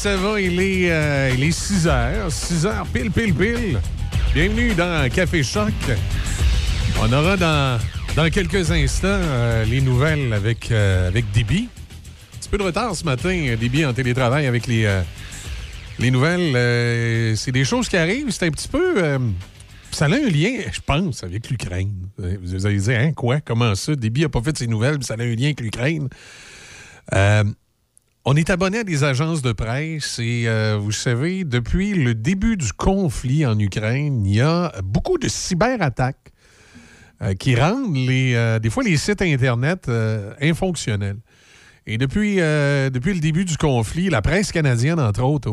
[0.00, 2.32] Ça va, il est, euh, il est 6 heures.
[2.32, 3.78] 6 heures, pile, pile, pile.
[4.32, 5.74] Bienvenue dans Café Choc.
[7.02, 7.78] On aura dans,
[8.16, 11.68] dans quelques instants euh, les nouvelles avec, euh, avec Dibi.
[11.68, 15.02] Un petit peu de retard ce matin, Dibi en télétravail avec les, euh,
[15.98, 17.36] les nouvelles.
[17.36, 18.30] C'est des choses qui arrivent.
[18.30, 19.18] C'est un petit peu.
[19.90, 22.08] ça a un lien, je pense, avec l'Ukraine.
[22.16, 23.40] Vous allez dire, hein, quoi?
[23.42, 23.94] Comment ça?
[23.94, 26.08] Dibi n'a pas fait ses nouvelles, mais ça a un lien avec l'Ukraine.
[28.26, 32.58] On est abonné à des agences de presse et euh, vous savez, depuis le début
[32.58, 36.30] du conflit en Ukraine, il y a beaucoup de cyberattaques
[37.22, 39.90] euh, qui rendent euh, des fois les sites Internet
[40.38, 41.16] infonctionnels.
[41.86, 45.50] Et depuis, le début du conflit, la presse canadienne, entre autres,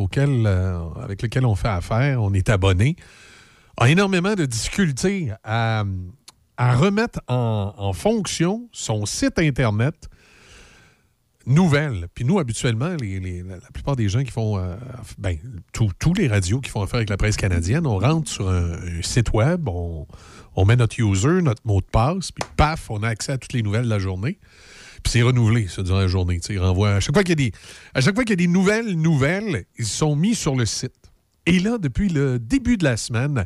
[1.01, 2.97] avec laquelle on fait affaire, on est abonné,
[3.77, 5.85] a énormément de difficultés à,
[6.59, 10.09] remettre en fonction son site Internet
[11.47, 12.07] nouvelles.
[12.13, 14.75] Puis nous, habituellement, la plupart des gens qui font, euh,
[15.17, 15.37] ben,
[15.71, 19.33] tous les radios qui font affaire avec la presse canadienne, on rentre sur un, site
[19.33, 20.05] web, on,
[20.65, 23.63] met notre user, notre mot de passe, puis paf, on a accès à toutes les
[23.63, 24.39] nouvelles de la journée.
[25.03, 26.39] Puis c'est renouvelé, ça, durant la journée.
[26.49, 27.57] Ils renvoient- à chaque fois qu'il y a des,
[27.93, 30.93] à chaque fois qu'il y a des nouvelles nouvelles, ils sont mis sur le site.
[31.45, 33.45] Et là, depuis le début de la semaine,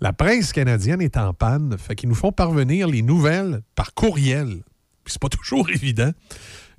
[0.00, 1.76] la presse canadienne est en panne.
[1.78, 4.62] Fait qu'ils nous font parvenir les nouvelles par courriel.
[5.04, 6.12] Puis c'est pas toujours évident.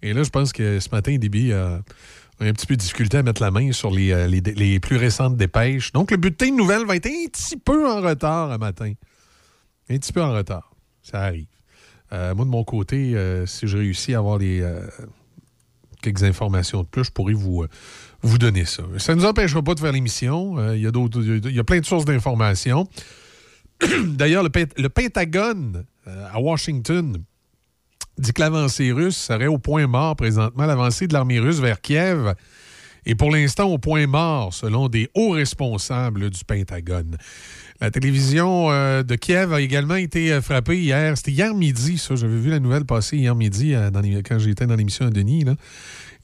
[0.02, 1.82] Et là, je pense que ce matin, Déby a
[2.40, 4.96] un petit peu de difficulté à mettre la main sur les, euh, les- les plus
[4.98, 5.92] récentes dépêches.
[5.92, 8.94] Donc, le bulletin de nouvelles va être un petit peu en retard un matin.
[9.90, 10.72] Un petit peu en retard.
[11.02, 11.48] Ça arrive.
[12.14, 14.64] Euh, moi, de mon côté, euh, si je réussis à avoir les,
[16.02, 17.66] quelques informations de plus, je pourrais vous,
[18.22, 18.84] vous donner ça.
[18.98, 20.74] Ça ne nous empêchera pas de faire l'émission.
[20.74, 20.92] Il y, a
[21.50, 22.88] y a plein de sources d'informations.
[24.06, 27.24] D'ailleurs, le, Pent- le Pentagone à Washington
[28.18, 30.66] dit que l'avancée russe serait au point mort présentement.
[30.66, 32.34] L'avancée de l'armée russe vers Kiev
[33.06, 37.18] est pour l'instant au point mort, selon des hauts responsables du Pentagone.
[37.80, 41.16] La télévision euh, de Kiev a également été euh, frappée hier.
[41.16, 42.16] C'était hier midi, ça.
[42.16, 43.92] J'avais vu la nouvelle passer hier midi euh,
[44.28, 45.46] quand j'étais dans l'émission à Denis.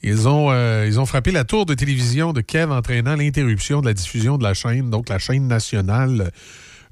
[0.02, 0.52] Ils ont,
[0.84, 4.42] ils ont frappé la tour de télévision de Kiev, entraînant l'interruption de la diffusion de
[4.42, 6.30] la chaîne, donc la chaîne nationale,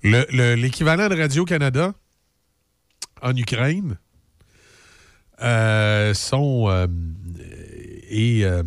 [0.03, 1.93] le- le- l'équivalent de Radio-Canada
[3.21, 3.99] en Ukraine.
[5.42, 6.86] Euh, euh,
[8.10, 8.62] et, euh,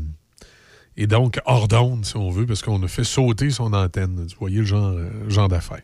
[0.97, 4.15] et donc hors d'onde, si on veut, parce qu'on a fait sauter son antenne.
[4.15, 4.95] Vous voyez le genre,
[5.27, 5.83] genre d'affaires.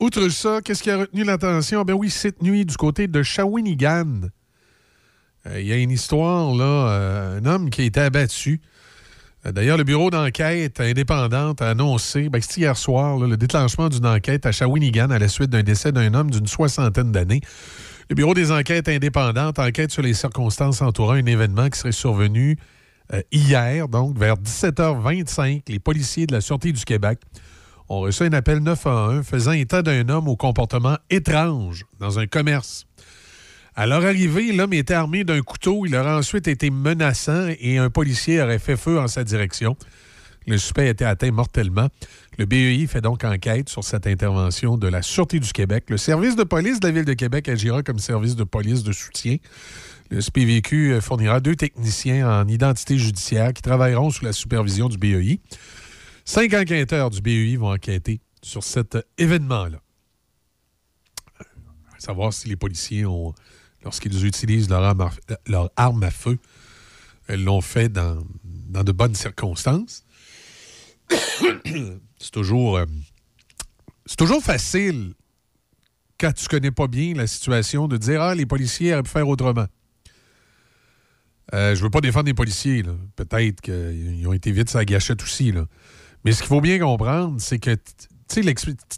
[0.00, 1.84] Outre ça, qu'est-ce qui a retenu l'attention?
[1.84, 4.28] Ben oui, cette nuit, du côté de Shawinigan,
[5.54, 8.60] il y a une histoire, là, un homme qui a été abattu.
[9.44, 14.52] D'ailleurs, le bureau d'enquête indépendante a annoncé, ben, hier soir, le déclenchement d'une enquête à
[14.52, 17.40] Shawinigan à la suite d'un décès d'un homme d'une soixantaine d'années.
[18.10, 22.58] Le Bureau des enquêtes indépendantes enquête sur les circonstances entourant un événement qui serait survenu
[23.12, 25.62] euh, hier, donc vers 17h25.
[25.68, 27.20] Les policiers de la Sûreté du Québec
[27.88, 32.86] ont reçu un appel 911 faisant état d'un homme au comportement étrange dans un commerce.
[33.74, 35.84] À leur arrivée, l'homme était armé d'un couteau.
[35.86, 39.76] Il aurait ensuite été menaçant et un policier aurait fait feu en sa direction.
[40.46, 41.88] Le suspect été atteint mortellement.
[42.36, 45.84] Le BEI fait donc enquête sur cette intervention de la Sûreté du Québec.
[45.88, 48.92] Le service de police de la Ville de Québec agira comme service de police de
[48.92, 49.36] soutien.
[50.10, 54.98] Le SPVQ euh, fournira deux techniciens en identité judiciaire qui travailleront sous la supervision du
[54.98, 55.38] BEI.
[56.24, 59.78] Cinq enquêteurs du BEI vont enquêter sur cet événement-là.
[61.96, 63.04] À savoir si les policiers
[63.84, 66.38] lorsqu'ils utilisent leur arme à, à feu,
[67.28, 70.04] l'ont fait dans de bonnes circonstances.
[72.24, 72.86] C'est toujours, euh,
[74.06, 75.12] c'est toujours facile
[76.18, 79.28] quand tu connais pas bien la situation de dire ah les policiers auraient pu faire
[79.28, 79.66] autrement.
[81.52, 82.82] Euh, je veux pas défendre les policiers.
[83.14, 85.52] Peut-être qu'ils ont été vite sur la gâchette aussi.
[85.52, 85.66] Là.
[86.24, 87.76] Mais ce qu'il faut bien comprendre, c'est que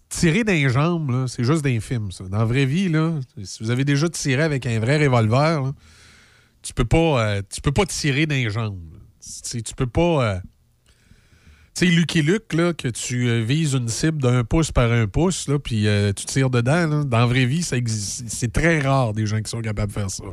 [0.08, 1.80] tirer jambes, là, c'est juste d'un.
[2.12, 2.24] Ça.
[2.28, 5.72] Dans la vraie vie, là, si vous avez déjà tiré avec un vrai revolver,
[6.62, 8.92] tu peux pas, euh, tu peux pas tirer jambes.
[8.92, 9.00] là.
[9.42, 10.34] Tu peux pas.
[10.34, 10.40] euh,
[11.76, 15.46] sais, Lucky Luke, là, que tu euh, vises une cible d'un pouce par un pouce,
[15.46, 17.76] là, puis euh, tu tires dedans, dans la vraie vie, ça.
[17.86, 20.24] C'est très rare des gens qui sont capables de faire ça.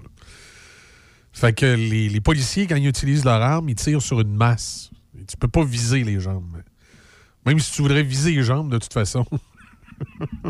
[1.33, 4.91] Fait que les, policiers, quand ils utilisent leur arme, ils tirent sur une masse.
[5.19, 6.61] Et tu peux pas viser les jambes.
[7.45, 9.25] Même si tu voudrais viser les jambes, de toute façon.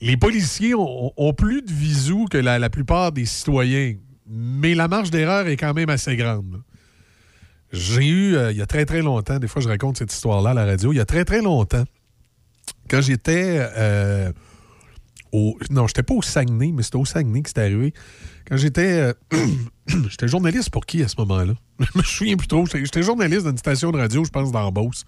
[0.00, 3.94] les policiers ont, plus de visous que la plupart des citoyens.
[4.26, 6.62] Mais la marge d'erreur est quand même assez grande.
[7.72, 10.50] J'ai eu, euh, il y a très, très longtemps, des fois je raconte cette histoire-là
[10.50, 11.84] à la radio, il y a très, très longtemps,
[12.90, 14.30] quand j'étais euh,
[15.32, 15.58] au.
[15.70, 17.94] Non, j'étais pas au Saguenay, mais c'était au Saguenay que c'était arrivé.
[18.46, 19.14] Quand j'étais.
[19.32, 19.46] euh,
[20.08, 21.54] j'étais journaliste pour qui à ce moment-là?
[21.80, 22.66] je me souviens plus trop.
[22.66, 25.04] J'étais journaliste d'une station de radio, je pense, dans Beauce.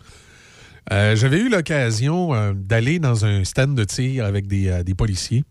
[0.90, 5.42] J'avais eu l'occasion d'aller dans un stand de tir avec des, des policiers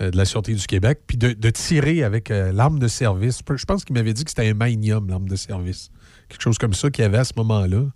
[0.00, 3.40] de la Sûreté du Québec, puis de, tirer avec euh, l'arme de service.
[3.54, 5.90] Je pense qu'il m'avait dit que c'était un Magnum, l'arme de service.
[6.28, 7.86] Quelque chose comme ça qu'il y avait à ce moment-là,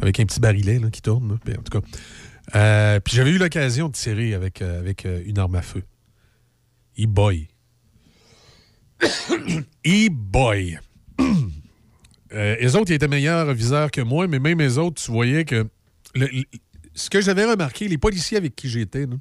[0.00, 1.38] avec un petit barillet là, qui tourne.
[1.44, 1.86] Puis, en tout cas.
[2.54, 5.82] Euh, puis j'avais eu l'occasion de tirer avec, euh, avec euh, une arme à feu.
[6.98, 7.48] E-boy.
[9.84, 10.78] E-boy.
[12.34, 15.46] Euh, les autres, ils étaient meilleurs viseurs que moi, mais même les autres, tu voyais
[15.46, 15.66] que.
[16.94, 19.16] ce que j'avais remarqué, les policiers avec qui j'étais, là,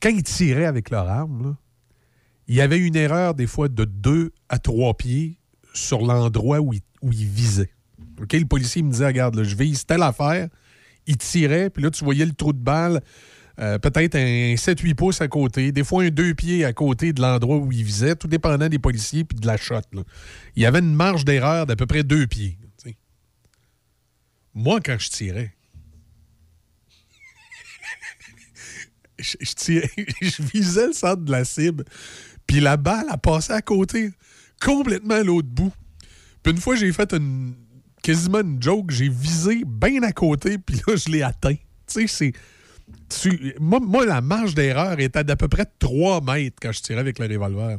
[0.00, 1.56] quand ils tiraient avec leur arme,
[2.48, 5.38] il y avait une erreur des fois de deux à trois pieds
[5.72, 7.70] sur l'endroit où ils, visaient.
[8.18, 10.48] Le policier me disait, regarde, là, je vise telle affaire.
[11.06, 13.00] Il tirait, puis là, tu voyais le trou de balle,
[13.58, 17.20] euh, peut-être un 7-8 pouces à côté, des fois un deux pieds à côté de
[17.20, 19.80] l'endroit où il visait, tout dépendant des policiers puis de la shot.
[20.56, 22.58] Il y avait une marge d'erreur d'à peu près deux pieds.
[22.78, 22.96] tu sais.
[24.54, 25.54] Moi, quand je tirais,
[29.22, 29.90] je, tirais-
[30.22, 31.84] je visais le centre de la cible,
[32.46, 34.10] puis la balle a passé à côté,
[34.60, 35.72] complètement à l'autre bout.
[36.42, 37.54] Puis une fois, j'ai fait une
[38.02, 41.54] quasiment une joke, j'ai visé bien à côté, puis là, je l'ai atteint.
[41.86, 42.32] Tu sais,
[43.08, 43.60] c'est.
[43.60, 47.18] moi, moi, la marge d'erreur était d'à peu près 3 mètres quand je tirais avec
[47.18, 47.78] le revolver.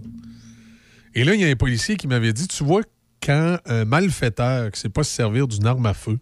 [1.16, 2.82] Et là, il y a un policier qui m'avait dit Tu vois,
[3.22, 6.20] quand un malfaiteur qui ne sait pas se servir d'une arme à feu,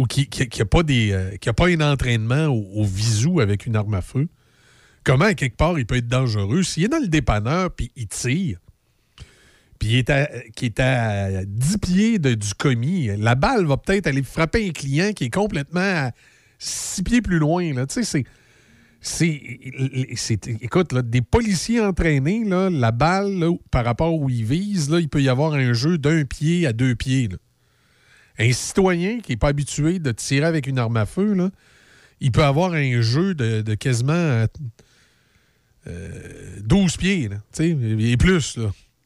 [0.00, 0.26] ou qui
[0.58, 4.00] n'a pas, des, euh, qui a pas un entraînement au, visou avec une arme à
[4.00, 4.28] feu,
[5.04, 6.62] comment, quelque part, il peut être dangereux?
[6.62, 8.58] S'il est dans le dépanneur puis il tire,
[9.78, 10.26] puis il est à,
[10.56, 15.12] qui est à 10 pieds du commis, la balle va peut-être aller frapper un client
[15.12, 16.12] qui est complètement à
[16.58, 17.70] 6 pieds plus loin.
[17.84, 18.24] Tu sais, c'est.
[19.02, 25.22] C'est, écoute, des policiers entraînés, la balle, par rapport où ils visent, là, il peut
[25.22, 27.30] y avoir un jeu d'un pied à deux pieds.
[28.40, 31.36] Un citoyen qui n'est pas habitué de tirer avec une arme à feu,
[32.20, 34.46] il peut avoir un jeu de, quasiment euh,
[35.86, 37.28] euh, 12 pieds,
[37.58, 38.58] et plus,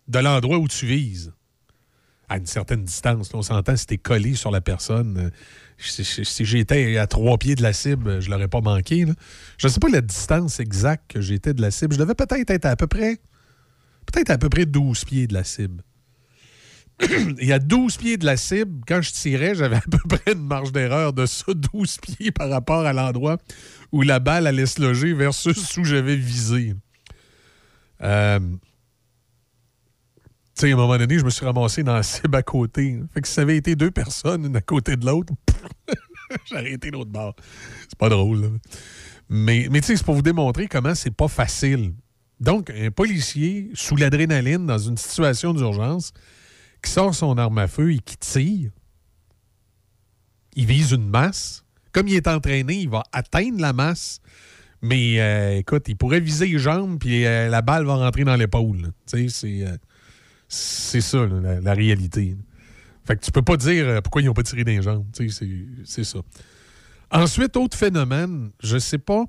[0.07, 1.33] de l'endroit où tu vises.
[2.29, 5.19] À une certaine distance, on s'entend, si collé sur la personne.
[5.19, 5.31] euh,
[5.79, 9.05] si, j'étais à trois pieds de la cible, je l'aurais pas manqué.
[9.59, 11.95] Je ne sais pas la distance exacte que j'étais de la cible.
[11.95, 13.19] Je devais peut-être être à peu près.
[14.07, 15.83] Peut-être à peu près 12 pieds de la cible.
[17.39, 20.47] Et à 12 pieds de la cible, quand je tirais, j'avais à peu près une
[20.47, 23.39] marge d'erreur de ça, 12 pieds par rapport à l'endroit
[23.93, 26.75] où la balle allait se loger versus où j'avais visé.
[28.03, 28.39] Euh,
[30.57, 33.01] tu sais, à un moment donné, je me suis ramassé dans la cible à côté.
[33.13, 35.33] Fait que si ça avait été deux personnes, une à côté de l'autre,
[36.51, 37.35] j'aurais été l'autre bord.
[37.89, 38.51] C'est pas drôle.
[39.29, 41.95] Mais, mais tu sais, c'est pour vous démontrer comment c'est pas facile.
[42.41, 46.13] Donc, un policier, sous l'adrénaline, dans une situation d'urgence,
[46.85, 48.71] qui sort son arme à feu et qui tire,
[50.55, 51.65] il vise une masse.
[51.93, 54.21] Comme il est entraîné, il va atteindre la masse.
[54.83, 58.37] Mais euh, écoute, il pourrait viser les jambes, puis euh, la balle va rentrer dans
[58.37, 58.83] l'épaule.
[58.83, 58.89] là.
[59.15, 59.77] Euh,
[60.49, 62.37] c'est ça, là, la, réalité.
[63.07, 65.07] Fait que tu peux pas dire pourquoi ils n'ont pas tiré des jambes.
[65.17, 66.19] Tu sais, c'est- c'est ça.
[67.11, 69.25] Ensuite, autre phénomène, je sais pas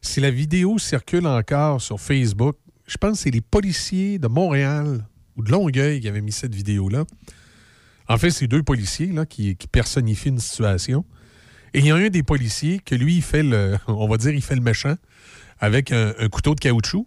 [0.00, 2.56] si la vidéo circule encore sur Facebook.
[2.86, 5.06] Je pense que c'est les policiers de Montréal
[5.36, 7.04] ou de Longueuil qui avaient mis cette vidéo-là.
[8.08, 11.04] En fait, c'est deux policiers là, qui, personnifient une situation.
[11.74, 14.32] Et il y a un des policiers que lui, il fait le, on va dire,
[14.32, 14.96] il fait le méchant
[15.58, 17.06] avec un, couteau de caoutchouc.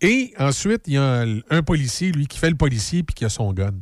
[0.00, 3.28] Et ensuite, il y a un, policier, lui, qui fait le policier puis qui a
[3.28, 3.74] son gun.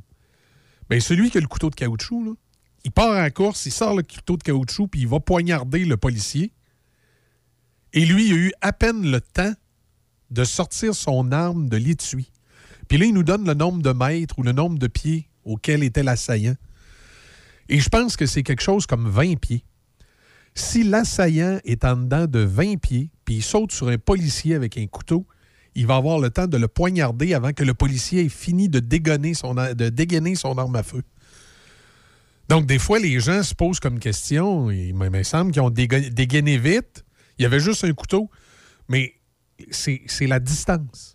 [0.91, 2.37] Bien, celui qui a le couteau de caoutchouc,
[2.85, 5.97] il part en course, il sort le couteau de caoutchouc puis il va poignarder le
[5.97, 6.53] policier.
[7.93, 9.55] Et lui, il a eu à peine le temps
[10.31, 12.31] de sortir son arme de l'étui.
[12.89, 15.83] Puis là, il nous donne le nombre de mètres ou le nombre de pieds auquel
[15.83, 16.57] était l'assaillant.
[17.69, 19.65] Et je pense que c'est quelque chose comme 20 pieds.
[20.55, 24.77] Si l'assaillant est en dedans de 20 pieds, puis il saute sur un policier avec
[24.79, 25.27] un couteau,
[25.75, 28.79] il va avoir le temps de le poignarder avant que le policier ait fini de,
[28.79, 31.03] dégainer son, a- de dégainer son arme à feu.
[32.49, 36.11] Donc, des fois, les gens se posent comme question, il me semble qu'ils ont déga-
[36.11, 37.05] dégainé vite,
[37.39, 38.31] il y avait juste un couteau,
[38.89, 39.15] mais
[39.71, 41.14] c'est la distance.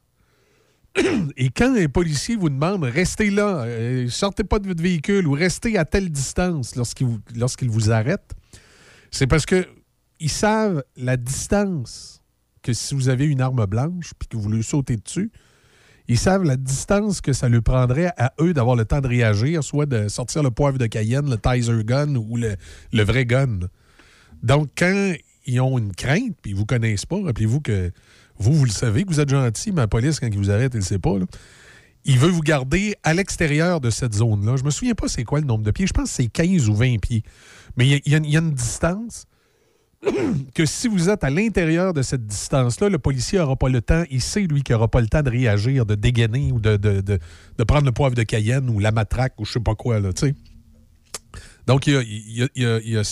[1.38, 5.34] Et quand un policier vous demande restez là, euh, sortez pas de votre véhicule ou
[5.34, 8.34] restez à telle distance lorsqu'il vous, lorsqu'il vous arrête,
[9.12, 9.68] c'est parce que
[10.20, 12.22] ils savent la distance
[12.62, 15.32] que si vous avez une arme blanche puis que vous lui sautez dessus,
[16.08, 19.64] ils savent la distance que ça lui prendrait à eux d'avoir le temps de réagir,
[19.64, 22.56] soit de sortir le poivre de Cayenne, le Tizer gun ou le,
[22.92, 23.60] le vrai gun.
[24.42, 25.14] Donc, quand
[25.46, 27.22] ils ont une crainte, puis ils vous connaissent pas.
[27.22, 27.92] Rappelez-vous que
[28.40, 30.74] vous, vous le savez, que vous êtes gentil, mais la police, quand ils vous arrête,
[30.74, 31.16] elle ne sait pas.
[32.06, 34.56] Il veut vous garder à l'extérieur de cette zone-là.
[34.56, 35.86] Je me souviens pas c'est quoi le nombre de pieds.
[35.86, 37.24] Je pense que c'est 15 ou 20 pieds.
[37.76, 39.26] Mais il y, a une distance
[40.56, 44.04] que si vous êtes à l'intérieur de cette distance-là, le policier n'aura pas le temps,
[44.10, 47.64] il sait, lui, qu'il n'aura pas le temps de réagir, de dégainer ou de, de,
[47.66, 50.00] prendre le poivre de Cayenne ou la matraque ou je sais pas quoi.
[51.68, 53.04] Donc, il y a,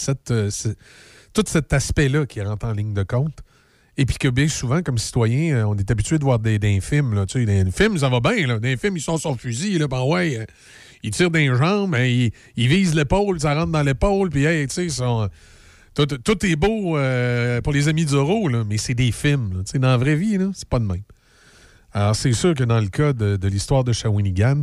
[1.34, 3.43] tout cet aspect-là qui rentre en ligne de compte.
[4.00, 7.16] Et puis que bien souvent, comme citoyen, euh, on est habitué de voir des, films.
[7.16, 8.46] Là, tu sais, des films, ça va bien.
[8.46, 8.60] Là.
[8.60, 9.80] Des films, ils sont sur fusil.
[9.80, 10.46] Là, ben ouais, euh,
[11.01, 12.32] ils tirent des jambes, hein, ils,
[12.68, 14.30] visent l'épaule, ça rentre dans l'épaule.
[14.30, 15.04] Puis, hey, tu sais,
[15.96, 19.63] tout, est beau euh, pour les amis du là, mais c'est des films.
[19.74, 21.01] Dans la vraie vie, c'est pas de même.
[21.92, 24.62] Alors, c'est sûr que dans le cas de, l'histoire de Shawinigan,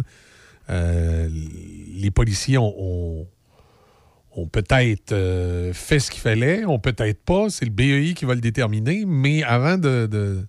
[0.68, 3.26] les policiers ont
[4.36, 8.34] on peut-être euh, fait ce qu'il fallait, on peut-être pas, c'est le BEI qui va
[8.34, 10.44] le déterminer, mais avant de,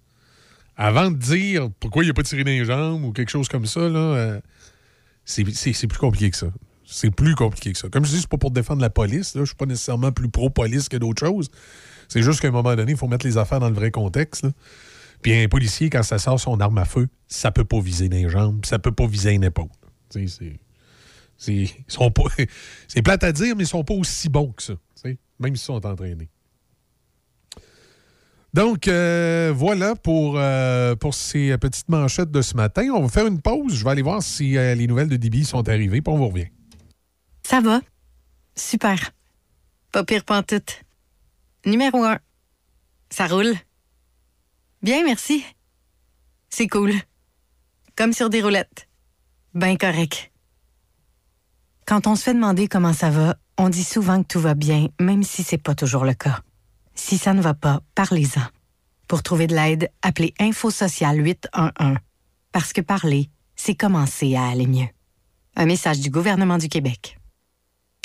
[0.75, 3.65] avant de dire pourquoi il n'a pas tiré dans les jambes ou quelque chose comme
[3.65, 4.39] ça, euh,
[5.23, 5.43] c'est
[5.87, 6.47] plus compliqué que ça.
[6.87, 7.89] C'est plus compliqué que ça.
[7.89, 9.33] Comme je dis, c'est pas pour défendre la police.
[9.33, 11.49] Je Je suis pas nécessairement plus pro-police que d'autres choses.
[12.07, 14.45] C'est juste qu'à un moment donné, il faut mettre les affaires dans le vrai contexte.
[15.23, 18.29] Puis un policier, quand ça sort son arme à feu, ça peut pas viser les
[18.29, 19.69] jambes, ça peut pas viser une épaule.
[20.09, 20.27] C'est
[21.37, 24.73] C'est plate à dire, mais ils sont pas aussi bons que ça,
[25.39, 26.29] même s'ils sont entraînés.
[28.55, 32.87] Donc, euh, voilà pour, euh, pour ces petites manchettes de ce matin.
[32.95, 33.75] On va faire une pause.
[33.75, 36.29] Je vais aller voir si euh, les nouvelles de DB sont arrivées, puis on vous
[36.29, 36.47] revient.
[37.43, 37.81] Ça va.
[38.55, 39.11] Super.
[39.91, 40.83] Pas pire pantoute.
[41.65, 42.17] Numéro un.
[43.09, 43.55] Ça roule.
[44.81, 45.43] Bien, merci.
[46.49, 46.93] C'est cool.
[47.97, 48.87] Comme sur des roulettes.
[49.53, 50.31] Ben correct.
[51.85, 54.87] Quand on se fait demander comment ça va, on dit souvent que tout va bien,
[54.99, 56.39] même si c'est pas toujours le cas.
[56.95, 58.41] Si ça ne va pas, parlez-en.
[59.07, 61.97] Pour trouver de l'aide, appelez Info Social 811.
[62.51, 64.87] Parce que parler, c'est commencer à aller mieux.
[65.55, 67.19] Un message du gouvernement du Québec.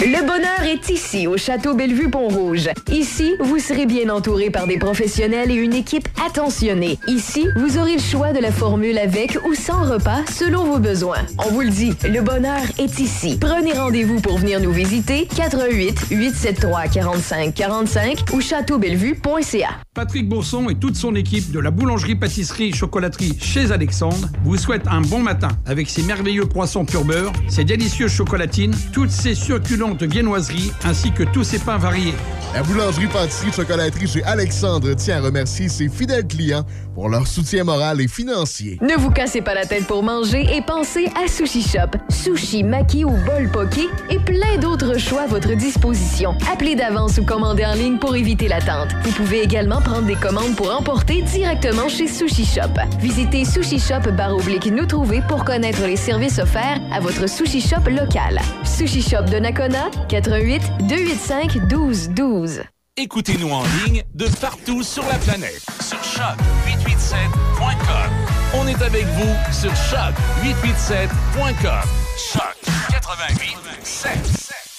[0.03, 2.71] Le bonheur est ici, au Château Bellevue-Pont-Rouge.
[2.91, 6.99] Ici, vous serez bien entouré par des professionnels et une équipe attentionnée.
[7.07, 11.19] Ici, vous aurez le choix de la formule avec ou sans repas, selon vos besoins.
[11.37, 13.37] On vous le dit, le bonheur est ici.
[13.39, 19.69] Prenez rendez-vous pour venir nous visiter 88 873 45 45 ou châteaubellevue.ca.
[19.93, 25.19] Patrick Bourson et toute son équipe de la boulangerie-pâtisserie-chocolaterie chez Alexandre vous souhaitent un bon
[25.19, 30.73] matin avec ses merveilleux croissants pur beurre, ses délicieuses chocolatines, toutes ses succulentes de viennoiserie
[30.85, 32.15] ainsi que tous ses pains variés.
[32.53, 37.63] La boulangerie pâtisserie chocolaterie chez Alexandre tient à remercier ses fidèles clients pour leur soutien
[37.63, 38.79] moral et financier.
[38.83, 41.97] Ne vous cassez pas la tête pour manger et pensez à Sushi Shop.
[42.09, 46.35] Sushi, maki ou bol poké et plein d'autres choix à votre disposition.
[46.53, 48.89] Appelez d'avance ou commandez en ligne pour éviter l'attente.
[49.05, 52.75] Vous pouvez également prendre des commandes pour emporter directement chez Sushi Shop.
[52.99, 57.89] Visitez Sushi Shop oblique nous trouver pour connaître les services offerts à votre Sushi Shop
[57.89, 58.41] local.
[58.65, 62.63] Sushi Shop de Nakona 88 285 12 12.
[62.97, 68.11] Écoutez-nous en ligne de partout sur la planète sur choc887.com.
[68.55, 71.85] On est avec vous sur choc887.com.
[72.33, 72.57] Choc
[72.91, 74.70] 88 7.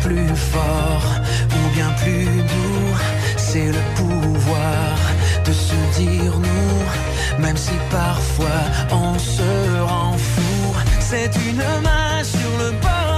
[0.00, 1.08] Plus fort
[1.56, 2.96] ou bien plus doux.
[3.36, 4.96] C'est le pouvoir
[5.44, 10.74] de se dire nous, même si parfois on se rend fou.
[11.00, 13.09] C'est une main sur le bonheur,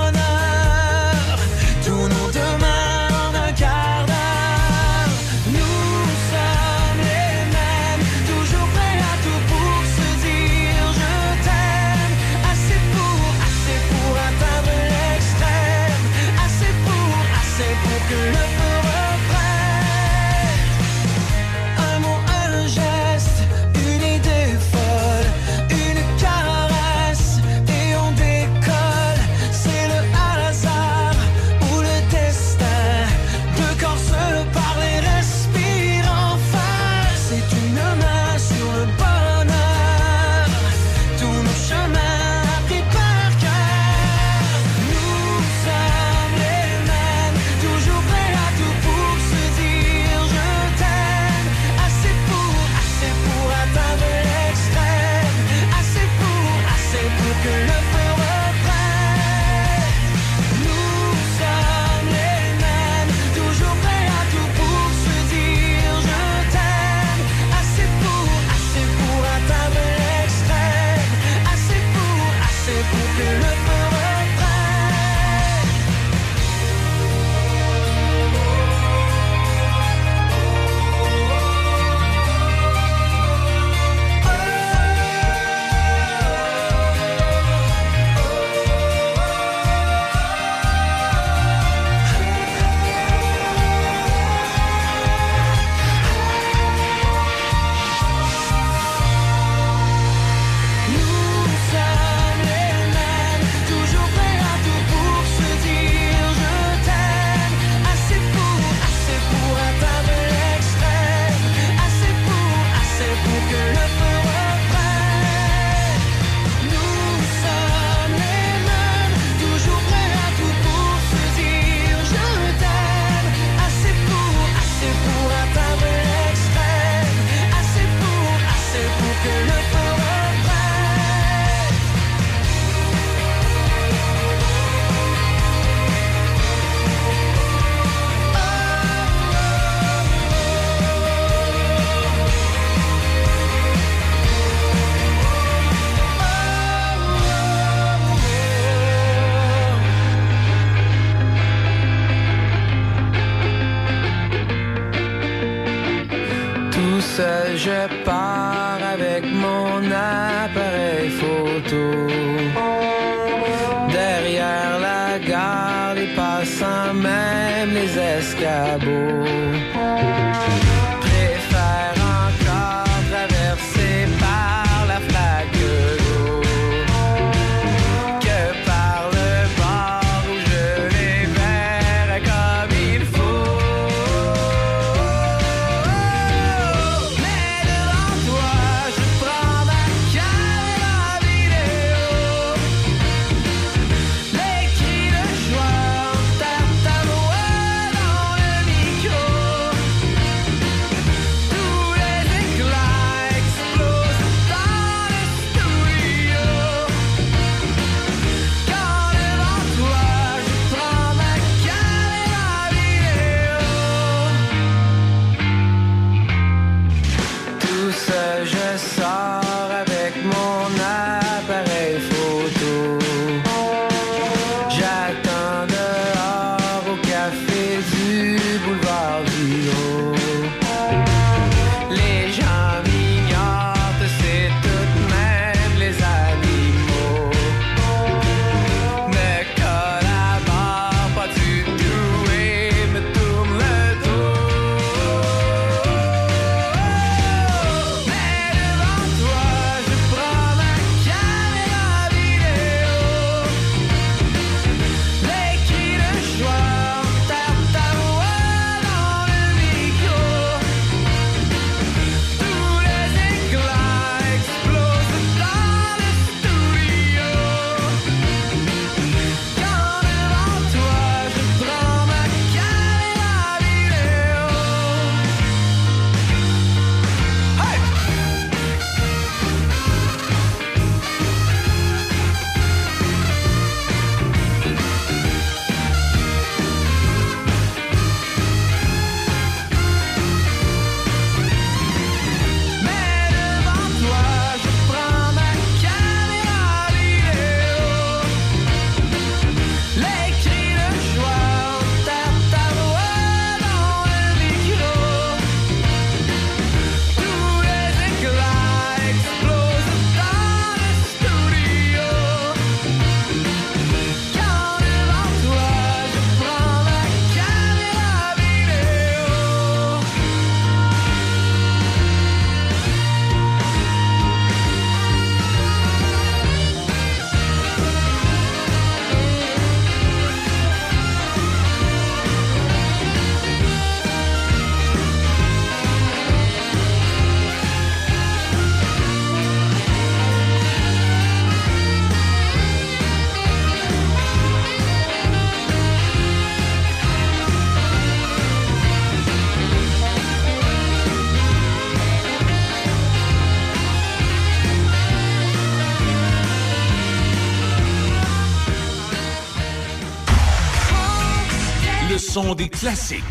[362.62, 363.24] des classiques.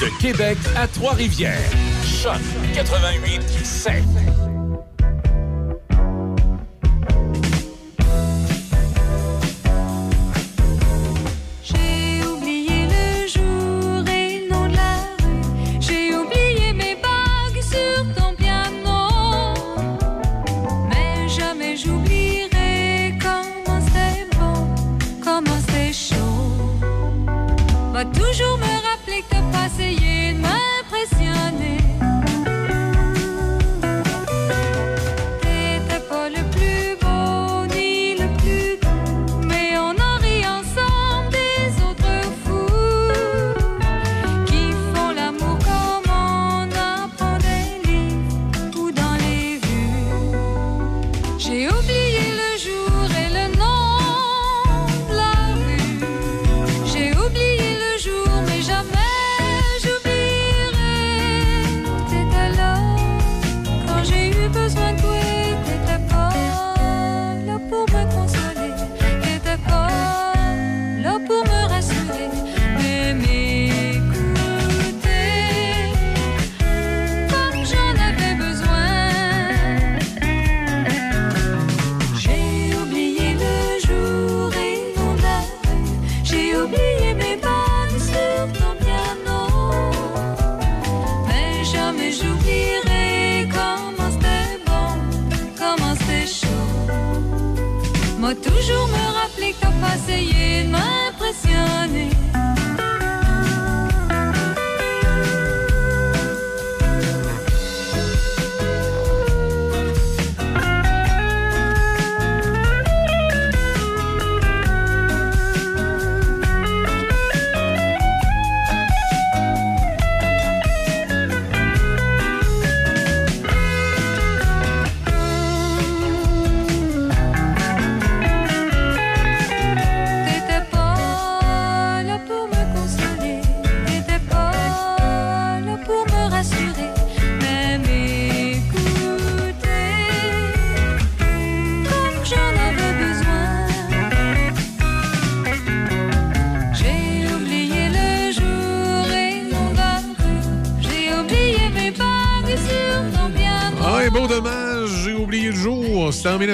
[0.00, 1.58] De Québec à Trois-Rivières.
[2.04, 2.40] Choc
[2.74, 4.04] 88 7.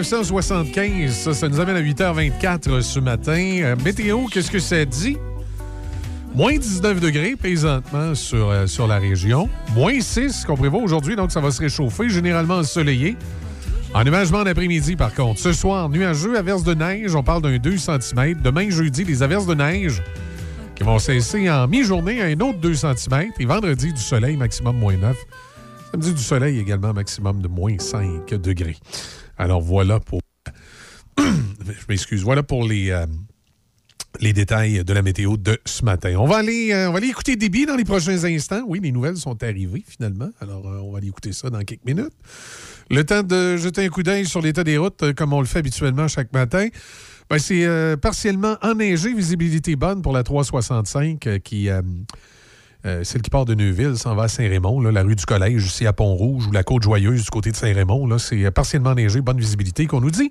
[0.01, 1.35] 1975.
[1.35, 3.39] Ça, nous amène à 8h24 ce matin.
[3.39, 5.19] Euh, météo, qu'est-ce que ça dit?
[6.35, 9.49] Moins 19 degrés présentement sur, euh, sur la région.
[9.75, 13.17] Moins 6 qu'on prévoit aujourd'hui, donc ça va se réchauffer, généralement ensoleillé.
[13.93, 15.39] Ennuagement d'après-midi, par contre.
[15.39, 17.15] Ce soir, nuageux, averses de neige.
[17.15, 18.41] On parle d'un 2 cm.
[18.43, 20.03] Demain, jeudi, les averses de neige
[20.77, 23.33] qui vont cesser en mi-journée à un autre 2 cm.
[23.39, 25.15] Et vendredi, du soleil, maximum moins 9.
[25.91, 28.79] Samedi, du soleil également, maximum de moins 5 degrés.
[29.41, 30.21] Alors, voilà pour...
[31.19, 32.23] Je m'excuse.
[32.23, 32.91] Voilà pour les...
[32.91, 33.07] euh,
[34.19, 36.15] les détails de la météo de ce matin.
[36.19, 38.63] On va aller, euh, on va écouter Déby dans les prochains instants.
[38.67, 40.29] Oui, les nouvelles sont arrivées finalement.
[40.41, 42.13] Alors, euh, on va aller écouter ça dans quelques minutes.
[42.91, 45.61] Le temps de jeter un coup d'œil sur l'état des routes, comme on le fait
[45.61, 46.69] habituellement chaque matin.
[47.31, 51.69] Ben, c'est partiellement enneigé, visibilité bonne pour la 365 euh, qui.
[52.87, 55.87] Euh, celle qui part de Neuville s'en va à Saint-Raymond, la rue du Collège, ici
[55.87, 58.19] à Pont-Rouge, ou la Côte-Joyeuse du côté de Saint-Raymond.
[58.19, 60.31] C'est euh, partiellement neigé, bonne visibilité qu'on nous dit.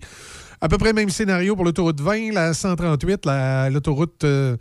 [0.61, 4.57] À peu près même scénario pour l'autoroute 20, la 138, la- l'autoroute euh,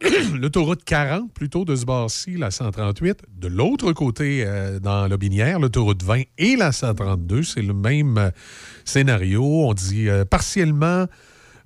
[0.34, 3.22] l'autoroute 40, plutôt, de ce bord-ci, la 138.
[3.38, 8.30] De l'autre côté, euh, dans l'Aubinière, l'autoroute 20 et la 132, c'est le même
[8.84, 9.42] scénario.
[9.44, 11.06] On dit partiellement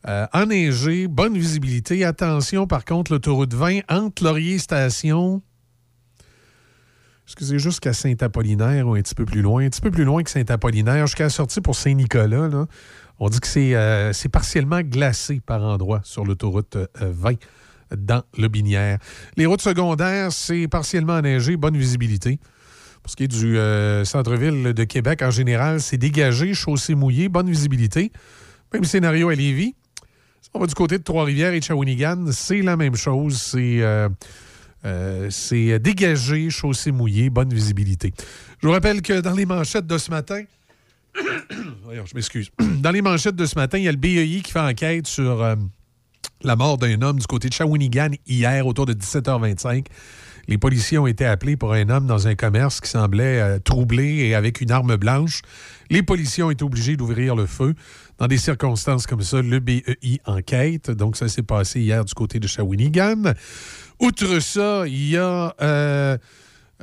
[0.09, 2.05] euh, enneigé, bonne visibilité.
[2.05, 5.43] Attention, par contre, l'autoroute 20 entre Laurier Station.
[7.39, 9.65] C'est jusqu'à Saint-Apollinaire ou un petit peu plus loin?
[9.65, 12.67] Un petit peu plus loin que Saint-Apollinaire, jusqu'à la sortie pour Saint-Nicolas.
[13.21, 17.35] On dit que c'est euh, partiellement glacé par endroits sur l'autoroute euh, 20
[17.97, 18.99] dans le Binière.
[19.37, 22.41] Les routes secondaires, c'est partiellement enneigé, bonne visibilité.
[23.03, 27.29] Pour ce qui est du euh, centre-ville de Québec, en général, c'est dégagé, chaussée mouillée,
[27.29, 28.13] bonne visibilité.
[28.73, 29.75] Même scénario à Lévis.
[30.53, 33.41] On va du côté de Trois-Rivières et de Shawinigan, c'est la même chose.
[33.41, 34.09] C'est euh,
[34.85, 38.13] euh, c'est dégagé, chaussée mouillée, bonne visibilité.
[38.61, 40.43] Je vous rappelle que dans les manchettes de ce matin,
[41.15, 42.51] je m'excuse.
[42.81, 45.43] Dans les manchettes de ce matin, il y a le BEI qui fait enquête sur
[45.43, 45.57] euh,
[46.43, 49.87] la mort d'un homme du côté de Shawinigan hier autour de 17h25.
[50.49, 54.27] Les policiers ont été appelés pour un homme dans un commerce qui semblait euh, troublé
[54.27, 55.43] et avec une arme blanche.
[55.91, 57.75] Les policiers ont été obligés d'ouvrir le feu.
[58.21, 60.91] Dans des circonstances comme ça, le BEI enquête.
[60.91, 63.33] Donc, ça s'est passé hier du côté de Shawinigan.
[63.99, 65.55] Outre ça, il y a...
[65.63, 66.19] euh,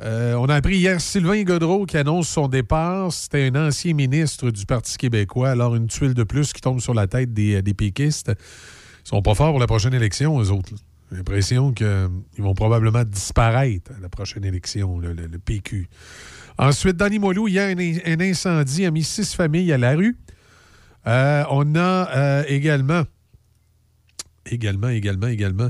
[0.00, 3.12] euh, on a appris hier Sylvain Godreau qui annonce son départ.
[3.12, 5.50] C'était un ancien ministre du Parti québécois.
[5.50, 8.32] Alors, une tuile de plus qui tombe sur la tête des, des péquistes.
[9.04, 10.72] Ils sont pas forts pour la prochaine élection, eux autres.
[11.10, 15.88] J'ai l'impression qu'ils vont probablement disparaître à la prochaine élection, le, le- PQ.
[16.58, 19.94] Ensuite, dans Limoilou, il y a un, un incendie a mis six familles à la
[19.94, 20.16] rue.
[21.06, 23.04] Euh, on a euh, également,
[24.46, 25.68] également, également, également,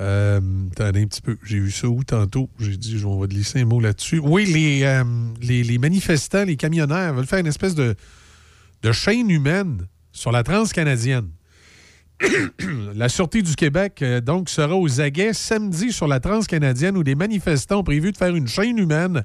[0.00, 0.40] euh,
[0.72, 1.36] attendez un petit peu.
[1.44, 2.48] J'ai vu ça où tantôt?
[2.58, 4.18] J'ai dit, on va glisser un mot là-dessus.
[4.18, 7.94] Oui, les, manifestants, les camionneurs veulent faire une espèce de,
[8.92, 11.30] chaîne humaine sur la transcanadienne.
[12.94, 17.80] la Sûreté du Québec, donc, sera aux aguets samedi sur la transcanadienne où des manifestants
[17.80, 19.24] ont prévu de faire une chaîne humaine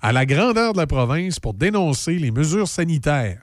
[0.00, 3.42] à la grandeur de la province pour dénoncer les mesures sanitaires.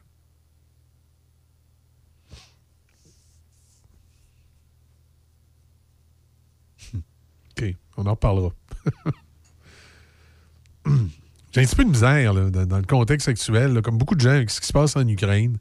[7.60, 8.53] OK, on en reparlera.
[11.51, 14.49] J'ai un petit peu de misère dans, le contexte actuel, comme beaucoup de gens avec
[14.49, 15.57] ce qui se passe en Ukraine.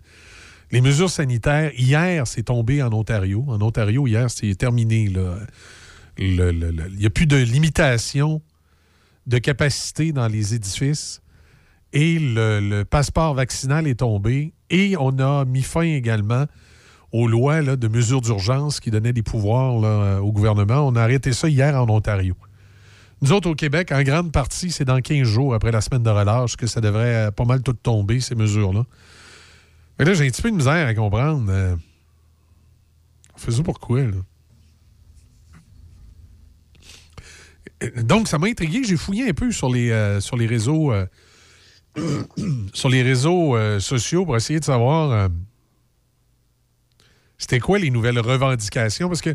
[0.70, 3.44] Les mesures sanitaires, hier, c'est tombé en Ontario.
[3.48, 5.10] En Ontario, hier, c'est terminé.
[6.18, 8.42] Il n'y a plus de limitation
[9.26, 11.22] de capacité dans les édifices.
[11.92, 14.52] Et le passeport vaccinal est tombé.
[14.70, 16.46] Et on a mis fin également
[17.16, 20.86] aux lois de mesures d'urgence qui donnaient des pouvoirs là, au gouvernement.
[20.86, 22.34] On a arrêté ça hier en Ontario.
[23.22, 26.10] Nous autres, au Québec, en grande partie, c'est dans 15 jours après la semaine de
[26.10, 28.84] relâche que ça devrait euh, pas mal tout tomber, ces mesures-là.
[29.98, 31.46] Mais là, j'ai un petit peu de misère à comprendre.
[31.48, 31.74] euh,
[33.34, 34.10] on fait pourquoi, là?
[37.82, 38.84] Euh, Donc, ça m'a intrigué.
[38.84, 41.06] J'ai fouillé un peu sur les, euh, sur les réseaux, euh,
[42.74, 45.28] sur les réseaux euh, sociaux pour essayer de savoir euh,
[47.38, 49.08] c'était quoi les nouvelles revendications?
[49.08, 49.34] Parce que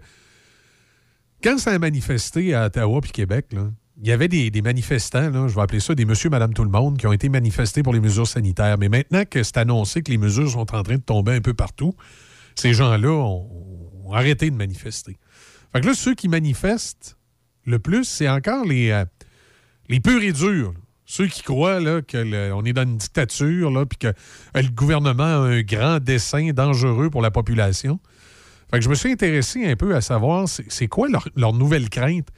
[1.44, 5.48] quand ça a manifesté à Ottawa puis Québec, là, il y avait des, manifestants, là,
[5.48, 7.94] je vais appeler ça des monsieur, madame, tout le monde, qui ont été manifestés pour
[7.94, 8.78] les mesures sanitaires.
[8.80, 11.54] Mais maintenant que c'est annoncé que les mesures sont en train de tomber un peu
[11.54, 11.94] partout,
[12.56, 13.48] ces gens-là ont,
[14.06, 15.18] ont arrêté de manifester.
[15.72, 17.18] Fait que là, ceux qui manifestent
[17.66, 19.06] le plus, c'est encore les, euh,
[19.88, 20.74] les purs et durs.
[21.14, 24.14] Ceux qui croient là, qu'on est dans une dictature, puis que euh,
[24.62, 28.00] le gouvernement a un grand dessein dangereux pour la population.
[28.72, 31.90] Fait que je me suis intéressé un peu à savoir c'est quoi leur, leur nouvelle
[31.90, 32.30] crainte?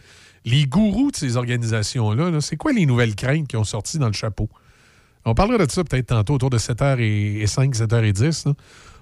[0.43, 4.07] Les gourous de ces organisations-là, là, c'est quoi les nouvelles craintes qui ont sorti dans
[4.07, 4.49] le chapeau?
[5.23, 8.47] On parlera de ça peut-être tantôt autour de 7h05, 7h10.
[8.47, 8.53] là.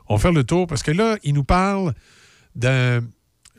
[0.09, 1.93] On va faire le tour parce que là, ils nous parlent
[2.57, 3.01] de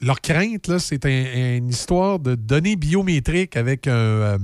[0.03, 4.39] leur crainte, c'est un- une histoire de données biométriques avec un, euh,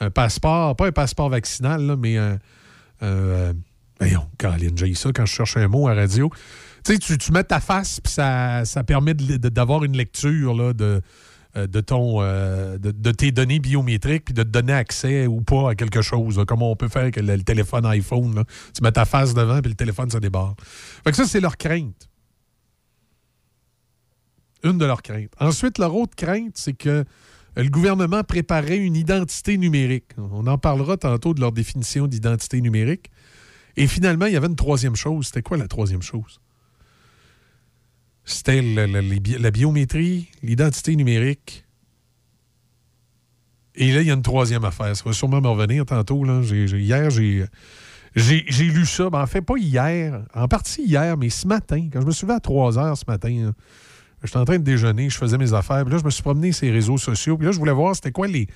[0.00, 2.32] un passeport, pas un passeport vaccinal, là, mais un.
[2.32, 2.38] un,
[3.02, 3.52] euh,
[3.98, 6.30] voyons, Caroline, j'ai ça quand je cherche un mot à radio.
[6.84, 11.02] Tu sais, tu, tu mets ta face, puis ça, ça permet d'avoir une lecture de,
[11.56, 15.70] euh, de, ton, euh, de, tes données biométriques, puis de te donner accès ou pas
[15.70, 16.40] à quelque chose.
[16.46, 18.36] comme on peut faire avec le, téléphone iPhone.
[18.36, 18.44] là.
[18.72, 20.54] Tu mets ta face devant, puis le téléphone se débarre.
[21.02, 22.08] Fait que ça, c'est leur crainte.
[24.62, 25.32] Une de leurs craintes.
[25.40, 27.04] Ensuite, leur autre crainte, c'est que euh,
[27.56, 30.06] le gouvernement préparait une identité numérique.
[30.18, 33.10] On en parlera tantôt de leur définition d'identité numérique.
[33.76, 35.26] Et finalement, il y avait une troisième chose.
[35.26, 36.40] C'était quoi la troisième chose?
[38.24, 41.64] C'était la biométrie, l'identité numérique.
[43.74, 44.94] Et là, il y a une troisième affaire.
[44.96, 46.24] Ça va sûrement me revenir tantôt.
[46.24, 46.42] Là.
[46.42, 47.46] Hier, j'ai,
[48.14, 49.10] j'ai, lu ça.
[49.10, 50.24] Ben, en fait, pas hier.
[50.34, 51.88] En partie hier, mais ce matin.
[51.92, 53.52] Quand je me suis levé à 3 heures ce matin, là,
[54.22, 55.84] j'étais en train de déjeuner, je faisais mes affaires.
[55.84, 57.36] Puis là, je me suis promené sur les réseaux sociaux.
[57.36, 58.46] Puis là, je voulais voir c'était quoi les.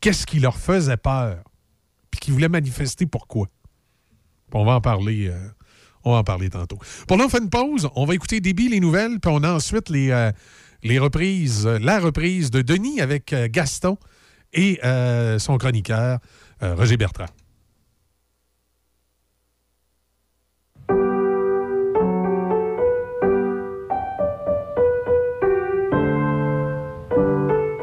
[0.00, 1.38] Qu'est-ce qui leur faisait peur?
[2.10, 3.46] Puis qui voulaient manifester pourquoi?
[4.52, 5.28] On va en parler.
[5.28, 5.48] euh,
[6.04, 6.78] on va en parler tantôt.
[7.06, 7.88] Pour là, on fait une pause.
[7.96, 10.30] On va écouter Déby, les nouvelles, puis on a ensuite les, euh,
[11.00, 13.98] reprises, euh, la reprise de Denis avec Gaston
[14.54, 14.80] et
[15.38, 16.20] son chroniqueur,
[16.62, 17.26] Roger Bertrand.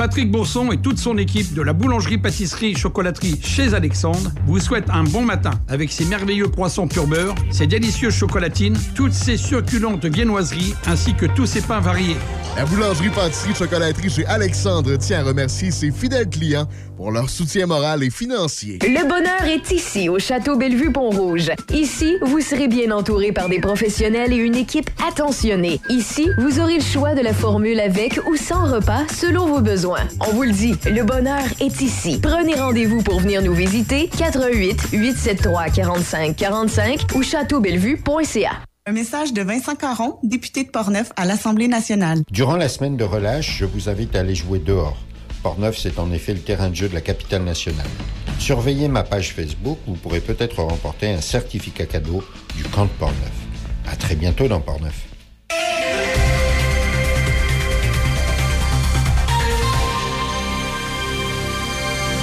[0.00, 5.26] Patrick Bourson et toute son équipe de la boulangerie-pâtisserie-chocolaterie chez Alexandre vous souhaitent un bon
[5.26, 11.12] matin avec ses merveilleux poissons pur beurre, ses délicieuses chocolatines, toutes ses succulentes viennoiseries ainsi
[11.12, 12.16] que tous ses pains variés.
[12.56, 16.66] La boulangerie pâtisserie chocolaterie chez Alexandre tient à remercier ses fidèles clients
[17.00, 18.78] pour leur soutien moral et financier.
[18.82, 21.50] Le bonheur est ici, au Château Bellevue-Pont-Rouge.
[21.72, 25.80] Ici, vous serez bien entouré par des professionnels et une équipe attentionnée.
[25.88, 30.06] Ici, vous aurez le choix de la formule avec ou sans repas selon vos besoins.
[30.28, 32.20] On vous le dit, le bonheur est ici.
[32.22, 38.50] Prenez rendez-vous pour venir nous visiter 88 873 45 45 ou châteaubellevue.ca.
[38.84, 42.18] Un message de Vincent Caron, député de Portneuf à l'Assemblée nationale.
[42.30, 44.98] Durant la semaine de relâche, je vous invite à aller jouer dehors.
[45.42, 47.86] Portneuf, c'est en effet le terrain de jeu de la capitale nationale.
[48.38, 52.22] Surveillez ma page Facebook, vous pourrez peut-être remporter un certificat cadeau
[52.56, 53.32] du camp de Portneuf.
[53.86, 55.06] À très bientôt dans Portneuf.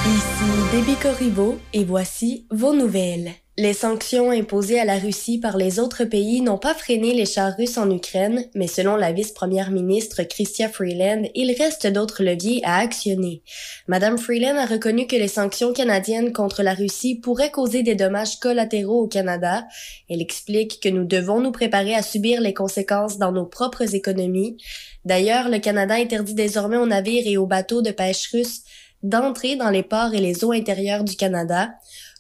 [0.06, 3.32] Ici Déby Corriveau et voici vos nouvelles.
[3.60, 7.56] Les sanctions imposées à la Russie par les autres pays n'ont pas freiné les chars
[7.58, 12.78] russes en Ukraine, mais selon la vice-première ministre Chrystia Freeland, il reste d'autres leviers à
[12.78, 13.42] actionner.
[13.88, 18.40] Madame Freeland a reconnu que les sanctions canadiennes contre la Russie pourraient causer des dommages
[18.40, 19.66] collatéraux au Canada.
[20.08, 24.58] Elle explique que nous devons nous préparer à subir les conséquences dans nos propres économies.
[25.04, 28.62] D'ailleurs, le Canada interdit désormais aux navires et aux bateaux de pêche russes
[29.02, 31.70] d'entrer dans les ports et les eaux intérieures du Canada.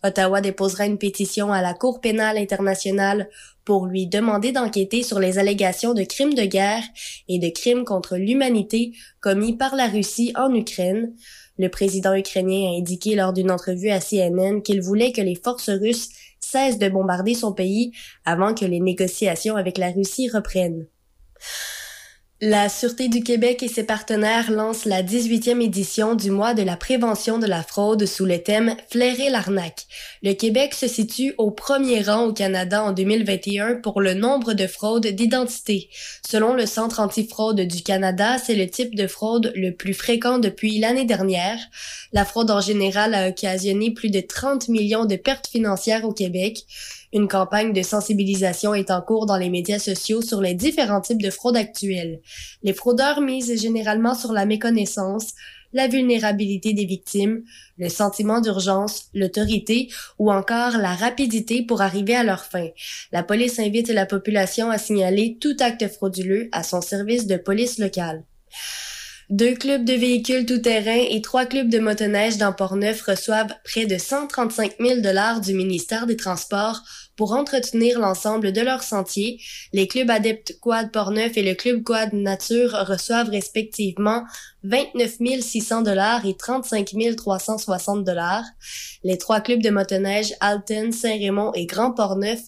[0.07, 3.29] Ottawa déposera une pétition à la Cour pénale internationale
[3.65, 6.83] pour lui demander d'enquêter sur les allégations de crimes de guerre
[7.27, 11.13] et de crimes contre l'humanité commis par la Russie en Ukraine.
[11.57, 15.69] Le président ukrainien a indiqué lors d'une entrevue à CNN qu'il voulait que les forces
[15.69, 17.91] russes cesse de bombarder son pays
[18.23, 20.87] avant que les négociations avec la Russie reprennent.
[22.39, 26.77] La Sûreté du Québec et ses partenaires lancent la 18e édition du mois de la
[26.77, 29.87] prévention de la fraude sous le thème Flairer l'arnaque.
[30.21, 34.67] Le Québec se situe au premier rang au Canada en 2021 pour le nombre de
[34.67, 35.89] fraudes d'identité.
[36.29, 40.77] Selon le Centre antifraude du Canada, c'est le type de fraude le plus fréquent depuis
[40.77, 41.57] l'année dernière.
[42.13, 46.65] La fraude en général a occasionné plus de 30 millions de pertes financières au Québec.
[47.13, 51.21] Une campagne de sensibilisation est en cours dans les médias sociaux sur les différents types
[51.21, 52.19] de fraudes actuelles.
[52.63, 55.33] Les fraudeurs misent généralement sur la méconnaissance,
[55.73, 57.43] la vulnérabilité des victimes,
[57.77, 59.89] le sentiment d'urgence, l'autorité
[60.19, 62.67] ou encore la rapidité pour arriver à leur fin.
[63.11, 67.79] La police invite la population à signaler tout acte frauduleux à son service de police
[67.79, 68.23] locale.
[69.29, 73.97] Deux clubs de véhicules tout-terrain et trois clubs de motoneige dans Port-Neuf reçoivent près de
[73.97, 76.81] 135 000 dollars du ministère des Transports
[77.17, 79.41] pour entretenir l'ensemble de leurs sentiers.
[79.73, 84.23] Les clubs adeptes Quad Port-Neuf et le club Quad Nature reçoivent respectivement
[84.63, 88.45] 29 600 dollars et 35 360 dollars.
[89.03, 92.39] Les trois clubs de motoneige Alton, Saint-Raymond et Grand Port-Neuf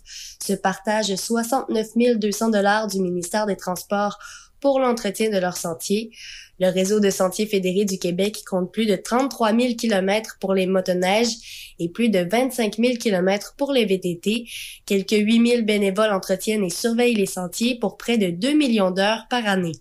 [0.41, 4.17] se partagent 69 200 dollars du ministère des Transports
[4.61, 6.11] pour l'entretien de leurs sentiers.
[6.59, 10.65] Le réseau de sentiers fédérés du Québec compte plus de 33 000 km pour les
[10.65, 14.45] motoneiges et plus de 25 000 km pour les VTT.
[14.85, 19.25] Quelques 8 000 bénévoles entretiennent et surveillent les sentiers pour près de 2 millions d'heures
[19.29, 19.73] par année.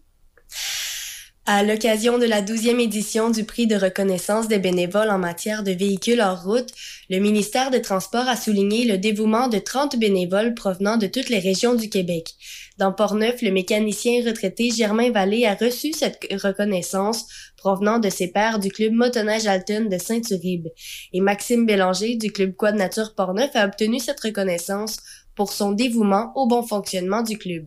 [1.50, 5.70] À l'occasion de la 12e édition du prix de reconnaissance des bénévoles en matière de
[5.70, 6.68] véhicules hors route,
[7.08, 11.38] le ministère des Transports a souligné le dévouement de 30 bénévoles provenant de toutes les
[11.38, 12.34] régions du Québec.
[12.78, 18.60] Dans Portneuf, le mécanicien retraité Germain Vallée a reçu cette reconnaissance provenant de ses pairs
[18.60, 20.68] du club motoneige Alton de Saint-Uribe.
[21.12, 24.98] Et Maxime Bélanger du club Quad Nature Portneuf a obtenu cette reconnaissance
[25.34, 27.66] pour son dévouement au bon fonctionnement du club.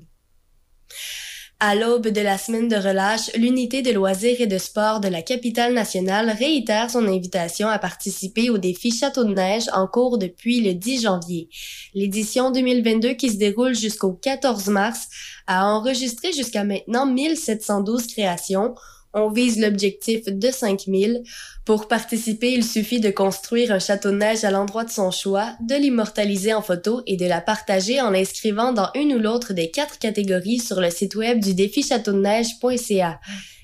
[1.63, 5.21] À l'aube de la semaine de relâche, l'unité de loisirs et de sport de la
[5.21, 10.61] capitale nationale réitère son invitation à participer au défi Château de neige en cours depuis
[10.61, 11.49] le 10 janvier.
[11.93, 15.07] L'édition 2022 qui se déroule jusqu'au 14 mars
[15.45, 18.73] a enregistré jusqu'à maintenant 1712 créations,
[19.13, 21.23] on vise l'objectif de 5000.
[21.65, 25.53] Pour participer, il suffit de construire un château de neige à l'endroit de son choix,
[25.61, 29.69] de l'immortaliser en photo et de la partager en l'inscrivant dans une ou l'autre des
[29.69, 33.19] quatre catégories sur le site web du défi châteaudeneige.ca.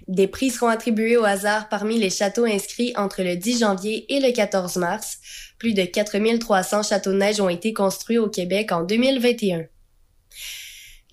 [0.07, 4.21] Des prix seront attribués au hasard parmi les châteaux inscrits entre le 10 janvier et
[4.21, 5.17] le 14 mars.
[5.59, 9.65] Plus de 4300 châteaux de neige ont été construits au Québec en 2021.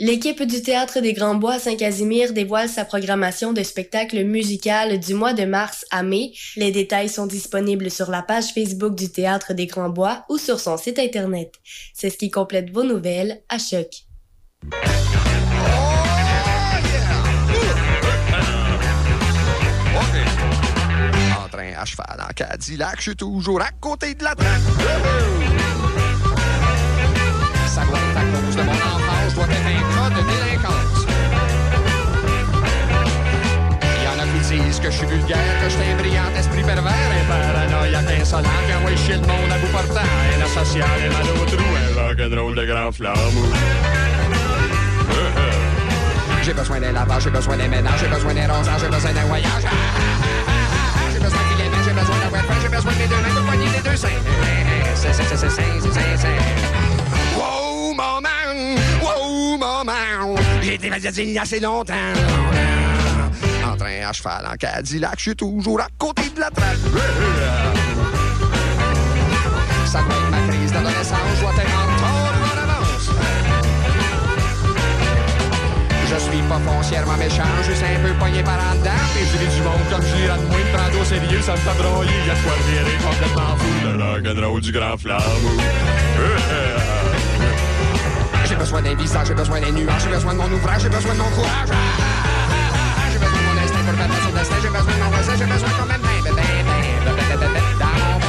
[0.00, 5.34] L'équipe du Théâtre des Grands Bois Saint-Casimir dévoile sa programmation de spectacle musical du mois
[5.34, 6.32] de mars à mai.
[6.56, 10.58] Les détails sont disponibles sur la page Facebook du Théâtre des Grands Bois ou sur
[10.58, 11.54] son site Internet.
[11.94, 13.88] C'est ce qui complète vos nouvelles à Choc.
[21.76, 24.60] À cheval en Cadillac, je suis toujours à côté de la traque.
[34.84, 38.74] Que je suis vulgaire, que je suis un brillant esprit pervers, un paranoïaque insolent, qui
[38.74, 42.54] envoie chier le monde à bout portant, un asocial, un mal au trou, un rock'n'roll
[42.54, 43.48] de grand flambeau.
[46.42, 49.24] J'ai besoin d'un lavage, j'ai besoin d'un ménage, j'ai besoin d'un rosage, j'ai besoin d'un
[49.24, 49.64] voyage.
[51.14, 53.44] J'ai besoin de gamins, j'ai besoin d'un webfan, j'ai besoin de mes deux mains pour
[53.44, 54.08] poigner les deux seins.
[54.96, 57.38] C'est, c'est, c'est, c'est, c'est, c'est.
[57.38, 57.94] Wow!
[59.02, 60.34] Wow, maman!
[60.60, 61.94] J'ai été magazine il y a assez longtemps.
[63.64, 66.76] En train à cheval en Cadillac, je suis toujours à côté de la traque.
[69.86, 73.10] Ça doit être ma crise d'adolescence, je dois être en ou en avance.
[76.10, 78.90] Je suis pas foncièrement méchant, juste un peu poigné par en dedans.
[79.18, 81.56] Et je du monde comme je l'irai de moins, de prendre au sérieux, ça me
[81.58, 82.12] fait broyer.
[82.26, 85.60] Y'a de quoi virer complètement fou, le rock'n'roll du grand flambeau.
[88.46, 91.14] J'ai besoin d'un visage, j'ai besoin des nuages, j'ai besoin de mon ouvrage, j'ai besoin
[91.14, 91.70] de mon courage.
[93.94, 94.06] Mon
[98.18, 98.26] bain.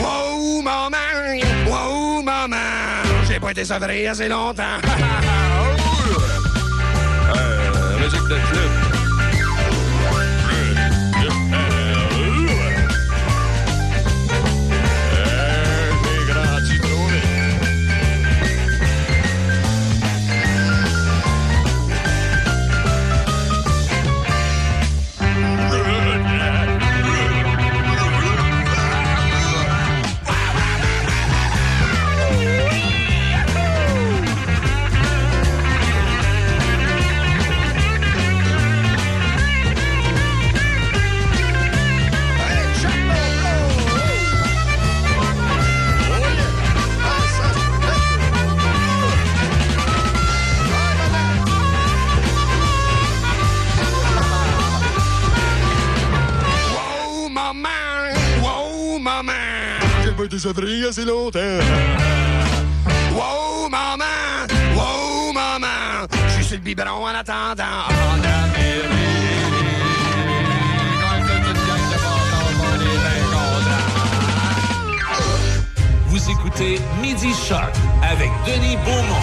[0.00, 1.42] Wow, maman!
[1.66, 2.56] Wow, maman!
[3.28, 4.78] J'ai pas été sevré assez longtemps.
[7.36, 8.83] Euh, musique de club.
[60.34, 61.38] Il longtemps.
[63.14, 64.04] Wow, maman!
[64.74, 66.06] Wow, maman!
[66.28, 67.88] Je suis sur le biberon en attendant.
[68.22, 68.84] d'Amérique.
[76.06, 77.60] Vous écoutez Midi Choc
[78.02, 79.22] avec Denis Beaumont.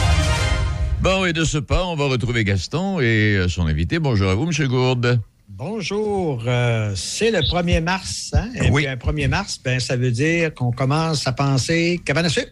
[1.02, 4.00] Bon, et de ce pas, on va retrouver Gaston et son invité.
[4.00, 4.68] Bonjour à vous, M.
[4.68, 5.20] Gourde.
[5.58, 6.44] Bonjour.
[6.48, 8.32] euh, c'est le 1er mars.
[8.34, 8.50] Hein?
[8.56, 8.84] Et Oui.
[8.84, 12.52] puis un 1er mars, ben, ça veut dire qu'on commence à penser cabane à sucre.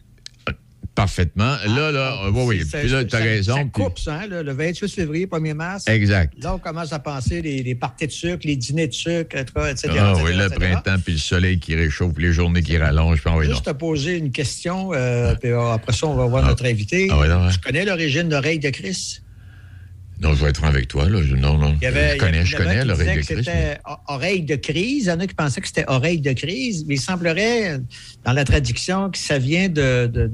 [0.95, 1.56] Parfaitement.
[1.66, 2.66] Là, là, euh, oui, oui.
[2.66, 3.56] Puis là, tu as ça- raison.
[3.56, 5.88] Ça puis- coupe, ça, hein, le, le 28 février, 1er mars.
[5.88, 6.34] Exact.
[6.43, 9.43] Là, on commence à penser les, les parties de sucre, les dîners de sucre, etc.
[9.72, 10.56] etc., Ah etc., oui, le etc.
[10.60, 13.72] printemps, puis le soleil qui réchauffe, les journées qui rallongent, puis on va Juste te
[13.72, 17.08] poser une question, euh, puis après ça, on va voir notre invité.
[17.12, 17.50] Ah non.
[17.50, 19.22] Tu connais l'origine d'oreille de Chris?
[20.22, 21.07] Non, je vais être franc avec toi.
[21.07, 21.22] Là.
[21.24, 21.76] Je- Non, non.
[21.82, 25.05] Il y avait, je connais, je connais l'oreille de mais- C'était oreille de crise.
[25.05, 27.80] Il y en a qui pensaient que c'était oreille de crise, mais il semblerait,
[28.26, 30.32] dans la traduction, que ça vient de, de,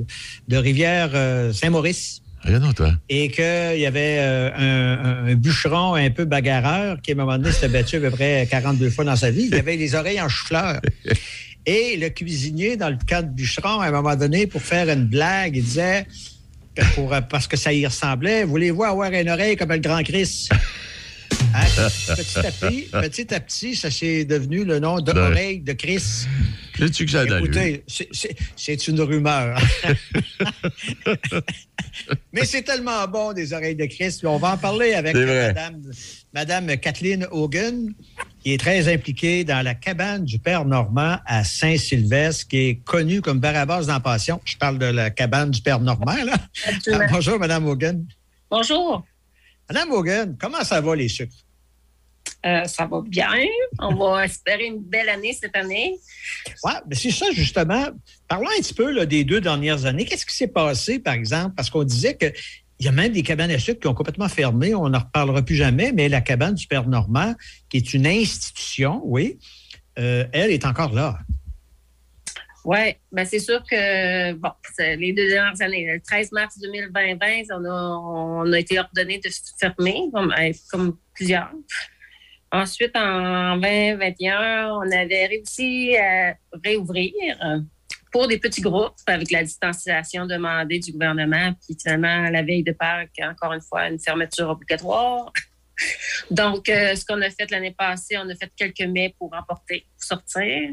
[0.48, 2.22] de rivière euh, Saint-Maurice.
[2.44, 2.94] Regarde donc, toi.
[3.10, 3.44] Et qu'il
[3.80, 7.96] y avait euh, un, bûcheron un peu bagarreur qui, à un moment donné, s'était battu
[7.98, 9.50] à peu près 42 fois dans sa vie.
[9.52, 10.80] Il avait les oreilles en chou-fleur.
[11.68, 15.06] Et le cuisinier, dans le cas de bûcheron, à un moment donné, pour faire une
[15.06, 16.06] blague, il disait,
[16.96, 20.50] pour, euh, parce que ça y ressemblait, voulez-vous avoir une oreille comme le grand Chris?
[21.56, 21.66] Hein?
[22.16, 25.32] Petit à petit, petit à petit, ça s'est devenu le nom de Ben.
[25.32, 26.04] oreille de Chris.
[26.78, 27.24] Sais-tu que ça?
[27.24, 27.84] Écoutez,
[28.58, 29.58] c'est- une rumeur.
[32.34, 34.20] Mais c'est tellement bon, des oreilles de Christ.
[34.20, 35.16] Puis On va en parler avec.
[35.16, 35.82] Madame,
[36.34, 37.94] Madame Kathleen Hogan,
[38.44, 43.22] qui est très impliquée dans la cabane du Père Normand à Saint-Sylvestre, qui est connue
[43.22, 44.42] comme Barabbas dans Passion.
[44.44, 46.34] Je parle de la cabane du Père Normand, là.
[46.68, 48.06] Ah, bonjour, Madame Hogan.
[48.52, 49.06] Bonjour.
[49.70, 51.45] Madame Hogan, comment ça va, les sucres?
[52.46, 53.28] Euh, ça va bien.
[53.80, 55.98] On va espérer une belle année cette année.
[56.64, 57.88] Oui, mais c'est ça, justement.
[58.28, 60.06] Parlons un petit peu là, des deux dernières années.
[60.06, 61.56] Qu'est-ce qui s'est passé, par exemple?
[61.56, 62.28] Parce qu'on disait que
[62.80, 64.76] il y a même des cabanes à sucre qui ont complètement fermé.
[64.76, 67.34] On n'en reparlera plus jamais, mais la cabane du Père Normand,
[67.70, 69.40] qui est une institution, oui,
[69.98, 71.18] euh, elle est encore là.
[72.66, 74.50] Oui, ben c'est sûr que bon,
[74.80, 79.30] les deux dernières années, le 13 mars 2020, on a, on a été ordonné de
[79.30, 80.34] se fermer, comme,
[80.72, 81.52] comme plusieurs.
[82.56, 87.12] Ensuite, en 2021, on avait réussi à réouvrir
[88.14, 91.52] pour des petits groupes avec la distanciation demandée du gouvernement.
[91.66, 95.34] Puis finalement, la veille de Pâques, encore une fois, une fermeture obligatoire.
[96.32, 99.86] Donc, euh, ce qu'on a fait l'année passée, on a fait quelques mets pour emporter,
[99.92, 100.70] pour sortir.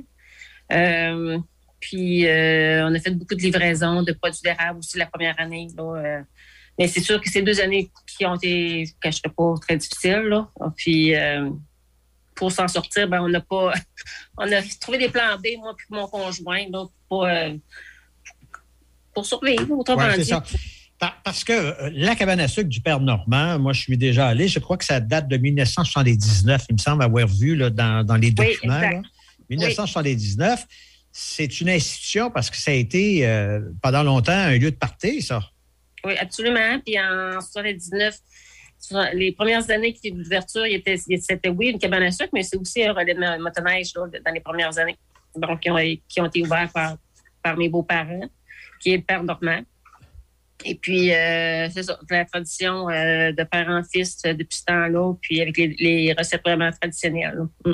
[0.70, 1.38] Euh,
[1.80, 5.66] puis, euh, on a fait beaucoup de livraisons de produits d'érable aussi la première année.
[6.78, 10.28] mais c'est sûr que ces deux années qui ont été, je ne pas, très difficiles.
[10.28, 10.48] Là.
[10.76, 11.12] Puis,
[12.42, 13.72] pour s'en sortir, ben, on n'a pas.
[14.36, 17.52] On a trouvé des plans B, moi et mon conjoint, là, pour, euh,
[19.14, 20.24] pour survivre, autrement Ouais, dit.
[20.24, 20.42] ça.
[20.98, 24.26] Par- Parce que euh, la cabane à sucre du Père Normand, moi, je suis déjà
[24.26, 24.48] allé.
[24.48, 26.64] Je crois que ça date de 1979.
[26.70, 28.80] Il me semble avoir vu là, dans, dans les Oui, documents.
[28.80, 29.02] là.
[29.50, 30.66] 1979.
[31.12, 35.22] C'est une institution parce que ça a été euh, pendant longtemps un lieu de party,
[35.22, 35.40] ça.
[36.04, 36.80] Oui, absolument.
[36.84, 38.22] Puis en 79, sur
[39.14, 42.56] les premières années qui d'ouverture, il était- c'était oui une cabane à sucre, mais c'est
[42.56, 44.96] aussi un relais de mo- motoneige dans les premières années.
[45.62, 45.70] Qui
[46.20, 46.70] ont, été ouverts
[47.42, 48.28] par, mes beaux-parents,
[48.80, 49.62] qui est le père Normand.
[50.64, 54.64] Et puis, euh, c'est ça, la tradition euh, de père en fils euh, depuis ce
[54.66, 57.46] temps-là, puis avec les, recettes vraiment traditionnelles.
[57.64, 57.72] Mm.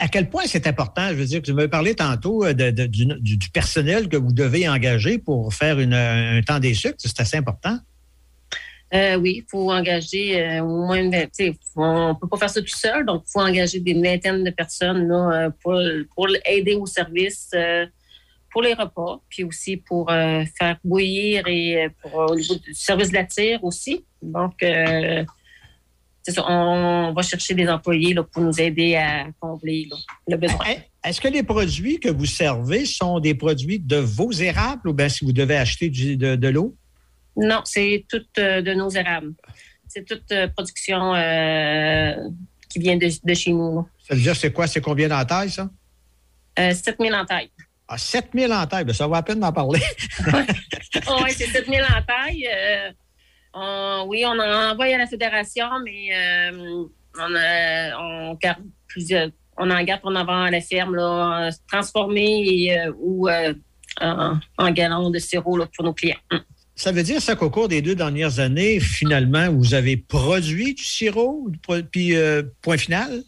[0.00, 1.08] À quel point c'est important?
[1.10, 5.78] Je veux dire, tu m'avais parlé tantôt du personnel que vous devez engager pour faire
[5.78, 6.96] une- un temps des sucres.
[6.98, 7.78] C'est assez important.
[8.92, 11.54] Euh, oui, il faut engager euh, au moins une vingtaine.
[11.76, 14.50] On ne peut pas faire ça tout seul, donc il faut engager des vingtaines de
[14.50, 15.80] personnes là, euh, pour,
[16.14, 17.86] pour aider au service, euh,
[18.52, 23.14] pour les repas, puis aussi pour faire bouillir et pour, au niveau du service de
[23.14, 24.04] la tire aussi.
[24.20, 29.96] Donc, c'est ça, on va chercher des employés là, pour nous aider à combler là,
[30.26, 30.58] le besoin.
[31.04, 35.08] Est-ce que les produits que vous servez sont des produits de vos érables ou bien
[35.08, 36.76] si vous devez acheter du- de, de l'eau?
[37.40, 39.32] Non, c'est tout euh, de nos érables.
[39.88, 42.14] C'est toute euh, production euh,
[42.68, 43.88] qui vient de, de chez nous.
[44.06, 44.66] Ça veut dire, c'est quoi?
[44.66, 45.68] C'est combien en taille, ça?
[46.58, 47.50] Euh, 7000 en taille.
[47.88, 48.94] Ah, 7000 en taille.
[48.94, 49.80] Ça va à peine d'en parler.
[50.26, 52.46] oui, c'est 7000 en taille.
[53.54, 56.84] On- oui, on en envoie à la fédération, mais euh,
[57.18, 59.30] on, garde plusieurs.
[59.56, 63.28] On en garde pour en vend à la ferme, là, transformé et, euh, ou
[64.00, 66.16] en, en gallons de sirop là, pour nos clients.
[66.80, 70.82] Ça veut dire ça qu'au cours des deux dernières années, finalement, vous avez produit du
[70.82, 71.50] sirop,
[71.92, 73.22] puis euh, point final?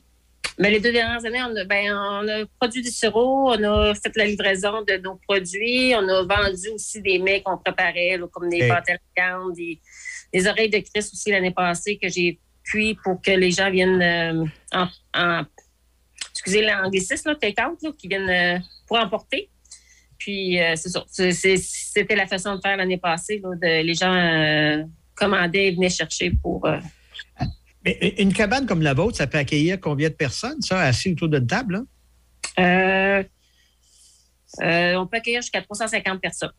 [0.59, 3.94] Mais les deux dernières années, on a, ben, on a produit du sirop, on a
[3.94, 8.26] fait la livraison de nos produits, on a vendu aussi des mets qu'on préparait, là,
[8.32, 9.78] comme des pâtes à la des,
[10.32, 14.00] des oreilles de Christ aussi l'année passée que j'ai cuit pour que les gens viennent
[14.00, 15.44] euh, en, en-
[16.30, 19.50] excusez l'anglicisme, take-out, qui viennent euh, pour emporter.
[20.23, 23.41] Puis, euh, c'est c'est- C'était la façon de faire l'année passée.
[23.43, 24.85] là, de, les gens euh,
[25.16, 26.64] commandaient et venaient chercher pour.
[26.64, 26.79] euh,
[27.85, 31.29] Mais une cabane comme la vôtre, ça peut accueillir combien de personnes, ça, assis autour
[31.29, 31.85] d'une table?
[32.59, 33.25] là?
[34.62, 36.53] euh, on peut accueillir jusqu'à 350 personnes.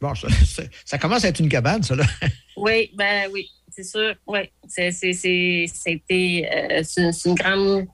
[0.00, 2.04] Bon, ça, ça- ça commence à être une cabane, ça, là.
[2.56, 4.14] Oui, ben oui, c'est sûr.
[4.26, 5.00] Oui, c'était,
[6.96, 7.86] une grande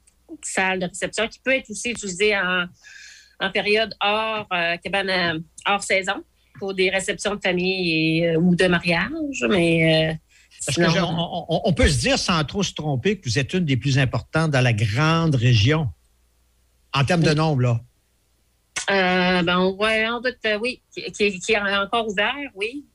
[0.42, 2.66] salle de réception qui peut être aussi utilisée en,
[3.40, 6.22] en période hors euh, cabane euh, hors saison
[6.58, 10.18] pour des réceptions de famille et, euh, ou de mariage, mais
[10.64, 10.94] Parce que sinon-
[11.48, 13.98] je- on, peut se dire, sans trop se tromper, que vous êtes une des plus
[13.98, 15.88] importantes dans la grande région,
[16.94, 17.80] en termes de nombre, là.
[18.90, 22.86] Euh, ben, ouais, on doute, oui, qui, qui- qui est encore ouvert, oui.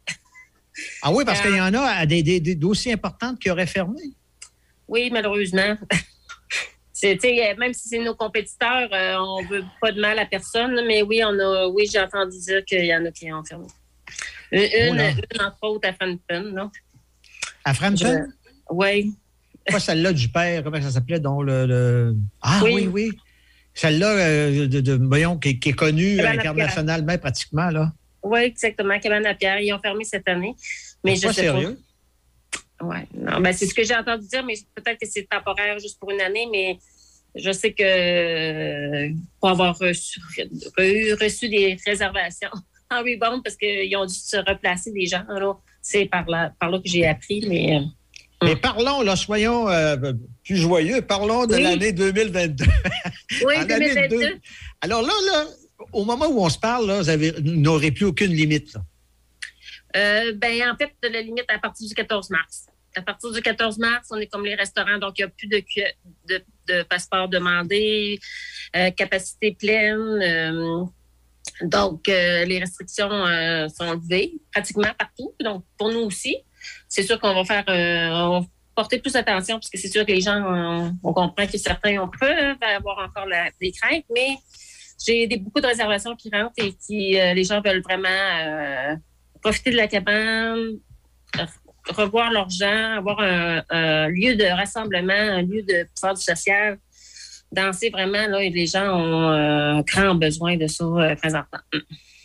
[1.03, 3.67] Ah oui, parce Euh, qu'il y en a des, des, des dossiers importants qui auraient
[3.67, 3.99] fermé.
[4.87, 5.75] Oui, malheureusement.
[7.01, 11.01] Sais, même si c'est nos compétiteurs, euh, on veut pas de mal à personne, mais
[11.01, 13.65] oui, on a, oui, j'ai entendu dire qu'il y en a qui ont fermé.
[14.51, 16.69] Une, une, entre autres, à Frampton, là.
[17.65, 18.25] À Frampton?
[18.69, 19.13] Oui.
[19.65, 22.87] Pas celle-là du père, comment ça s'appelait, donc le, le- Ah oui, Oui.
[22.87, 23.11] oui.
[23.73, 27.91] Celle-là, euh, de, de- voyons, qui, qui est connue à internationalement pratiquement, là.
[28.21, 28.99] Oui, exactement.
[28.99, 30.53] Cabane à Pierre, ils ont fermé cette année.
[31.03, 31.75] Mais je Pas sais sérieux?
[31.75, 31.90] pas.
[32.81, 33.07] Ouais.
[33.13, 36.11] Non, ben, c'est ce que j'ai entendu dire, mais peut-être que c'est temporaire juste pour
[36.11, 36.77] une année, mais
[37.35, 39.09] je sais que
[39.39, 42.49] pour avoir reçu, re- reçu des réservations
[42.91, 45.23] en rebound parce qu'ils ont dû se replacer des gens.
[45.29, 47.75] Alors, c'est par là, par là que j'ai appris, mais.
[47.77, 47.79] euh,
[48.43, 49.95] Mais parlons, là, soyons euh,
[50.43, 51.63] plus joyeux, parlons de Oui.
[51.63, 52.65] l'année 2022.
[53.45, 54.17] Oui, En année 2022.
[54.19, 54.39] deux-
[54.81, 55.45] Alors là, là,
[55.93, 58.73] au moment où on se parle, là, vous avez- vous n'aurez plus aucune limite.
[58.73, 58.81] là.
[59.95, 62.65] Euh, ben, en fait, la limite à partir du 14 mars.
[62.95, 65.47] À partir du 14 mars, on est comme les restaurants, donc il n'y a plus
[65.47, 65.63] de,
[66.27, 68.19] de, de passeport demandé,
[68.75, 70.21] euh, capacité pleine.
[70.21, 70.85] euh,
[71.63, 75.33] donc, euh, les restrictions sont levées pratiquement partout.
[75.43, 76.37] Donc, pour nous aussi,
[76.87, 80.11] c'est sûr qu'on va faire, on va porter plus attention parce que c'est sûr que
[80.11, 83.27] les gens, on comprend que certains on peuvent avoir encore
[83.59, 84.37] des craintes, mais
[85.03, 88.97] j'ai beaucoup de réservations qui rentrent et qui, les gens veulent vraiment
[89.41, 90.79] profiter de la cabane,
[91.89, 96.77] revoir leurs gens, avoir un, un lieu de rassemblement, un lieu de faire du social,
[97.51, 98.27] danser vraiment.
[98.27, 101.59] Là, et les gens ont euh, un grand besoin de ça euh, présentement.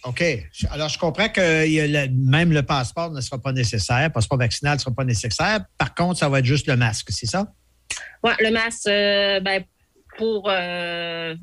[0.05, 0.23] OK.
[0.71, 4.81] Alors, je comprends que même le passeport ne sera pas nécessaire, le passeport vaccinal ne
[4.81, 5.61] sera pas nécessaire.
[5.79, 7.53] Par contre, ça va être juste le masque, c'est ça?
[8.23, 9.65] Ouais, le masque, euh, ben,
[10.17, 10.49] pour.
[10.51, 11.35] euh,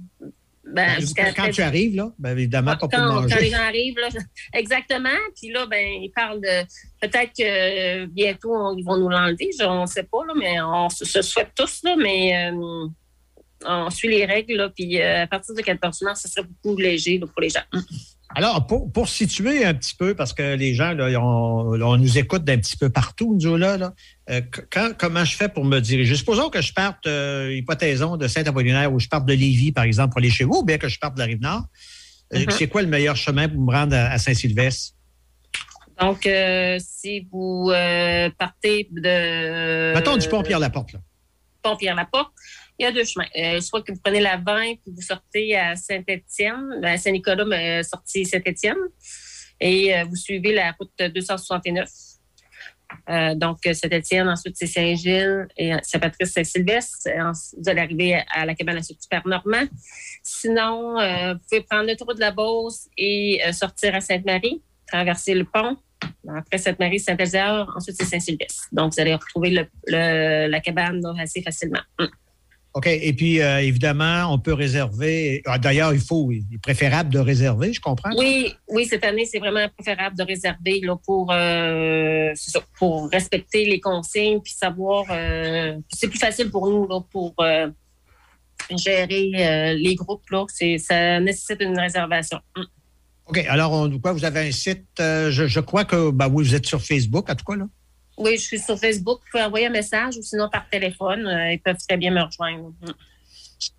[0.74, 3.34] ben, jusqu'à Quand tu arrives, là, bien évidemment, pas pour quand, manger.
[3.36, 4.10] quand les gens arrivent, là,
[4.54, 5.10] exactement.
[5.40, 6.64] Puis là, ben, ils parlent de
[7.02, 7.44] peut-être que
[8.04, 9.50] euh, bientôt on- ils vont nous l'enlever.
[9.58, 12.88] je- On ne sait pas, là, mais on se, souhaite tous, là, mais euh,
[13.66, 14.56] on suit les règles.
[14.56, 17.50] Là, puis euh, à partir du 14 mars, ce serait beaucoup léger là, pour les
[17.50, 17.62] gens.
[18.36, 22.18] Alors, pour, pour situer un petit peu, parce que les gens, là, on, on nous
[22.18, 23.94] écoute d'un petit peu partout, nous, là, là,
[24.30, 26.16] euh, quand- comment je fais pour me diriger?
[26.16, 30.14] Supposons que je parte, euh, hypothèsons, de Saint-Apollinaire ou je parte de Lévis, par exemple,
[30.14, 31.64] pour aller chez vous, ou bien que je parte de la Rive-Nord.
[32.34, 32.46] Euh, Mhm.
[32.50, 34.96] C'est quoi le meilleur chemin pour me rendre à, à Saint-Sylvestre?
[36.02, 37.70] Donc, euh, si vous
[38.40, 39.94] partez de.
[39.94, 41.00] Mettons du Pont-Pierre-Laporte, là.
[41.62, 42.34] Pont-Pierre-Laporte,
[42.80, 43.28] il y a deux chemins.
[43.38, 47.46] Euh, soit que vous prenez la 20 puis vous sortez à Saint-Étienne, ben, à Saint-Nicolas,
[47.46, 48.78] mais sortie Saint-Étienne,
[49.60, 51.88] et euh, vous suivez la route 269.
[53.10, 57.08] Euh, donc, euh, Saint-Étienne, ensuite c'est Saint-Gilles et euh, Saint-Patrice, Saint-Sylvestre.
[57.08, 59.68] Et ensuite, Vous allez arriver à, la cabane à Père Normand.
[60.22, 64.62] Sinon, euh, vous pouvez prendre le tour de la Beauce et euh, sortir à Sainte-Marie,
[64.88, 65.78] traverser le pont.
[66.36, 68.68] Après Sainte-Marie, Saint-Elzéar, ensuite c'est Saint-Sylvestre.
[68.72, 71.82] Donc, vous allez retrouver la cabane assez facilement.
[72.00, 72.06] Mm.
[72.76, 72.88] OK.
[72.88, 75.44] Et puis, euh, évidemment, on peut réserver.
[75.46, 78.10] ah, D'ailleurs, il faut, il est préférable de réserver, je comprends.
[78.18, 82.34] Oui, oui, cette année, c'est vraiment préférable de réserver là, pour, euh,
[82.80, 85.06] pour respecter les consignes puis savoir.
[85.12, 87.70] euh, c'est plus facile pour nous là, pour euh,
[88.76, 90.28] gérer euh, les groupes.
[90.32, 90.46] Là.
[90.48, 92.40] C'est, ça nécessite une réservation.
[92.58, 92.62] Mm.
[93.28, 93.38] OK.
[93.48, 96.56] Alors, on, quoi, vous avez un site, euh, je, je crois que, ben oui, vous
[96.56, 97.66] êtes sur Facebook, en tout cas, là?
[98.18, 99.20] Oui, je suis sur Facebook.
[99.24, 101.26] Vous pouvez envoyer un message ou sinon par téléphone.
[101.26, 102.72] euh, ils peuvent très bien me rejoindre.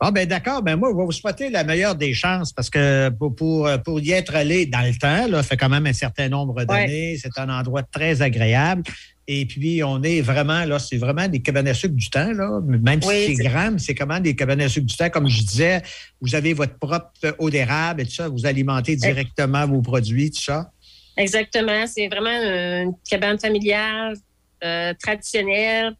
[0.01, 3.11] Ah ben d'accord, ben moi, je vais vous souhaiter la meilleure des chances parce que
[3.11, 6.29] pour, pour, pour y être allé dans le temps, là, fait quand même un certain
[6.31, 8.83] nombre d'années, c'est un endroit très agréable.
[9.27, 12.61] Et puis, on est vraiment, là, c'est vraiment des cabanes à sucre du temps, là.
[12.67, 15.09] Même Oui, si c'est c'est- grand, c'est comment des cabanes à sucre du temps.
[15.11, 15.83] Comme je disais,
[16.21, 18.29] vous avez votre propre eau d'érable et tout ça.
[18.29, 20.71] Vous alimentez directement vos produits, tout ça.
[21.17, 21.87] Exactement.
[21.87, 24.17] C'est vraiment une cabane familiale,
[24.63, 25.95] euh, traditionnelle.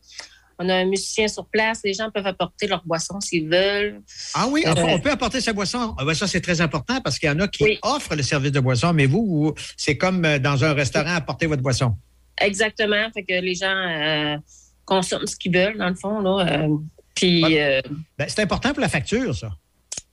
[0.59, 1.81] On a un musicien sur place.
[1.85, 4.01] Les gens peuvent apporter leur boisson s'ils veulent.
[4.35, 5.95] Ah oui, Euh, on peut apporter sa boisson.
[5.99, 8.53] Ah ben, ça, c'est très important parce qu'il y en a qui offrent le service
[8.53, 11.95] de boisson, mais vous, c'est comme euh, dans un restaurant, apporter votre boisson.
[12.41, 13.11] Exactement.
[13.13, 14.37] Fait que les gens euh,
[14.85, 16.21] consomment ce qu'ils veulent, dans le fond.
[16.21, 16.47] Là.
[16.65, 16.69] Euh,
[17.17, 17.81] puis, euh,
[18.17, 19.51] Ben, c'est important pour la facture, ça.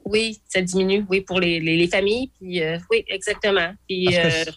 [0.06, 2.32] oui, ça diminue, oui, pour les, les- les familles.
[2.39, 3.74] Puis, euh, oui, exactement.
[3.88, 4.52] Puis, Parce que euh, c-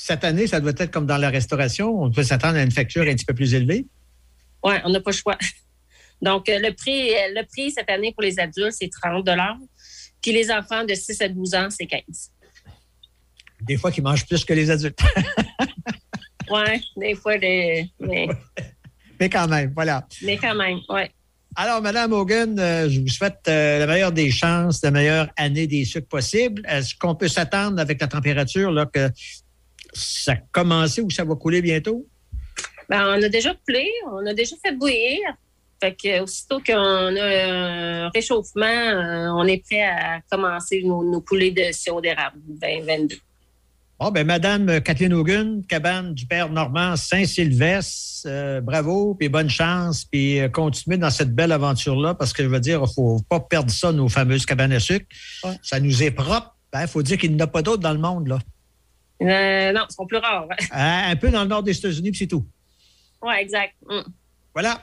[0.00, 2.02] cette année, ça doit être comme dans la restauration.
[2.02, 3.84] On peut s'attendre à une facture un petit peu plus élevée.
[4.62, 5.36] Oui, on n'a pas le choix.
[6.22, 9.28] Donc, euh, le prix, euh, le prix cette année pour les adultes, c'est 30
[10.22, 12.02] Puis les enfants de 6 à 12 ans, c'est 15
[13.62, 15.00] Des fois, qui mangent plus que les adultes.
[16.50, 18.26] Oui, des fois, des, mais,
[19.20, 20.08] mais quand même, voilà.
[20.22, 21.02] mais quand même, oui.
[21.56, 25.84] Alors, Madame Hogan, euh, je vous souhaite la meilleure des chances, la meilleure année des
[25.84, 26.62] sucres possible.
[26.66, 29.10] Est-ce qu'on peut s'attendre avec la température là, que
[29.92, 32.06] ça a commencé ou ça va couler bientôt?
[32.88, 35.18] Ben, on a déjà coulé, on a déjà fait bouillir.
[35.80, 41.20] Fait que aussitôt qu'on a un réchauffement, euh, on est prêt à commencer nos, nos
[41.20, 43.16] coulées de sirop d'érable 2022.
[44.00, 50.04] Bon, ben, Madame Kathleen Hogan, cabane du Père Normand Saint-Sylvestre, euh, bravo, puis bonne chance,
[50.04, 53.40] puis euh, continuez dans cette belle aventure-là, parce que je veux dire, il faut pas
[53.40, 55.06] perdre ça, nos fameuses cabanes à sucre.
[55.62, 56.54] Ça nous est propre.
[56.80, 58.38] Il faut dire qu'il n'y en a pas d'autres dans le monde, là.
[59.22, 60.46] Euh, non, ils sont plus rares.
[60.70, 62.46] Hein, un peu dans le nord des États-Unis, puis c'est tout.
[63.22, 63.74] Oui, exact.
[63.88, 64.00] Mm.
[64.54, 64.80] Voilà.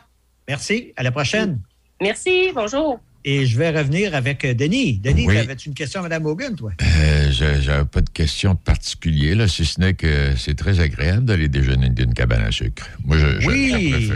[0.47, 0.93] Merci.
[0.95, 1.59] À la prochaine.
[2.01, 2.99] Merci, bonjour.
[3.27, 4.99] Et je vais revenir avec euh, Denis.
[4.99, 5.33] Denis, Oui.
[5.33, 6.71] tu avais une question à Mme Hogan, toi?
[6.81, 11.25] Euh, je- J'avais pas de question particulière, là, si ce n'est que c'est très agréable
[11.25, 12.87] d'aller déjeuner d'une cabane à sucre.
[13.03, 13.69] Moi, je- Oui,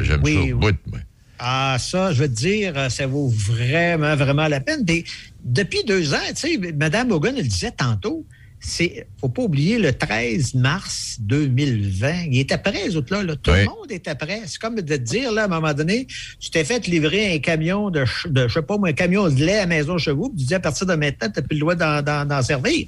[0.03, 0.53] j'aime oui, ça au oui.
[0.53, 0.99] bout, moi.
[1.39, 4.85] Ah, ça, je veux te dire, euh, ça vaut vraiment, vraiment la peine.
[4.85, 5.05] Puis,
[5.43, 8.25] depuis deux ans, tu sais, Mme Hogan le disait tantôt,
[8.59, 12.25] c'est, faut pas oublier le 13 mars 2020.
[12.31, 13.23] Il était prêt, les autres là.
[13.23, 13.35] là.
[13.35, 13.59] Tout Oui.
[13.59, 14.41] le monde était prêt.
[14.45, 16.07] C'est comme de te dire, là, à un moment donné,
[16.39, 19.59] tu t'es fait livrer un camion de, je sais pas moi, un camion de lait
[19.59, 21.75] à Maison Chevaux, puis tu dis à partir de maintenant, tu n'as plus le droit
[21.75, 22.87] d'en, d'en- d'en servir.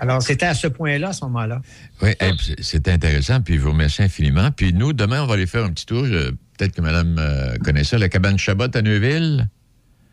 [0.00, 1.60] Alors, c'était à ce point-là, à ce moment-là.
[2.02, 4.50] Oui, hey, puis c'est- intéressant, puis je vous remercie infiniment.
[4.50, 6.04] Puis nous, demain, on va aller faire un petit tour.
[6.06, 9.48] Je- Peut-être que madame euh, connaît ça, la cabane Chabot à Neuville.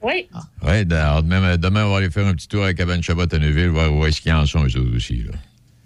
[0.02, 0.28] Oui.
[0.64, 3.38] Oui, demain, demain, on va aller faire un petit tour à la cabane Chabot à
[3.38, 5.24] Neuville, voir où est-ce qu'ils en sont, eux autres aussi.
[5.24, 5.32] Là.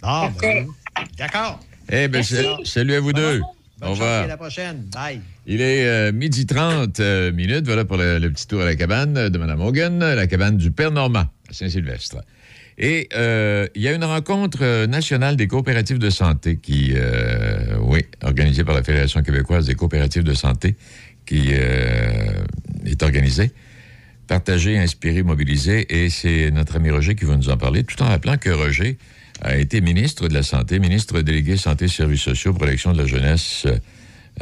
[0.02, 0.66] Ah, ben,
[1.18, 1.60] d'accord.
[1.90, 3.40] Eh bien, salut à vous deux.
[3.80, 4.20] Bonne Au chance, revoir.
[4.20, 4.84] et à la prochaine.
[4.92, 5.20] Bye.
[5.46, 7.64] Il est euh, midi 30 euh, minutes.
[7.66, 10.70] Voilà pour le, le petit tour à la cabane de Mme Hogan, la cabane du
[10.70, 12.18] Père Normand à Saint-Sylvestre.
[12.78, 18.04] Et euh, il y a une rencontre nationale des coopératives de santé qui, euh, oui,
[18.22, 20.76] organisée par la Fédération québécoise des coopératives de santé,
[21.26, 22.44] qui euh,
[22.86, 23.52] est organisée.
[24.32, 25.84] Partagée, inspirée, mobilisée.
[25.90, 28.96] Et c'est notre ami Roger qui va nous en parler, tout en rappelant que Roger
[29.42, 33.66] a été ministre de la Santé, ministre délégué Santé, Services sociaux, Protection de la jeunesse.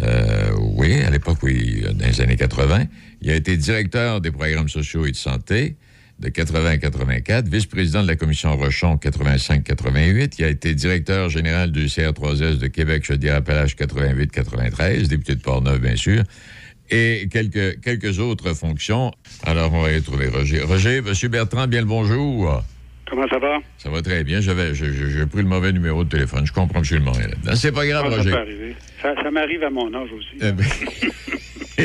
[0.00, 2.84] euh, oui, à l'époque, oui, dans les années 80.
[3.22, 5.74] Il a été directeur des programmes sociaux et de santé
[6.20, 10.34] de 80 à 84, vice-président de la commission Rochon 85-88.
[10.38, 15.96] Il a été directeur général du CR3S de Québec, Chaudière-Appalaches 88-93, député de Portneuf, bien
[15.96, 16.22] sûr,
[16.90, 19.12] et quelques, quelques autres fonctions.
[19.44, 20.60] Alors, on va y trouver Roger.
[20.62, 21.14] Roger, M.
[21.30, 22.62] Bertrand, bien le bonjour.
[23.08, 23.58] Comment ça va?
[23.78, 24.40] Ça va très bien.
[24.40, 26.46] J'avais, j'ai pris le mauvais numéro de téléphone.
[26.46, 27.56] Je comprends absolument rien là-dedans.
[27.56, 28.30] C'est pas grave, Ah, ça Roger.
[28.30, 28.74] peut arriver.
[29.02, 30.36] Ça, ça m'arrive à mon âge aussi.
[30.40, 30.64] Eh ben-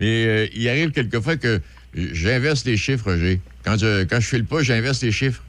[0.00, 1.60] Mais euh, il arrive quelquefois que
[1.94, 3.40] j'inverse les chiffres, Roger.
[3.64, 5.42] Quand je, quand je file pas, j'inverse les chiffres.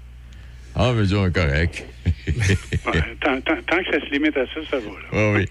[0.76, 1.86] Ah, mais disons, correct.
[3.22, 4.86] Tant, tant- tant que ça se limite à ça, ça va.
[4.86, 5.08] Là.
[5.14, 5.46] Ah oui.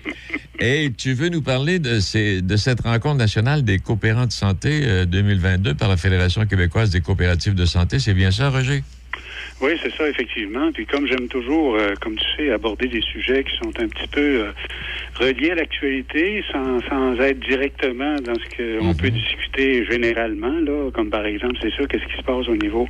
[0.58, 4.82] Et tu veux nous parler de, ces- de cette rencontre nationale des coopérants de santé
[4.84, 7.98] euh, 2022 par la Fédération québécoise des coopératives de santé?
[7.98, 8.82] C'est bien ça, Roger?
[9.62, 10.72] Oui, c'est ça, effectivement.
[10.72, 14.08] Puis comme j'aime toujours, euh, comme tu sais, aborder des sujets qui sont un petit
[14.08, 14.52] peu euh,
[15.20, 21.10] reliés à l'actualité sans, sans être directement dans ce qu'on peut discuter généralement, là, comme
[21.10, 22.88] par exemple, c'est sûr, qu'est-ce qui se passe au niveau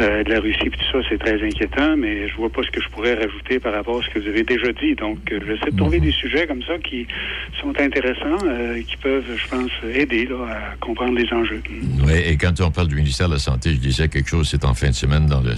[0.00, 2.70] euh, de la Russie, puis tout ça, c'est très inquiétant, mais je vois pas ce
[2.70, 4.94] que je pourrais rajouter par rapport à ce que vous avez déjà dit.
[4.94, 7.06] Donc, euh, j'essaie de trouver des sujets comme ça qui
[7.60, 11.62] sont intéressants, euh, qui peuvent, je pense, aider là, à comprendre les enjeux.
[12.04, 14.64] Oui, et quand on parle du ministère de la Santé, je disais quelque chose, c'est
[14.64, 15.52] en fin de semaine, dans le,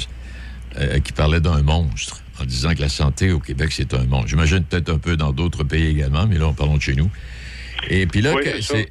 [0.78, 4.28] euh, qui parlait d'un monstre, en disant que la santé au Québec, c'est un monstre.
[4.28, 7.10] J'imagine peut-être un peu dans d'autres pays également, mais là, en parlons de chez nous.
[7.88, 8.42] Et puis là, Oui,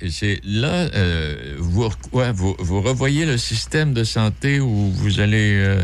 [0.10, 5.78] c'est là, euh, vous, quoi, vous, vous revoyez le système de santé où vous allez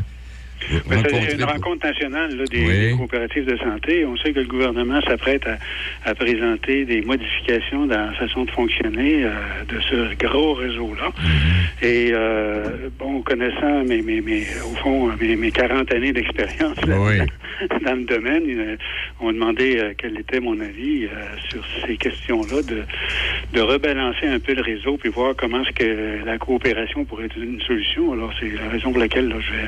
[0.88, 2.80] Ben, c'est une rencontre nationale là, des, Oui.
[2.90, 4.06] des coopératives de santé.
[4.06, 5.58] On sait que le gouvernement s'apprête à,
[6.10, 9.32] à présenter des modifications dans la façon de fonctionner euh,
[9.68, 11.10] de ce gros réseau-là.
[11.10, 11.86] Mm-hmm.
[11.86, 17.20] Et euh, bon, connaissant mes, mes, mes, au fond mes, mes 40 années d'expérience Oui.
[17.86, 18.78] dans le domaine, euh,
[19.20, 21.08] on m'a demandé euh, quel était mon avis
[21.50, 22.84] sur ces questions-là, de,
[23.54, 27.38] de rebalancer un peu le réseau puis voir comment est-ce que la coopération pourrait être
[27.38, 28.14] une solution.
[28.14, 29.68] Alors, c'est la raison pour laquelle là, je vais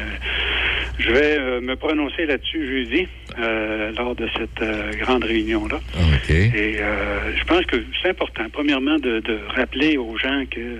[0.99, 3.07] je vais euh, me prononcer là-dessus jeudi
[3.39, 5.79] euh, lors de cette euh, grande réunion-là.
[5.95, 6.29] OK.
[6.29, 10.79] Et euh, je pense que c'est important, premièrement, de, de rappeler aux gens que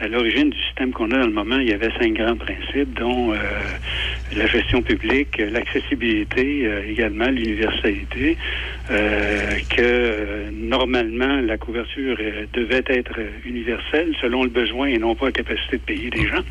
[0.00, 2.92] à l'origine du système qu'on a dans le moment, il y avait cinq grands principes,
[2.98, 3.36] dont euh,
[4.36, 8.36] la gestion publique, l'accessibilité, euh, également l'universalité,
[8.90, 12.18] euh, que normalement la couverture
[12.52, 16.42] devait être universelle selon le besoin et non pas la capacité de payer des gens.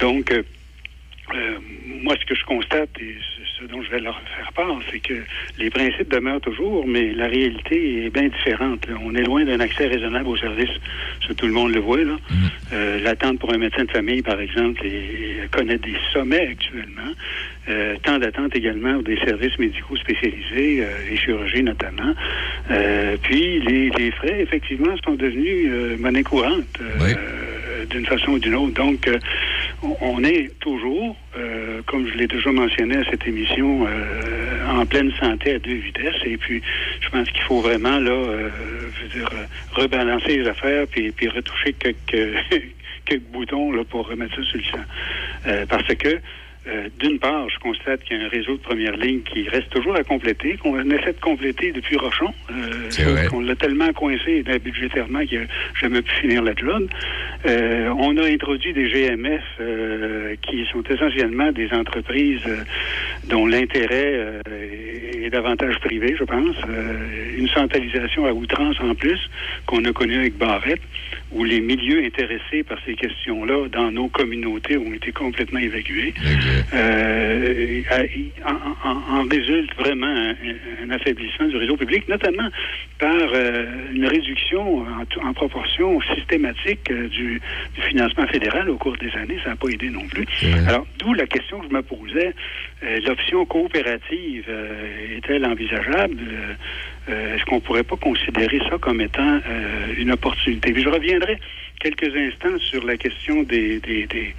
[0.00, 0.42] Donc, euh,
[1.34, 1.58] euh,
[2.02, 3.16] moi, ce que je constate et
[3.58, 5.14] ce- dont je vais leur faire part, c'est que
[5.58, 8.86] les principes demeurent toujours, mais la réalité est bien différente.
[8.86, 8.94] là.
[9.02, 10.76] On est loin d'un accès raisonnable aux services.
[11.26, 12.04] Ça, tout le monde le voit.
[12.04, 12.16] là.
[12.72, 17.12] Euh, L'attente pour un médecin de famille, par exemple, est- connaît des sommets actuellement.
[17.68, 22.14] Euh, temps d'attente également pour des services médicaux spécialisés, euh, les chirurgies notamment.
[22.70, 25.68] Euh, puis, les, les frais, effectivement, sont devenus
[25.98, 26.78] monnaie courante.
[27.90, 28.74] d'une façon ou d'une autre.
[28.74, 29.08] Donc,
[29.82, 35.12] on- est toujours, euh, comme je l'ai déjà mentionné à cette émission, euh, en pleine
[35.20, 36.20] santé à deux vitesses.
[36.24, 36.62] Et puis,
[37.00, 38.50] je pense qu'il faut vraiment, là, euh,
[38.96, 42.34] je veux dire, euh, rebalancer les affaires puis, puis retoucher quelques,
[43.04, 44.84] quelques boutons là, pour remettre ça sur le champ.
[45.46, 46.20] Euh, parce que,
[46.68, 49.70] euh, d'une part, je constate qu'il y a un réseau de première ligne qui reste
[49.70, 52.32] toujours à compléter, qu'on essaie de compléter depuis Rochon.
[52.50, 55.46] Euh, on l'a tellement coincé budgétairement qu'il n'a
[55.80, 56.88] jamais pu finir la job.
[57.46, 62.56] Euh, on a introduit des GMF euh, qui sont essentiellement des entreprises euh,
[63.28, 66.54] dont l'intérêt est, davantage privé, je pense.
[67.36, 69.18] Une centralisation à outrance en plus
[69.66, 70.80] qu'on a connue avec Barrette,
[71.32, 76.14] où les milieux intéressés par ces questions-là dans nos communautés ont été complètement évacués.
[76.72, 77.82] Euh,
[78.44, 80.34] en, en- en résulte vraiment un,
[80.84, 82.48] un affaiblissement du réseau public, notamment
[82.98, 84.84] par euh, une réduction
[85.22, 87.40] en, proportion systématique euh, du,
[87.74, 89.38] du financement fédéral au cours des années.
[89.44, 90.24] Ça n'a pas aidé non plus.
[90.68, 92.34] Alors, d'où la question que je me posais,
[92.82, 96.16] l'option coopérative euh, est-elle envisageable?
[96.20, 96.54] Euh,
[97.08, 100.72] euh, Est-ce qu'on pourrait pas considérer ça comme étant euh, une opportunité?
[100.72, 101.38] Puis je reviendrai
[101.80, 104.34] quelques instants sur la question des, des, des,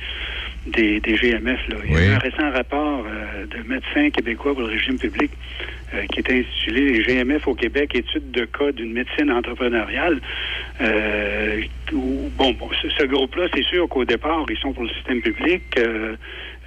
[0.68, 1.60] des, des GMF.
[1.70, 1.76] Là.
[1.86, 5.32] Il y a un récent rapport euh, de médecins québécois pour le régime public
[5.94, 10.20] euh, qui était intitulé Les GMF au Québec, étude de cas d'une médecine entrepreneuriale.
[10.82, 11.62] Euh,
[11.94, 15.22] où- bon, bon, ce, ce groupe-là, c'est sûr qu'au départ, ils sont pour le système
[15.22, 15.64] public.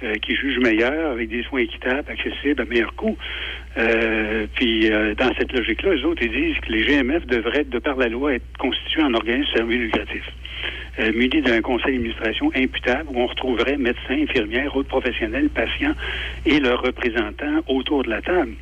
[0.03, 3.17] Euh, qui juge meilleur, avec des soins équitables, accessibles à meilleur coût.
[3.77, 7.97] Euh, puis, euh, dans cette logique-là, les autres, disent que les GMF devraient, de par
[7.97, 10.23] la loi, être constitués en organisme servi lucratif,
[10.99, 15.93] euh, munis d'un conseil d'administration imputable où on retrouverait médecins, infirmières, autres professionnels, patients
[16.45, 18.53] et leurs représentants autour de la table.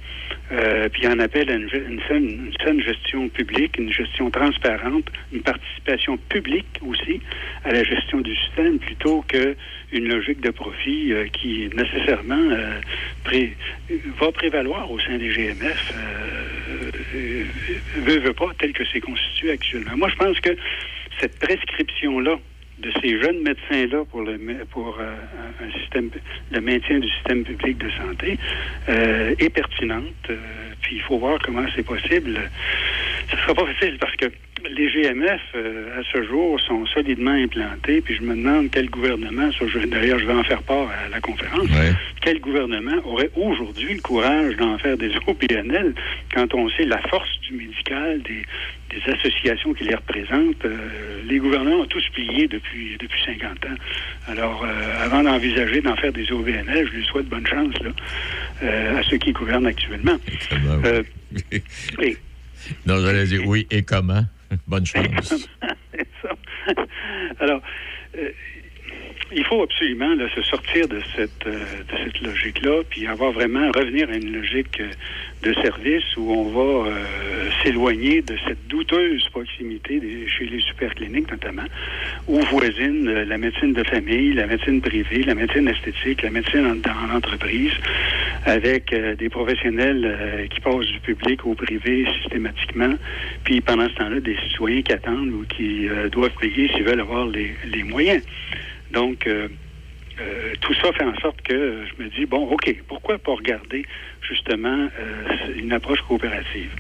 [0.52, 5.42] Euh, puis, en appelle à une, une saine, une gestion publique, une gestion transparente, une
[5.42, 7.22] participation publique aussi
[7.64, 9.56] à la gestion du système plutôt que
[9.92, 12.80] une logique de profit euh, qui nécessairement euh,
[14.20, 17.44] va prévaloir au sein des GMF, euh, euh,
[17.98, 19.98] veut, veut pas, tel que c'est constitué actuellement.
[19.98, 20.56] Moi, je pense que
[21.20, 22.38] cette prescription-là
[22.80, 24.38] de ces jeunes médecins-là pour le
[24.72, 25.04] pour euh,
[25.62, 26.10] un- un système
[26.52, 28.38] le maintien du système public de santé
[28.88, 30.06] euh, est pertinente.
[30.30, 30.38] Euh,
[30.82, 32.40] puis il faut voir comment c'est possible.
[33.30, 34.28] Ce sera pas facile parce que
[34.72, 38.02] les GMF, euh, à ce jour, sont solidement implantés.
[38.02, 41.10] Puis je me demande quel gouvernement, ça, je- d'ailleurs, je vais en faire part à
[41.10, 41.68] la conférence,
[42.22, 45.94] quel gouvernement aurait aujourd'hui le courage d'en faire des OPNL
[46.34, 48.44] quand on sait la force du médical, des,
[48.96, 50.66] des associations qui les représentent?
[50.66, 50.78] Euh,
[51.26, 53.78] les gouvernements ont tous plié depuis, depuis 50 ans.
[54.28, 57.90] Alors, euh, avant d'envisager d'en faire des OBNL, je lui souhaite bonne chance là,
[58.64, 60.18] euh, à ceux qui gouvernent actuellement.
[60.86, 61.04] Euh,
[62.86, 64.24] Non, j'allais dire oui, et comment?
[64.68, 65.48] Bonne chance.
[65.92, 66.30] C'est ça.
[67.40, 67.62] Alors,
[68.18, 68.30] euh,
[69.32, 73.70] il faut absolument là, se sortir de cette, euh, de cette logique-là, puis avoir vraiment
[73.76, 74.90] revenir à une logique euh,
[75.44, 81.30] de service où on va euh, s'éloigner de cette douteuse proximité des- chez les supercliniques
[81.32, 81.66] notamment,
[82.28, 86.66] où voisine euh, la médecine de famille, la médecine privée, la médecine esthétique, la médecine
[86.66, 87.72] en, en entreprise,
[88.46, 92.94] avec euh, des professionnels qui passent du public au privé systématiquement,
[93.44, 97.28] puis pendant ce temps-là, des citoyens qui attendent ou qui doivent payer s'ils veulent avoir
[97.28, 98.24] les, les moyens.
[98.92, 99.48] Donc, euh,
[100.20, 103.86] euh, tout ça fait en sorte que je me dis, bon, OK, pourquoi pas regarder
[104.22, 106.72] justement euh, une approche coopérative?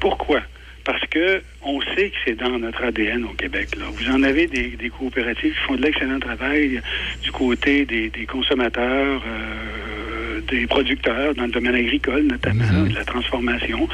[0.00, 0.42] Pourquoi?
[0.84, 3.76] Parce que on sait que c'est dans notre ADN au Québec.
[3.76, 3.84] Là.
[3.92, 6.80] Vous en avez des, des coopératives qui font de l'excellent travail
[7.22, 13.04] du côté des, des consommateurs, euh, des producteurs, dans le domaine agricole notamment, de la
[13.04, 13.86] transformation,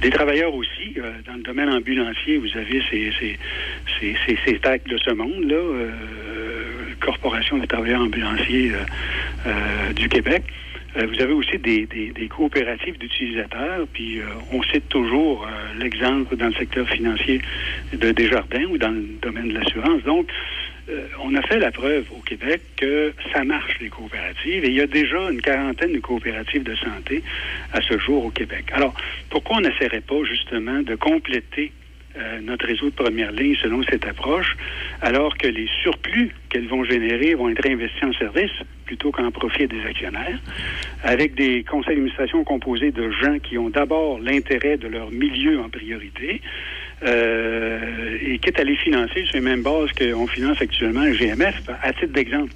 [0.00, 0.94] des travailleurs aussi.
[0.98, 3.38] euh, dans le domaine ambulancier, vous avez ces, ces,
[3.98, 4.52] ces, ces, ces
[4.88, 5.90] de ce monde, là, euh,
[7.00, 8.84] Corporation des travailleurs ambulanciers euh,
[9.46, 10.44] euh, du Québec.
[10.96, 14.20] Euh, vous avez aussi des, coopératives d'utilisateurs, puis
[14.52, 15.46] on cite toujours
[15.78, 17.40] l'exemple dans le secteur financier
[17.92, 20.02] de Desjardins ou dans le domaine de l'assurance.
[20.02, 20.28] Donc,
[21.22, 24.80] on a fait la preuve au Québec que ça marche, les coopératives, et il y
[24.80, 27.22] a déjà une quarantaine de coopératives de santé
[27.72, 28.66] à ce jour au Québec.
[28.72, 28.94] Alors,
[29.30, 31.72] pourquoi on n'essaierait pas justement de compléter
[32.42, 34.56] notre réseau de première ligne selon cette approche,
[35.02, 38.52] alors que les surplus qu'elles vont générer vont être investis en service
[38.84, 40.38] plutôt qu'en profit des actionnaires,
[41.02, 45.68] avec des conseils d'administration composés de gens qui ont d'abord l'intérêt de leur milieu en
[45.68, 46.40] priorité,
[47.04, 51.62] euh, et quitte à les financer sur les mêmes bases qu'on finance actuellement le GMF,
[51.82, 52.52] à titre d'exemple.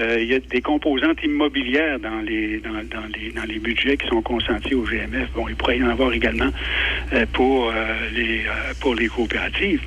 [0.00, 2.70] Euh, il y a des composantes immobilières dans les dans,
[3.14, 5.28] les dans les budgets qui sont consentis au GMF.
[5.34, 6.50] Bon, il pourrait y en avoir également
[7.12, 7.72] euh, pour euh,
[8.14, 8.44] les
[8.80, 9.80] pour les coopératives.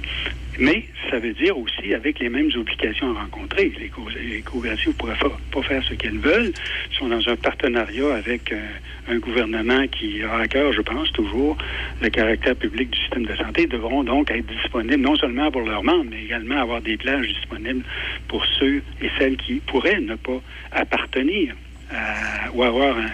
[0.59, 3.71] Mais ça veut dire aussi avec les mêmes obligations à rencontrer.
[3.79, 5.17] Les, co- les coopératives ne pourraient
[5.51, 6.51] pas faire ce qu'elles veulent.
[6.53, 8.59] Elles sont dans un partenariat avec euh,
[9.07, 11.57] un gouvernement qui a à cœur, je pense, toujours
[12.01, 13.63] le caractère public du système de santé.
[13.63, 17.27] Ils devront donc être disponibles non seulement pour leurs membres, mais également avoir des plages
[17.27, 17.83] disponibles
[18.27, 20.41] pour ceux et celles qui pourraient ne pas
[20.71, 21.55] appartenir
[21.91, 23.09] à- ou avoir un-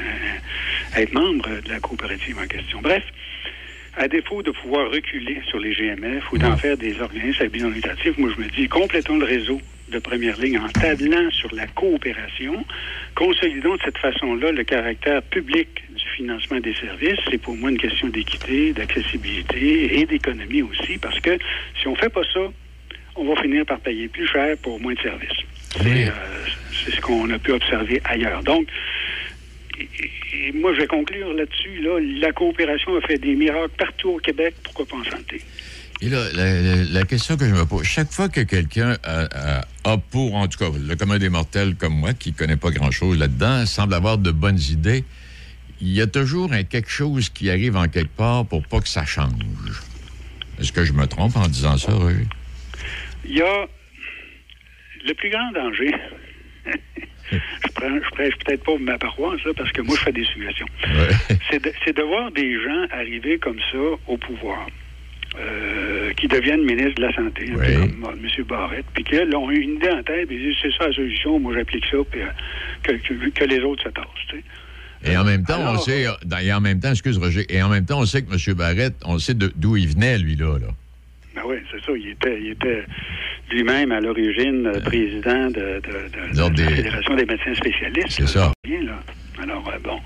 [1.02, 2.80] être membre de la coopérative en question.
[2.82, 3.04] Bref,
[3.98, 7.62] à défaut de pouvoir reculer sur les GMF ou d'en faire des organismes à but
[7.62, 11.54] non lucratif, moi je me dis complétons le réseau de première ligne en tablant sur
[11.56, 12.64] la coopération,
[13.16, 17.20] consolidons de cette façon-là le caractère public du financement des services.
[17.30, 21.38] C'est pour moi une question d'équité, d'accessibilité et d'économie aussi, parce que
[21.80, 22.42] si on fait pas ça,
[23.16, 25.40] on va finir par payer plus cher pour moins de services.
[25.72, 26.12] C'est euh,
[26.86, 28.44] c'est ce qu'on a pu observer ailleurs.
[28.44, 28.68] Donc,
[29.80, 31.80] et moi, je vais conclure là-dessus.
[31.82, 34.56] Là, la coopération a fait des miracles partout au Québec.
[34.64, 35.42] Pourquoi pas en santé?
[36.02, 39.60] Et là, la, la- la question que je me pose, chaque fois que quelqu'un a,
[39.60, 42.56] a- a pour, en tout cas, le commun des mortels comme moi, qui ne connaît
[42.58, 45.04] pas grand-chose là-dedans, semble avoir de bonnes idées,
[45.82, 48.88] il y a toujours un quelque chose qui arrive en quelque part pour pas que
[48.88, 49.32] ça change.
[50.60, 52.26] Est-ce que je me trompe en disant ça, Roger?
[53.26, 53.68] Il y a
[55.06, 55.94] le plus grand danger.
[57.32, 57.38] Je,
[57.74, 60.68] prends, je prêche peut-être pas ma paroisse, là, parce que moi, je fais des suggestions.
[61.52, 64.66] C'est de, voir des gens arriver comme ça au pouvoir.
[65.40, 68.44] euh, qui deviennent ministres de la Santé, comme euh, M.
[68.48, 71.40] Barrette, puis qu'ils ont une idée en tête, puis ils disent c'est ça la solution,
[71.40, 72.26] moi j'applique ça, puis euh,
[72.82, 74.06] que, que- que les autres se tassent.
[74.30, 75.12] tu sais.
[75.12, 77.70] Et en même temps, on sait, dans- et en même temps, excuse Roger, et en
[77.70, 78.56] même temps, on sait que M.
[78.56, 80.58] Barrette, on sait d'où il venait, lui, là.
[80.58, 80.68] là.
[81.38, 81.92] Ben oui, c'est ça.
[81.96, 82.84] Il était, il était
[83.52, 88.10] lui-même à l'origine euh, président de, de- de- L'ordre de la Fédération des médecins spécialistes.
[88.10, 88.52] C'est ça.
[88.64, 89.00] Bien, là.
[89.44, 90.00] Alors, euh, bon,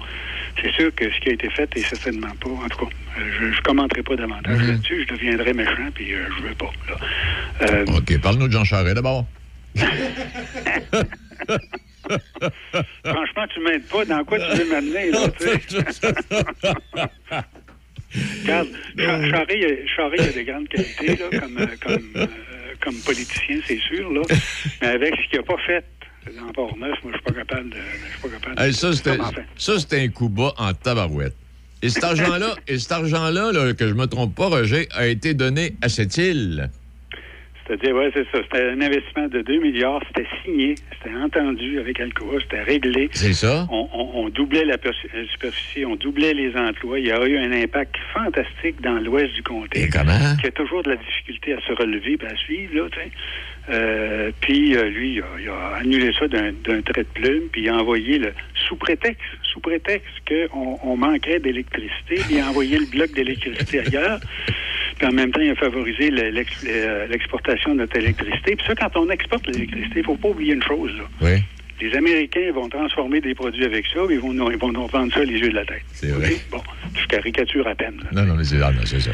[0.61, 2.49] c'est sûr que ce qui a été fait est certainement pas.
[2.49, 4.67] En tout cas, euh, je ne commenterai pas davantage Mhm.
[4.71, 5.05] là-dessus.
[5.07, 6.71] Je deviendrai méchant, puis euh, je veux pas.
[6.89, 7.83] là.
[7.97, 9.25] OK, parle-nous de Jean Charest d'abord.
[13.05, 14.03] franchement, tu m'aides pas.
[14.03, 15.61] Dans quoi tu veux m'amener, là, tu sais?
[18.43, 22.25] Regarde, Charest, il a- Charest, il a des grandes qualités, là, comme, euh, comme, euh,
[22.81, 24.21] comme politicien, c'est sûr, là.
[24.81, 25.83] Mais avec ce qu'il n'a pas fait
[26.37, 27.75] dans Port-Neuf, moi, je suis pas capable de.
[27.77, 29.97] Je suis pas capable de- Hey, ça, c'était enfin.
[29.97, 31.35] un coup bas en tabarouette.
[31.83, 35.33] Et cet argent-là, et cet argent-là, là, que je me trompe pas, Roger, a été
[35.33, 36.69] donné à cette île.
[37.67, 38.39] C'est-à-dire, oui, c'est ça.
[38.43, 40.01] C'était un investissement de 2 milliards.
[40.07, 40.75] C'était signé.
[40.93, 42.39] C'était entendu avec Alcoa.
[42.41, 43.09] C'était réglé.
[43.13, 43.67] C'est ça?
[43.71, 46.99] On, on- on doublait la la superficie, on doublait les emplois.
[46.99, 49.83] Il y a eu un impact fantastique dans l'ouest du comté.
[49.83, 50.35] Et comment?
[50.41, 53.11] Qui a toujours de la difficulté à se relever et à suivre, là, tu sais.
[53.69, 57.43] Euh, puis euh, lui, il a, il a annulé ça d'un d'un trait de plume,
[57.51, 58.33] puis il a envoyé le
[58.67, 63.79] sous prétexte, sous prétexte qu'on on manquait d'électricité, puis il a envoyé le bloc d'électricité
[63.79, 64.19] ailleurs.
[64.97, 66.65] Puis en même temps, il a favorisé le- l'ex-
[67.09, 68.55] l'exportation de notre électricité.
[68.55, 71.03] Puis ça, quand on exporte l'électricité, il faut pas oublier une chose, là.
[71.21, 71.41] Oui.
[71.81, 74.85] Les Américains vont transformer des produits avec ça, puis ils vont nous, ils vont nous
[74.85, 75.81] vendre ça les yeux de la tête.
[75.93, 76.35] C'est vrai.
[76.51, 76.61] Bon,
[76.95, 77.95] je caricature à peine.
[78.03, 78.21] là.
[78.21, 79.11] Non, non, mais c'est ah, c'est ça.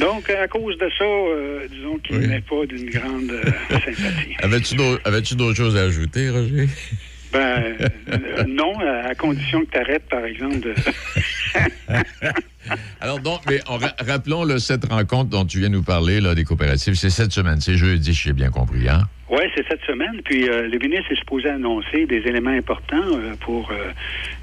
[0.00, 4.34] Donc, à cause de ça, euh, disons qu'il n'est pas d'une grande euh, sympathie.
[4.42, 6.66] Avais-tu d'autres avais-tu d'autres choses à ajouter, Roger?
[7.32, 7.74] Ben,
[8.10, 10.74] euh, non, à, condition que tu arrêtes, par exemple, de...
[13.00, 16.34] Alors, donc, mais on ra- rappelons là, cette rencontre dont tu viens nous parler, là,
[16.34, 16.94] des coopératives.
[16.94, 19.02] C'est cette semaine, c'est jeudi, si j'ai bien compris, hein?
[19.30, 20.20] Oui, c'est cette semaine.
[20.24, 23.90] Puis euh, le ministre est supposé annoncer des éléments importants euh, pour euh,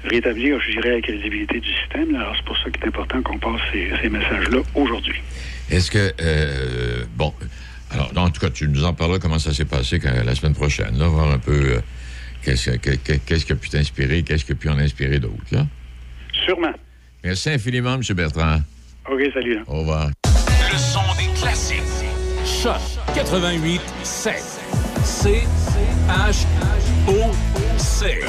[0.04, 2.14] rétablir, je dirais, la crédibilité du système.
[2.14, 5.20] Alors, c'est pour ça qu'il est important qu'on passe ces, ces messages-là aujourd'hui.
[5.70, 6.12] Est-ce que.
[7.16, 7.32] bon.
[7.90, 10.54] Alors, en tout cas, tu nous en parleras comment ça s'est passé quand- la semaine
[10.54, 11.80] prochaine, là, voir un peu
[12.46, 15.18] qu'est-ce que- que- que- qu'est-ce qui a pu t'inspirer, qu'est-ce qui a pu en inspirer
[15.18, 15.66] d'autres, là?
[16.44, 16.72] Sûrement.
[17.24, 18.02] Merci infiniment, M.
[18.14, 18.60] Bertrand.
[19.10, 19.56] OK, salut.
[19.56, 19.62] Là.
[19.66, 20.10] Au revoir.
[20.72, 21.82] Le son des classiques.
[22.44, 22.80] Choc
[23.14, 24.34] 88 7.
[25.04, 25.42] C
[26.08, 26.46] H
[27.08, 27.32] O
[27.78, 28.20] C.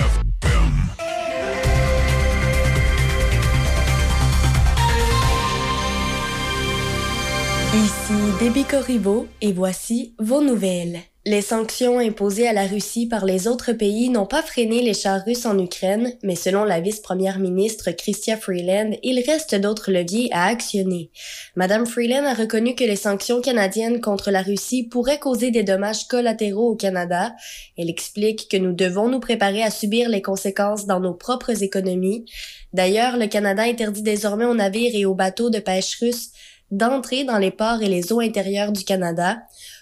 [7.73, 10.99] Ici Déby Corriveau et voici vos nouvelles.
[11.29, 15.25] Les sanctions imposées à la Russie par les autres pays n'ont pas freiné les chars
[15.25, 20.45] russes en Ukraine, mais selon la vice-première ministre Chrystia Freeland, il reste d'autres leviers à
[20.45, 21.11] actionner.
[21.57, 26.07] Madame Freeland a reconnu que les sanctions canadiennes contre la Russie pourraient causer des dommages
[26.07, 27.35] collatéraux au Canada.
[27.77, 32.23] Elle explique que nous devons nous préparer à subir les conséquences dans nos propres économies.
[32.71, 36.29] D'ailleurs, le Canada interdit désormais aux navires et aux bateaux de pêche russes
[36.71, 39.37] d'entrer dans les ports et les eaux intérieures du Canada.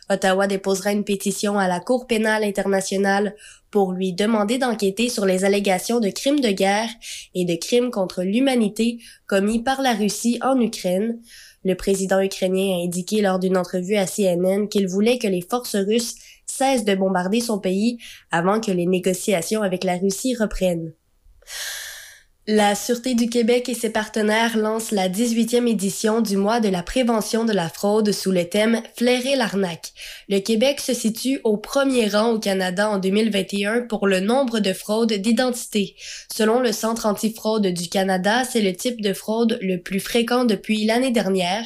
[0.09, 3.35] Ottawa déposera une pétition à la Cour pénale internationale
[3.71, 6.89] pour lui demander d'enquêter sur les allégations de crimes de guerre
[7.33, 11.19] et de crimes contre l'humanité commis par la Russie en Ukraine.
[11.63, 15.75] Le président ukrainien a indiqué lors d'une entrevue à CNN qu'il voulait que les forces
[15.75, 17.97] russes cessent de bombarder son pays
[18.31, 20.93] avant que les négociations avec la Russie reprennent.
[22.47, 26.83] La Sûreté du Québec et ses partenaires lancent la 18e édition du mois de la
[26.83, 29.93] prévention de la fraude sous le thème Flairer l'arnaque.
[30.29, 34.73] Le Québec se situe au premier rang au Canada en 2021 pour le nombre de
[34.73, 35.95] fraudes d'identité.
[36.31, 40.85] Selon le Centre antifraude du Canada, c'est le type de fraude le plus fréquent depuis
[40.85, 41.65] l'année dernière.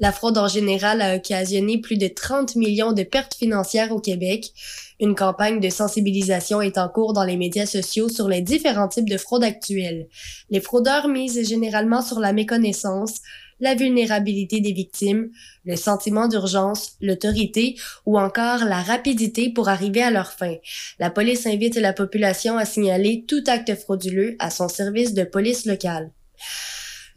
[0.00, 4.52] La fraude en général a occasionné plus de 30 millions de pertes financières au Québec.
[4.98, 9.08] Une campagne de sensibilisation est en cours dans les médias sociaux sur les différents types
[9.08, 10.08] de fraudes actuelles.
[10.48, 13.20] Les fraudeurs misent généralement sur la méconnaissance,
[13.60, 15.30] la vulnérabilité des victimes,
[15.64, 20.54] le sentiment d'urgence, l'autorité ou encore la rapidité pour arriver à leur fin.
[20.98, 25.66] La police invite la population à signaler tout acte frauduleux à son service de police
[25.66, 26.10] locale.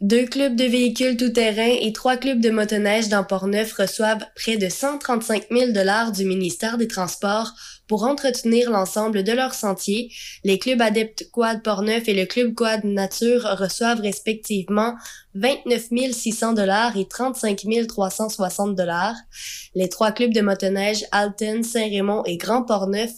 [0.00, 4.70] Deux clubs de véhicules tout-terrain et trois clubs de motoneige dans Portneuf reçoivent près de
[4.70, 7.52] 135 000 dollars du ministère des Transports
[7.86, 10.10] pour entretenir l'ensemble de leurs sentiers.
[10.42, 14.94] Les clubs adeptes Quad Portneuf et le club Quad Nature reçoivent respectivement
[15.34, 19.16] 29 600 dollars et 35 360 dollars.
[19.74, 23.10] Les trois clubs de motoneige Alton, Saint-Raymond et Grand Portneuf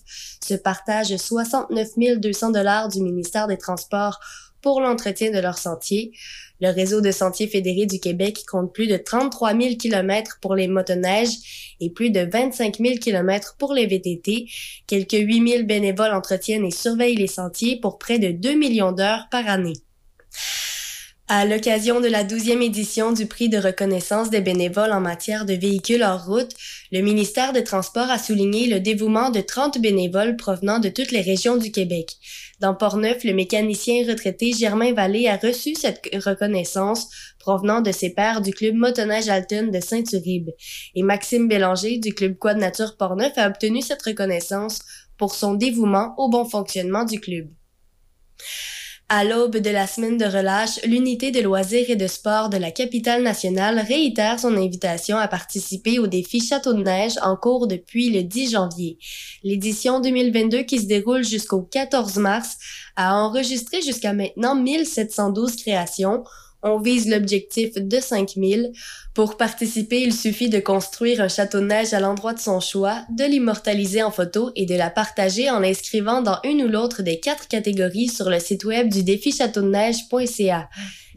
[0.44, 4.18] se partagent 69 200 dollars du ministère des Transports
[4.62, 6.12] pour l'entretien de leurs sentiers.
[6.60, 10.68] Le réseau de sentiers fédérés du Québec compte plus de 33 000 km pour les
[10.68, 14.46] motoneiges et plus de 25 000 km pour les VTT.
[14.86, 19.26] Quelques 8 000 bénévoles entretiennent et surveillent les sentiers pour près de 2 millions d'heures
[19.30, 19.74] par année.
[21.34, 25.54] À l'occasion de la 12e édition du prix de reconnaissance des bénévoles en matière de
[25.54, 26.50] véhicules hors route,
[26.90, 31.22] le ministère des Transports a souligné le dévouement de 30 bénévoles provenant de toutes les
[31.22, 32.16] régions du Québec.
[32.62, 37.08] Dans Portneuf, le mécanicien retraité Germain Vallée a reçu cette reconnaissance
[37.40, 40.50] provenant de ses pairs du club motoneige Alton de Saint-Uribe.
[40.94, 44.78] Et Maxime Bélanger du club Quad Nature Portneuf a obtenu cette reconnaissance
[45.18, 47.48] pour son dévouement au bon fonctionnement du club.
[49.14, 52.70] À l'aube de la semaine de relâche, l'unité de loisirs et de sport de la
[52.70, 58.08] capitale nationale réitère son invitation à participer au défi Château de neige en cours depuis
[58.08, 58.96] le 10 janvier.
[59.44, 62.56] L'édition 2022 qui se déroule jusqu'au 14 mars
[62.96, 66.24] a enregistré jusqu'à maintenant 1712 créations.
[66.62, 68.72] On vise l'objectif de 5000.
[69.14, 73.04] Pour participer, il suffit de construire un château de neige à l'endroit de son choix,
[73.10, 77.18] de l'immortaliser en photo et de la partager en l'inscrivant dans une ou l'autre des
[77.18, 80.68] quatre catégories sur le site web du défi châteaudeneige.ca.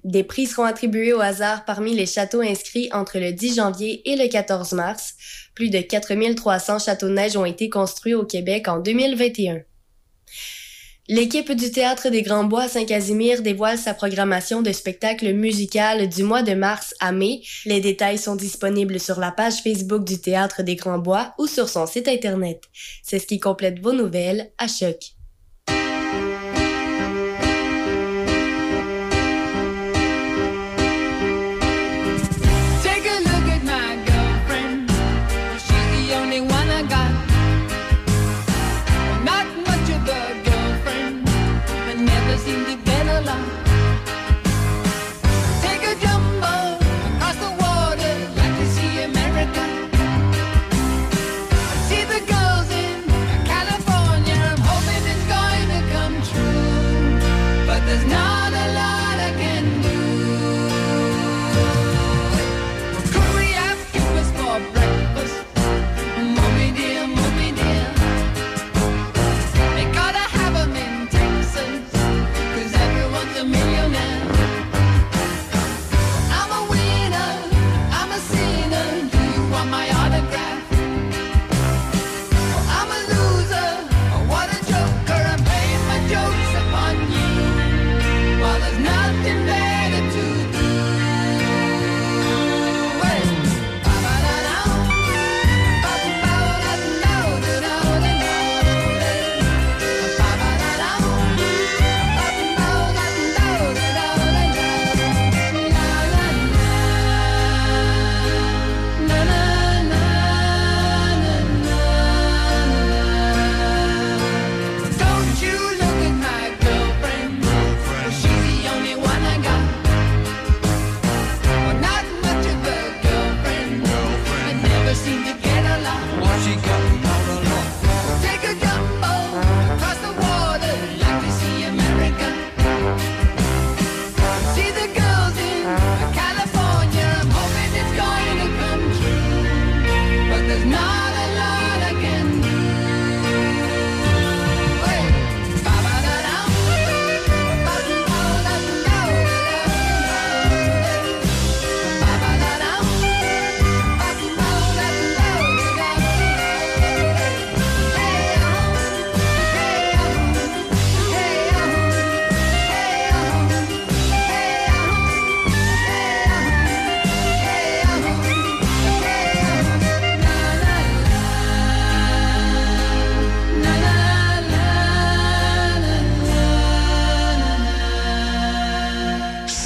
[0.03, 4.15] Des prix seront attribués au hasard parmi les châteaux inscrits entre le 10 janvier et
[4.15, 5.13] le 14 mars.
[5.53, 9.61] Plus de 4300 châteaux de neige ont été construits au Québec en 2021.
[11.07, 16.41] L'équipe du Théâtre des Grands Bois Saint-Casimir dévoile sa programmation de spectacle musical du mois
[16.41, 17.43] de mars à mai.
[17.65, 21.69] Les détails sont disponibles sur la page Facebook du Théâtre des Grands Bois ou sur
[21.69, 22.63] son site Internet.
[23.03, 25.15] C'est ce qui complète vos nouvelles à Choc.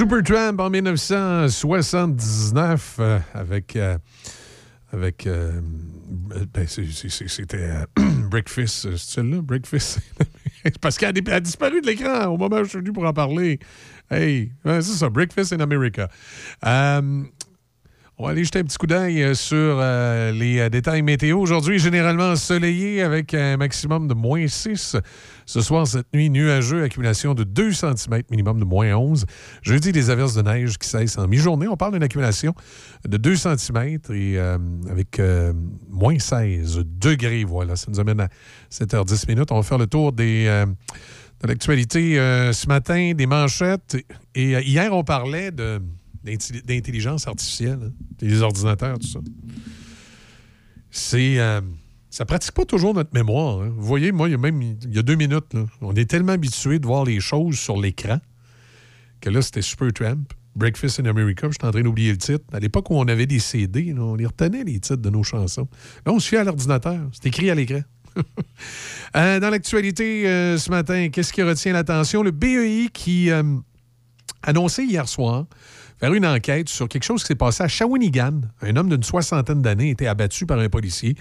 [0.10, 3.78] Supertramp en 1979 euh, avec.
[4.92, 5.30] avec
[6.68, 7.70] c'était
[8.32, 10.00] Breakfast, c'est celle-là, Breakfast.
[10.82, 13.60] Parce qu'elle a, disparu de l'écran au moment où je suis venu pour en parler.
[14.10, 16.10] Hey, c'est ça, Breakfast in America.
[16.66, 17.22] Euh,
[18.20, 21.40] on va aller jeter un petit coup d'œil euh, sur euh, les euh, détails météo.
[21.40, 24.98] Aujourd'hui, généralement ensoleillé avec un maximum de moins 6.
[25.46, 29.26] Ce soir, cette nuit, nuageux, accumulation de 2 cm, minimum de moins 11.
[29.62, 31.70] Jeudi, des averses de neige qui cessent en mi-journée.
[31.70, 32.54] On parle d'une accumulation
[33.08, 35.22] de 2 cm et avec
[35.90, 37.46] moins 16 degrés.
[37.46, 38.28] Voilà, ça nous amène à
[38.70, 39.52] 7h10 minutes.
[39.52, 40.44] On va faire le tour des,
[41.42, 42.16] de l'actualité
[42.54, 43.98] ce matin, des manchettes.
[44.36, 45.82] Et hier, on parlait de
[46.24, 49.20] d'intelligence artificielle, hein, des ordinateurs, tout ça.
[50.92, 51.40] C'est.
[51.40, 51.62] euh,
[52.10, 53.62] ça pratique pas toujours notre mémoire.
[53.62, 53.72] hein.
[53.76, 56.32] Vous voyez, moi, il y a même il y a deux minutes, on est tellement
[56.32, 58.20] habitué de voir les choses sur l'écran
[59.22, 60.24] que là, c'était Supertramp,
[60.56, 61.48] Breakfast in America.
[61.50, 62.44] Je suis en train d'oublier le titre.
[62.52, 65.68] À l'époque où on avait des CD, on les retenait, les titres de nos chansons.
[66.06, 67.00] Là, on se fie à l'ordinateur.
[67.12, 67.82] C'est écrit à l'écran.
[69.16, 72.22] Euh, dans l'actualité euh, ce matin, qu'est-ce qui retient l'attention?
[72.22, 73.42] Le BEI qui euh,
[74.44, 75.48] annonçait hier soir
[76.00, 78.42] faire une enquête sur quelque chose qui s'est passé à Shawinigan.
[78.62, 81.16] Un homme d'une soixantaine d'années a été abattu par un policier.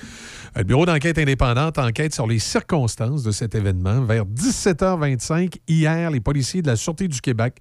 [0.56, 4.02] Euh, Le bureau d'enquête indépendante enquête sur les circonstances de cet événement.
[4.02, 7.56] Vers 17h25 hier, les policiers de la Sûreté du Québec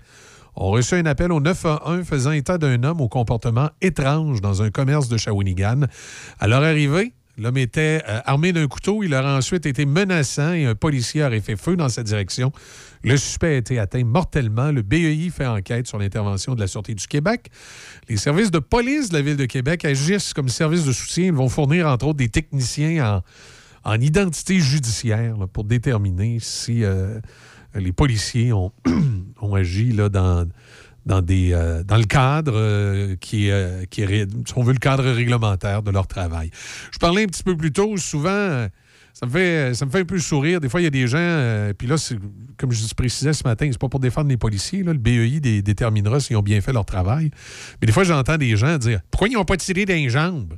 [0.55, 4.69] ont reçu un appel au 911 faisant état d'un homme au comportement étrange dans un
[4.69, 5.81] commerce de Shawinigan.
[6.39, 9.03] À leur arrivée, L'homme était euh, armé d'un couteau.
[9.03, 12.51] Il aurait ensuite été menaçant et un policier aurait fait feu dans sa direction.
[13.03, 14.71] Le suspect a été atteint mortellement.
[14.71, 17.49] Le BEI fait enquête sur l'intervention de la Sûreté du Québec.
[18.09, 21.25] Les services de police de la Ville de Québec agissent comme service de soutien.
[21.25, 23.21] Ils vont fournir, entre autres, des techniciens en,
[23.87, 27.19] en identité judiciaire pour déterminer si euh,
[27.73, 28.73] les policiers ont,
[29.55, 35.91] agi euh, dans le cadre euh, qui est, si on veut, le cadre réglementaire de
[35.91, 36.51] leur travail.
[36.91, 38.67] Je parlais un petit peu plus tôt, souvent,
[39.19, 40.59] ça me fait, ça me fait un peu sourire.
[40.61, 41.95] Des fois, il y a des gens, euh, puis là,
[42.55, 44.83] comme je précisais ce matin, c'est pas pour défendre les policiers.
[44.83, 47.31] le BEI dé- déterminera s'ils ont bien fait leur travail.
[47.81, 50.55] Mais des fois, j'entends des gens dire Pourquoi ils n'ont pas tiré dans les jambes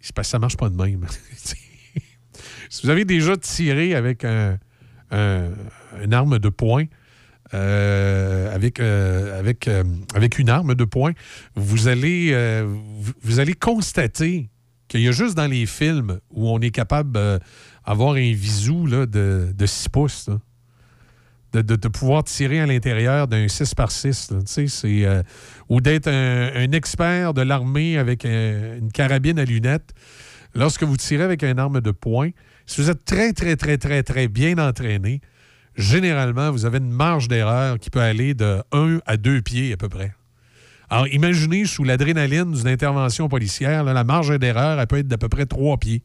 [0.00, 1.06] C'est parce que ça marche pas de même.
[2.68, 4.58] si vous avez déjà tiré avec un,
[5.12, 5.50] un-
[6.02, 6.86] une arme de poing,
[7.52, 9.84] euh, avec, euh, euh,
[10.16, 11.12] avec une arme de poing,
[11.54, 12.64] vous allez,
[13.22, 14.48] vous allez constater
[14.94, 19.52] qu'il y a juste dans les films où on est capable d'avoir un visou de,
[19.52, 20.30] de 6 pouces.
[21.52, 25.22] De, pouvoir tirer à l'intérieur d'un 6 par 6 là, tu sais, c'est, euh,
[25.68, 29.90] ou d'être un, expert de l'armée avec un- une carabine à lunettes.
[30.56, 32.30] Lorsque vous tirez avec une arme de poing,
[32.66, 35.20] si vous êtes très, très, très, très, très bien entraîné,
[35.76, 39.76] généralement, vous avez une marge d'erreur qui peut aller de 1 à 2 pieds à
[39.76, 40.12] peu près.
[40.90, 45.28] Alors, imaginez sous l'adrénaline d'une intervention policière, la marge d'erreur, elle peut être d'à peu
[45.28, 46.02] près 3 pieds,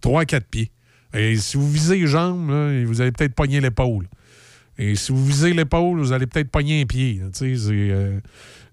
[0.00, 0.70] 3 à 4 pieds.
[1.14, 2.50] Et si vous visez les jambes,
[2.86, 4.08] vous allez peut-être pogner l'épaule.
[4.76, 7.20] Et si vous visez l'épaule, vous allez peut-être pogner un pied.
[7.42, 8.20] euh,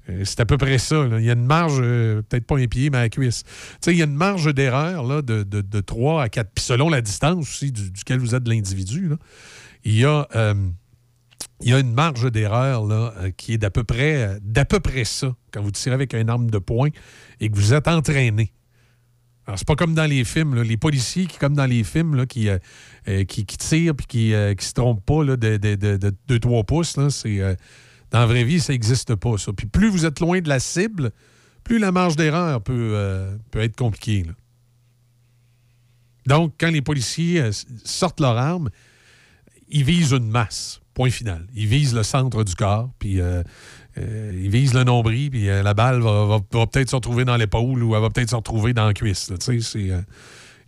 [0.09, 1.07] euh, c'est à peu près ça.
[1.17, 3.43] Il y a une marge, euh, peut-être pas un pied, mais à la cuisse.
[3.87, 7.01] Il y a une marge d'erreur de, de, de 3 à 4 Puis selon la
[7.01, 9.09] distance aussi du- duquel vous êtes l'individu,
[9.83, 10.27] il y a.
[11.61, 14.65] il y a une marge d'erreur là, euh, qui est d'à peu près euh, d'à
[14.65, 16.89] peu près ça quand vous tirez avec une arme de poing
[17.39, 18.51] et que vous êtes entraîné.
[19.47, 22.25] Alors, c'est pas comme dans les films, les policiers qui, comme dans les films, là,
[22.25, 22.57] qui, euh,
[23.25, 26.37] qui, qui tirent puis qui, euh, qui se trompent pas là, de 2-3 de, de,
[26.37, 26.97] 3 pouces.
[26.97, 27.37] Là, c'est,
[28.09, 29.53] dans la vraie vie, ça n'existe pas, ça.
[29.53, 31.11] Puis plus vous êtes loin de la cible,
[31.63, 34.25] plus la marge d'erreur peut, peut être compliquée.
[36.25, 37.51] Donc, quand les policiers
[37.83, 38.69] sortent leur arme,
[39.69, 40.81] ils visent une masse.
[40.95, 41.45] Point final.
[41.53, 43.43] Ils visent le centre du corps, puis euh,
[43.97, 47.83] euh, ils visent le nombril, puis euh, la balle va, peut-être se retrouver dans l'épaule
[47.83, 49.29] ou elle va peut-être se retrouver dans la cuisse.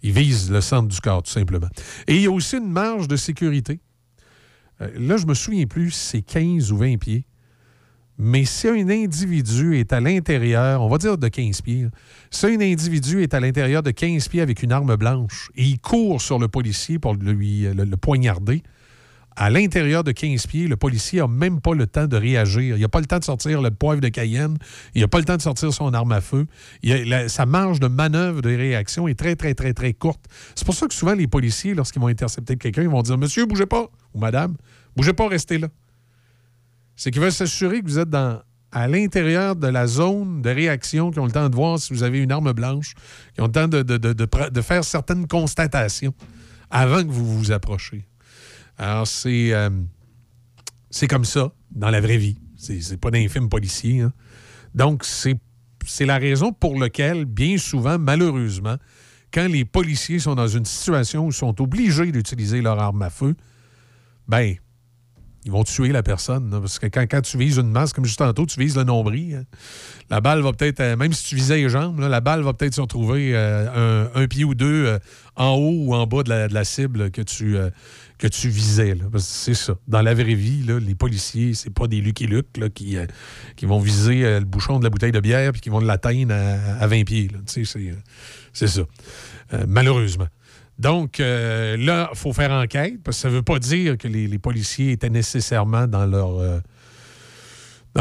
[0.04, 1.70] ils visent le centre du corps, tout simplement.
[2.08, 3.80] Et il y a aussi une marge de sécurité.
[4.80, 7.26] Là, je me souviens plus si c'est 15 ou 20 pieds.
[8.20, 11.88] Mais si un individu est à l'intérieur, on va dire de 15 pieds,
[12.32, 15.80] si un individu est à l'intérieur de 15 pieds avec une arme blanche et il
[15.80, 18.62] court sur le policier pour lui, le poignarder,
[19.38, 22.76] à l'intérieur de 15 pieds, le policier n'a même pas le temps de réagir.
[22.76, 24.58] Il n'a pas le temps de sortir le poivre de Cayenne.
[24.96, 26.48] Il n'a pas le temps de sortir son arme à feu.
[27.28, 30.26] Sa marge de manœuvre de réaction est très, très, très, très courte.
[30.56, 33.46] C'est pour ça que souvent, les policiers, lorsqu'ils vont intercepter quelqu'un, ils vont dire Monsieur,
[33.46, 33.86] bougez pas.
[34.16, 34.56] Ou Madame,
[34.96, 35.68] bougez pas, restez là.
[36.96, 38.42] C'est qu'ils veulent s'assurer que vous êtes dans,
[38.72, 42.02] à l'intérieur de la zone de réaction, qui ont le temps de voir si vous
[42.02, 42.96] avez une arme blanche,
[43.36, 46.16] qui ont le temps de, de faire certaines constatations
[46.72, 48.04] avant que vous vous approchiez.
[48.78, 49.70] Alors, c'est euh,
[50.90, 52.38] c'est comme ça dans la vraie vie.
[52.56, 54.02] C'est c'est pas d'un policier.
[54.02, 54.14] hein.
[54.76, 58.76] Donc, c'est la raison pour laquelle, bien souvent, malheureusement,
[59.34, 63.10] quand les policiers sont dans une situation où ils sont obligés d'utiliser leur arme à
[63.10, 63.36] feu,
[64.28, 64.56] ben,
[65.46, 66.52] ils vont tuer la personne.
[66.52, 69.36] là, parce que quand, tu vises une masse, comme juste tantôt, tu vises le nombril.
[69.36, 69.44] hein,
[70.10, 72.76] la balle va peut-être, euh, même si tu visais les jambes, la balle va peut-être
[72.76, 75.00] se retrouver euh, un, pied ou deux
[75.36, 77.56] en haut ou en bas de la, de la cible que tu,
[78.18, 78.96] que tu visais.
[78.96, 79.06] là.
[79.12, 79.78] Parce que c'est ça.
[79.88, 83.06] Dans la vraie vie, les policiers, c'est pas des Lucky Luke là, qui, euh,
[83.56, 86.34] qui vont viser euh, le bouchon de la bouteille de bière puis qui vont l'atteindre
[86.34, 87.30] à, à 20 pieds.
[87.46, 87.94] C'est, euh,
[88.54, 88.82] c'est ça.
[89.68, 90.28] Malheureusement.
[90.78, 94.28] Donc, là, il faut faire enquête, parce que ça ne veut pas dire que les,
[94.28, 96.62] les policiers étaient nécessairement dans leur,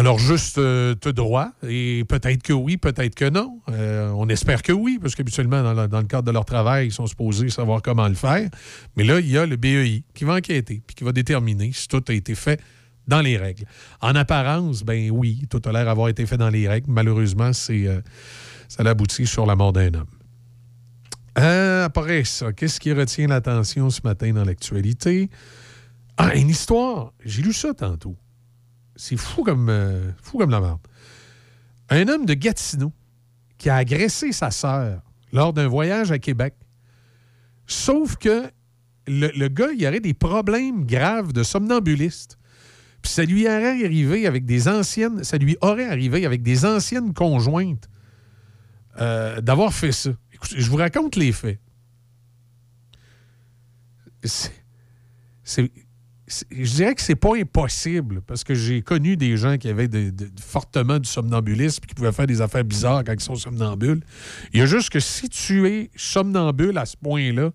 [0.03, 1.51] leur juste euh, droit.
[1.67, 3.61] Et peut-être que oui, peut-être que non.
[3.71, 7.07] Euh, on espère que oui, parce qu'habituellement, dans, le- cadre de leur travail, ils sont
[7.07, 8.49] supposés savoir comment le faire.
[8.97, 11.89] Mais là, il y a le BEI qui va enquêter, puis qui va déterminer si
[11.89, 12.61] tout a été fait
[13.09, 13.65] dans les règles.
[14.01, 16.91] En apparence, ben oui, tout a l'air d'avoir été fait dans les règles.
[16.91, 18.01] Malheureusement, c'est, euh,
[18.69, 20.07] ça a abouti sur la mort d'un homme.
[21.39, 25.31] Euh, après ça, qu'est-ce qui retient l'attention ce matin dans l'actualité?
[26.17, 27.13] Ah, une histoire.
[27.25, 28.17] J'ai lu ça tantôt.
[28.97, 30.81] C'est fou comme, euh, fou comme la merde.
[31.91, 32.93] Un homme de Gatineau
[33.59, 35.03] qui a agressé sa sœur
[35.33, 36.55] lors d'un voyage à Québec.
[37.67, 38.51] Sauf que
[39.07, 42.39] le, gars, il aurait des problèmes graves de somnambuliste.
[43.03, 47.15] Puis ça lui aurait arrivé avec des anciennes, ça lui aurait arrivé avec des anciennes
[47.15, 47.89] conjointes
[48.99, 50.11] euh, d'avoir fait ça.
[50.33, 51.61] Écoutez, je vous raconte les faits.
[54.25, 54.53] C'est-
[56.29, 59.89] je dirais que c'est pas impossible parce que j'ai connu des gens qui avaient
[60.41, 64.03] fortement du somnambulisme et qui pouvaient faire des affaires bizarres quand ils sont somnambules.
[64.53, 67.51] Il y a juste que si tu es somnambule à ce point-là,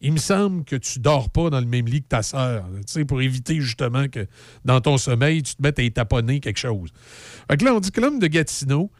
[0.00, 2.64] il me semble que tu dors pas dans le même lit que ta sœur,
[3.06, 4.26] pour éviter justement que
[4.64, 6.90] dans ton sommeil, tu te mettes à y taponner quelque chose.
[7.50, 8.90] Fait que là, on dit que l'homme de Gatineau,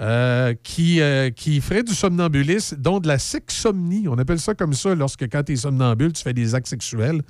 [0.00, 4.08] euh, qui, euh, qui ferait du somnambulisme, dont de la sexomnie.
[4.08, 7.22] On appelle ça comme ça lorsque, quand tu es somnambule, tu fais des actes sexuels.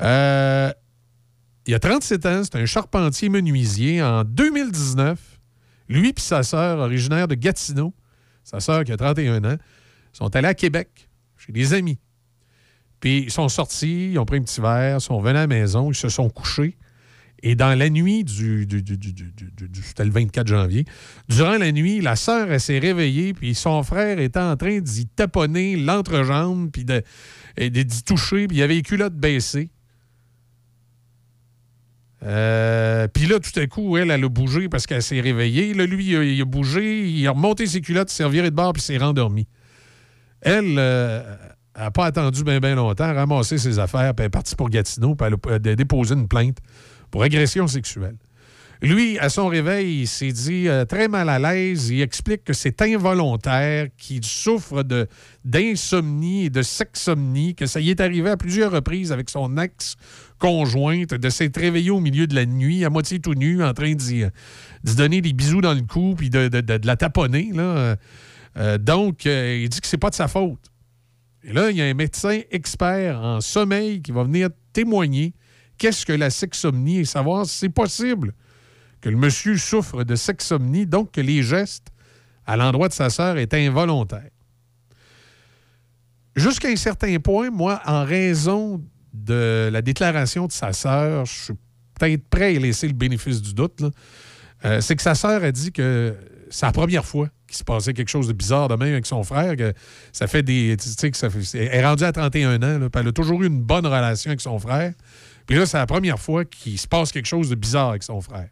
[0.00, 0.72] Euh,
[1.66, 4.02] il a 37 ans, c'est un charpentier menuisier.
[4.02, 5.18] En 2019,
[5.88, 7.92] lui et sa sœur, originaire de Gatineau,
[8.44, 9.56] sa sœur qui a 31 ans,
[10.12, 11.98] sont allés à Québec, chez des amis.
[13.00, 15.46] Puis ils sont sortis, ils ont pris un petit verre, ils sont venus à la
[15.46, 16.76] maison, ils se sont couchés.
[17.40, 18.66] Et dans la nuit du.
[18.66, 20.84] du- du- du- C'était le 24 janvier.
[21.28, 25.76] Durant la nuit, la sœur, s'est réveillée, puis son frère était en train d'y taponner
[25.76, 29.70] l'entrejambe, puis d'y toucher, puis il avait les culottes baissées.
[32.24, 35.74] Euh, puis là, tout à coup, elle, elle a bougé parce qu'elle s'est réveillée.
[35.74, 38.98] Là, lui, il a, bougé, il a remonté ses culottes, s'est de bord, puis s'est
[38.98, 39.46] rendormi.
[40.40, 44.68] Elle n'a pas attendu bien ben longtemps, ramassé ses affaires, puis elle est partie pour
[44.68, 46.58] Gatineau, puis elle a euh, déposé une plainte
[47.10, 48.16] pour agression sexuelle.
[48.80, 51.90] Lui, à son réveil, il s'est dit euh, très mal à l'aise.
[51.90, 54.84] Il explique que c'est involontaire, qu'il souffre
[55.44, 59.56] d'insomnie et de sexomnie, que ça y est arrivé à plusieurs reprises avec son
[60.38, 63.92] ex-conjointe, de s'être réveillé au milieu de la nuit, à moitié tout nu, en train
[63.94, 64.24] d'y,
[64.84, 67.50] d'y donner des bisous dans le cou, puis de, de- de- de la taponner.
[67.56, 70.70] Euh, donc, euh, il dit que c'est pas de sa faute.
[71.44, 75.34] Et là, il y a un médecin expert en sommeil qui va venir témoigner
[75.76, 78.32] qu'est-ce que la sexomnie et savoir si c'est possible
[79.00, 81.88] que le monsieur souffre de sexomnie, donc que les gestes
[82.46, 84.30] à l'endroit de sa sœur étaient involontaires.
[86.34, 88.82] Jusqu'à un certain point, moi, en raison
[89.24, 91.54] de la déclaration de sa sœur, je suis
[91.98, 93.82] peut-être prêt à laisser le bénéfice du doute.
[94.64, 96.14] Euh, c'est que sa sœur a dit que
[96.50, 99.22] c'est la première fois qu'il se passait quelque chose de bizarre de même avec son
[99.22, 99.54] frère,
[100.12, 100.76] ça fait des.
[100.80, 103.46] Tu sais, que ça fait- elle est rendue à 31 ans, elle a toujours eu
[103.46, 104.92] une bonne relation avec son frère.
[105.46, 108.20] Puis là, c'est la première fois qu'il se passe quelque chose de bizarre avec son
[108.20, 108.48] frère.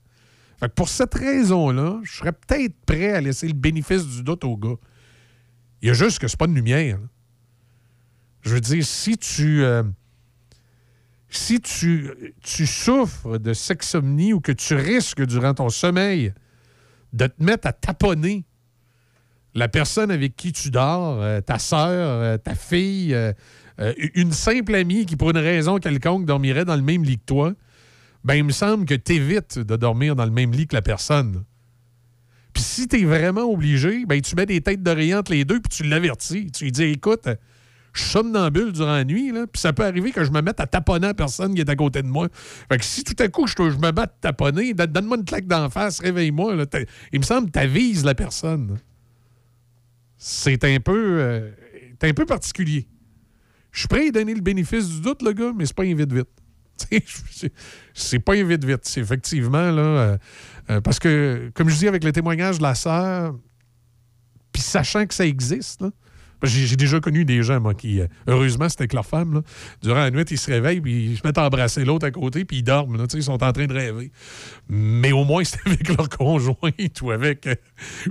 [0.58, 4.44] Fait que pour cette raison-là, je serais peut-être prêt à laisser le bénéfice du doute
[4.44, 4.76] au gars.
[5.82, 6.98] Il y a juste que c'est pas de lumière.
[8.42, 9.62] Je veux dire, si tu.
[9.64, 9.82] euh,
[11.36, 16.32] si tu, souffres de sexomnie ou que tu risques durant ton sommeil
[17.12, 18.44] de te mettre à taponner
[19.54, 23.32] la personne avec qui tu dors, euh, ta sœur, euh, ta fille, euh,
[24.14, 27.52] une simple amie qui, pour une raison quelconque, dormirait dans le même lit que toi,
[28.24, 30.82] ben, il me semble que tu évites de dormir dans le même lit que la
[30.82, 31.44] personne.
[32.52, 35.60] Puis si tu es vraiment obligé, ben, tu mets des têtes d'oreiller entre les deux
[35.60, 36.50] puis tu l'avertis.
[36.50, 37.28] Tu lui dis écoute,
[37.96, 40.66] je suis somnambule durant la nuit, puis ça peut arriver que je me mette à
[40.66, 42.28] taponner la personne qui est à côté de moi.
[42.70, 45.46] Fait que si tout à coup je, me mets à taponner, donne- donne-moi une claque
[45.46, 46.56] d'en face, réveille-moi.
[47.12, 48.78] Il me semble que tu avises la personne.
[50.18, 51.18] C'est un peu.
[51.20, 51.50] euh,
[52.02, 52.86] un peu particulier.
[53.72, 55.94] Je suis prêt à donner le bénéfice du doute, le gars, mais c'est pas un
[55.94, 56.28] vite-vite.
[57.94, 58.80] C'est- pas un vite-vite.
[58.82, 60.18] C'est effectivement, là, euh,
[60.70, 63.34] euh, parce que, comme je dis avec le témoignage de la sœur,
[64.52, 65.90] puis sachant que ça existe, là,
[66.42, 69.42] j'ai déjà connu des gens, moi, qui, euh, heureusement, c'était avec leur femme, là,
[69.82, 72.44] durant la nuit, ils se réveillent, puis ils se mettent à embrasser l'autre à côté,
[72.44, 74.12] puis ils dorment, là, ils sont en train de rêver.
[74.68, 77.54] Mais au moins, c'est avec leur conjointe ou avec, euh,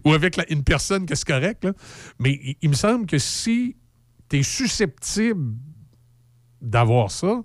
[0.04, 1.74] ou avec une personne que c'est correct, là.
[2.20, 3.76] Mais il, il me semble que si
[4.30, 5.54] tu es susceptible
[6.62, 7.44] d'avoir ça,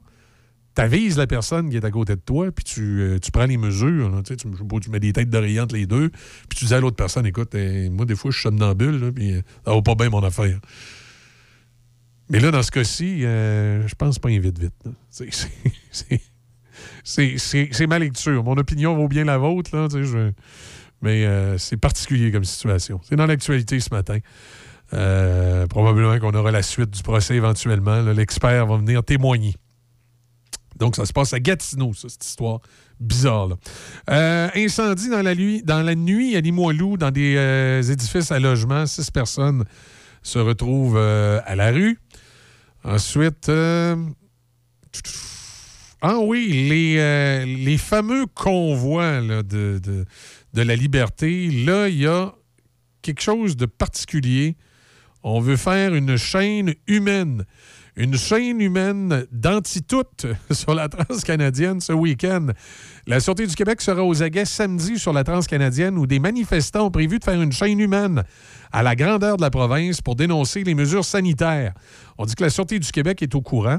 [0.81, 3.59] t'avises la personne qui est à côté de toi, puis tu, euh, tu prends les
[3.59, 4.23] mesures.
[4.25, 6.09] tu, tu, mets des têtes d'oreiller entre les deux,
[6.49, 9.35] puis tu dis à l'autre personne, écoute, euh, moi, des fois, je suis somnambule, puis
[9.35, 10.59] euh, ça va pas bien mon affaire.
[12.31, 14.73] Mais là, dans ce cas-ci, je pense pas un vite-vite.
[17.03, 18.45] C'est- ma lecture.
[18.45, 19.89] Mon opinion vaut bien la vôtre,
[21.03, 21.27] mais
[21.59, 23.01] c'est particulier comme situation.
[23.03, 24.19] C'est dans l'actualité ce matin.
[25.69, 28.01] Probablement qu'on aura la suite du procès éventuellement.
[28.01, 29.57] L'expert va venir témoigner.
[30.81, 32.61] Donc, ça se passe à Gatineau, ça, cette histoire
[32.99, 33.49] bizarre.
[33.49, 33.57] Là.
[34.11, 38.39] Euh, incendie dans la, nuit, dans la nuit à Limoilou, dans des euh, édifices à
[38.39, 38.87] logement.
[38.87, 39.65] Six personnes
[40.23, 41.99] se retrouvent euh, à la rue.
[42.83, 43.51] Ensuite,
[46.01, 50.07] ah oui, les, les fameux convois de, de,
[50.55, 52.35] de la liberté, là, il y a
[53.03, 54.57] quelque chose de particulier.
[55.23, 57.45] On veut faire une chaîne humaine.
[57.97, 60.05] Une chaîne humaine d'anti-tout
[60.51, 62.49] sur la transcanadienne ce week-end.
[63.07, 66.91] La Sûreté du Québec sera aux aguets samedi sur la transcanadienne où des manifestants ont
[66.91, 68.23] prévu de faire une chaîne humaine
[68.73, 71.75] à la grandeur de la province pour dénoncer les mesures sanitaires.
[72.19, 73.79] On dit que la Sûreté du Québec est au courant.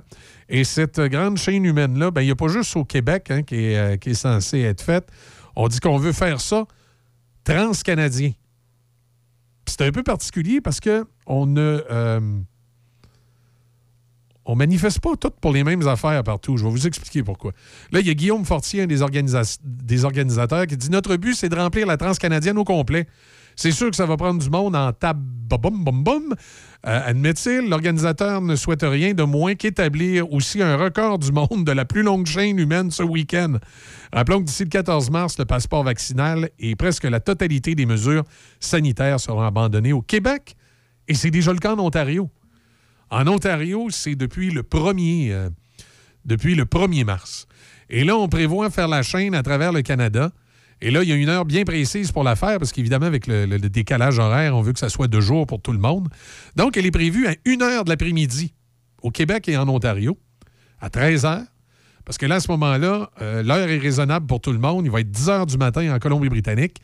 [0.49, 3.55] Et cette grande chaîne humaine-là, ben, il n'y a pas juste au Québec hein, qui,
[3.55, 5.07] est, euh, qui est censée être faite.
[5.55, 6.65] On dit qu'on veut faire ça
[7.43, 8.31] transcanadien.
[9.65, 11.81] C'est un peu particulier parce que on ne.
[11.89, 12.19] euh,
[14.51, 16.57] on manifeste pas toutes pour les mêmes affaires partout.
[16.57, 17.53] Je vais vous expliquer pourquoi.
[17.91, 21.35] Là, il y a Guillaume Fortier, un des, organisa- des organisateurs, qui dit Notre but,
[21.35, 23.07] c'est de remplir la transcanadienne au complet.
[23.55, 26.21] C'est sûr que ça va prendre du monde en tab bom bom bom.
[26.87, 31.71] Euh, Admet-il, l'organisateur ne souhaite rien de moins qu'établir aussi un record du monde de
[31.71, 33.53] la plus longue chaîne humaine ce week-end.
[34.13, 38.23] Rappelons que d'ici le 14 mars, le passeport vaccinal et presque la totalité des mesures
[38.59, 40.55] sanitaires seront abandonnées au Québec.
[41.07, 42.29] Et c'est déjà le cas en Ontario.
[43.11, 45.49] En Ontario, c'est depuis le 1er, euh,
[46.23, 47.45] depuis le 1er mars.
[47.89, 50.31] Et là, on prévoit faire la chaîne à travers le Canada.
[50.79, 53.27] Et là, il y a une heure bien précise pour la faire, parce qu'évidemment, avec
[53.27, 56.07] le, décalage horaire, on veut que ça soit deux jours pour tout le monde.
[56.55, 58.53] Donc, elle est prévue à une heure de l'après-midi
[59.01, 60.17] au Québec et en Ontario,
[60.79, 61.43] à 13 heures.
[62.05, 64.85] Parce que là, à ce moment-là, euh, l'heure est raisonnable pour tout le monde.
[64.85, 66.77] Il va être 10 heures du matin en Colombie-Britannique,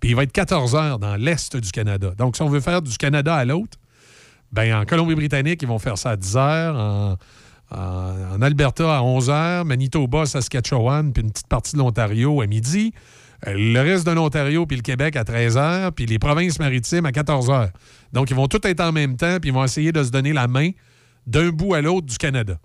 [0.00, 2.12] puis il va être 14 heures dans l'est du Canada.
[2.16, 3.78] Donc, si on veut faire du Canada à l'autre,
[4.54, 6.76] ben, en Colombie-Britannique, ils vont faire ça à 10 heures.
[6.76, 7.16] En,
[7.76, 9.64] en- Alberta, à 11 heures.
[9.64, 12.92] Manitoba, Saskatchewan, puis une petite partie de l'Ontario à midi.
[13.46, 17.12] Le reste de l'Ontario puis le Québec à 13 heures, puis les provinces maritimes à
[17.12, 17.70] 14 heures.
[18.12, 20.32] Donc, ils vont tout être en même temps, puis ils vont essayer de se donner
[20.32, 20.70] la main
[21.26, 22.58] d'un bout à l'autre du Canada.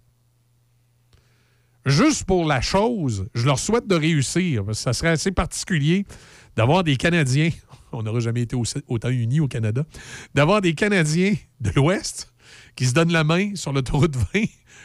[1.86, 6.06] Juste pour la chose, je leur souhaite de réussir, parce que ça serait assez particulier
[6.56, 7.50] d'avoir des Canadiens,
[7.92, 8.56] on n'aurait jamais été
[8.88, 9.86] autant unis au Canada,
[10.34, 12.34] d'avoir des Canadiens de l'Ouest
[12.76, 14.44] qui se donnent la main sur l'autoroute 20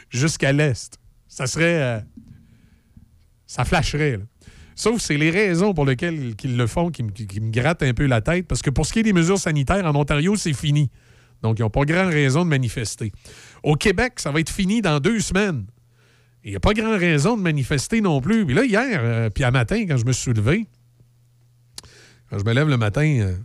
[0.09, 0.97] jusqu'à l'Est.
[1.27, 1.81] Ça serait...
[1.81, 1.99] euh,
[3.47, 4.23] ça flasherait, là.
[4.77, 7.83] Sauf c'est les raisons pour lesquelles ils le font qui, me- qui- qui me grattent
[7.83, 10.35] un peu la tête, parce que pour ce qui est des mesures sanitaires, en Ontario,
[10.35, 10.89] c'est fini.
[11.41, 13.11] Donc, ils n'ont pas grand raison de manifester.
[13.63, 15.65] Au Québec, ça va être fini dans deux semaines.
[16.43, 18.45] Il n'y a pas grand raison de manifester non plus.
[18.45, 20.67] Puis là, hier, euh, puis à matin, quand je me suis levé,
[22.37, 23.35] je me lève le matin, euh,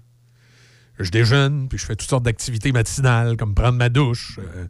[0.99, 4.67] je déjeune, puis je fais toutes sortes d'activités matinales, comme prendre ma douche, euh,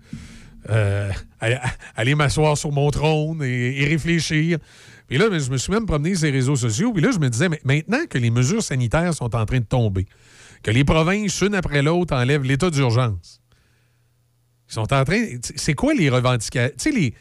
[0.71, 1.59] euh,
[1.97, 4.59] aller, m'asseoir sur mon trône et, et réfléchir.
[5.09, 7.29] Puis là, je me suis même promené sur les réseaux sociaux, puis là, je me
[7.29, 10.07] disais, mais maintenant que les mesures sanitaires sont en train de tomber,
[10.63, 13.41] que les provinces, une après l'autre, enlèvent l'état d'urgence,
[14.69, 15.25] ils sont en train.
[15.57, 16.75] C'est quoi les revendications?
[16.79, 17.15] Tu sais, les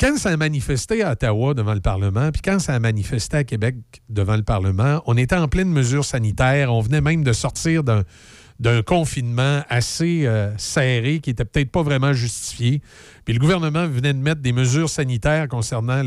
[0.00, 3.44] quand ça a manifesté à Ottawa devant le Parlement, puis quand ça a manifesté à
[3.44, 3.76] Québec
[4.08, 6.72] devant le Parlement, on était en pleine mesure sanitaire.
[6.72, 8.02] On venait même de sortir d'un,
[8.86, 12.80] confinement assez euh, serré qui était peut-être pas vraiment justifié.
[13.26, 16.02] Puis le gouvernement venait de mettre des mesures sanitaires concernant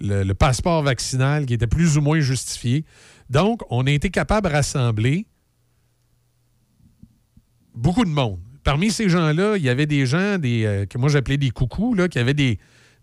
[0.00, 2.84] le passeport vaccinal qui était plus ou moins justifié.
[3.30, 5.26] Donc, on a été capable de rassembler
[7.74, 8.38] beaucoup de monde.
[8.62, 11.94] Parmi ces gens-là, il y avait des gens des, euh, que moi j'appelais des coucous,
[11.94, 12.58] là, qui avaient des,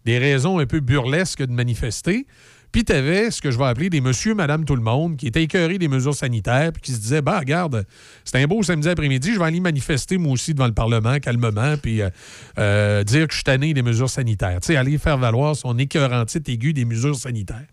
[0.06, 2.26] des raisons un peu burlesques de manifester.
[2.72, 5.28] Puis tu avais ce que je vais appeler des monsieur, madame, tout le monde, qui
[5.28, 7.86] étaient écœurés des mesures sanitaires, puis qui se disaient, bah, regarde,
[8.23, 11.76] c'est un beau samedi après-midi, je vais aller manifester moi aussi devant le Parlement, calmement,
[11.78, 12.10] puis euh,
[12.57, 14.60] euh, dire que je suis tanné des mesures sanitaires.
[14.61, 17.68] Tu sais, aller faire valoir son écœurantite aiguë des mesures sanitaires.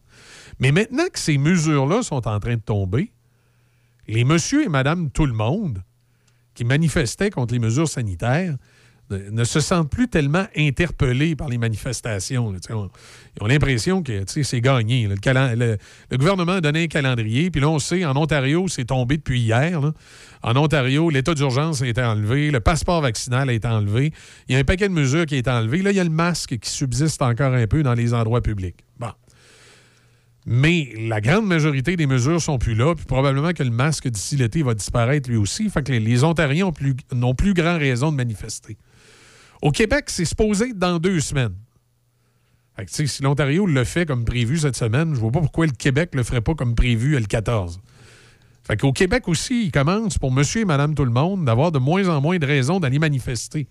[0.59, 3.13] Mais maintenant que ces mesures-là sont en train de tomber,
[4.09, 5.83] les monsieur et madame tout le monde
[6.55, 8.57] qui manifestaient contre les mesures sanitaires
[9.11, 12.49] ne, ne se sentent plus tellement interpellés par les manifestations.
[12.71, 12.91] on-
[13.37, 15.09] Ils ont l'impression que c'est gagné.
[15.09, 19.41] Le, gouvernement a donné un calendrier, puis là, on sait, en Ontario, c'est tombé depuis
[19.41, 19.81] hier.
[20.43, 24.13] En Ontario, l'état d'urgence a été enlevé, le passeport vaccinal a été enlevé,
[24.49, 25.83] il y a un paquet de mesures qui a été enlevé.
[25.83, 28.85] Là, il y a le masque qui subsiste encore un peu dans les endroits publics.
[28.99, 29.11] Bon.
[30.51, 34.37] Mais la grande majorité des mesures sont plus là, puis probablement que le masque d'ici
[34.37, 35.69] l'été va disparaître lui aussi.
[35.69, 36.71] Fait que les, Ontariens
[37.13, 38.79] n'ont plus grand raison de manifester.
[39.63, 41.57] Au Québec, c'est supposé dans deux semaines.
[42.87, 46.23] Si l'Ontario le fait comme prévu cette semaine, je vois pas pourquoi le Québec le
[46.23, 47.81] ferait pas comme prévu le 14.
[48.63, 52.09] Fait Québec aussi, il commence pour monsieur et madame tout le monde d'avoir de moins
[52.09, 53.67] en moins de raisons d'aller manifester.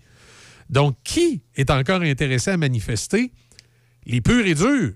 [0.68, 3.32] Donc, qui est encore intéressé à manifester?
[4.04, 4.92] Les purs et durs.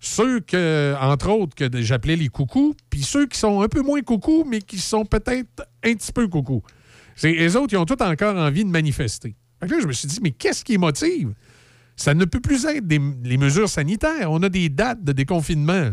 [0.00, 4.00] Ceux que, entre autres, que j'appelais les coucous, puis ceux qui sont un peu moins
[4.00, 6.62] coucous, mais qui sont peut-être un petit peu coucous.
[7.22, 9.36] Les autres, ils ont tous encore envie de manifester.
[9.60, 11.34] Fait que là, je me suis dit, mais qu'est-ce qui motive?
[11.96, 14.30] Ça ne peut plus être les mesures sanitaires.
[14.30, 15.90] On a des dates de déconfinement.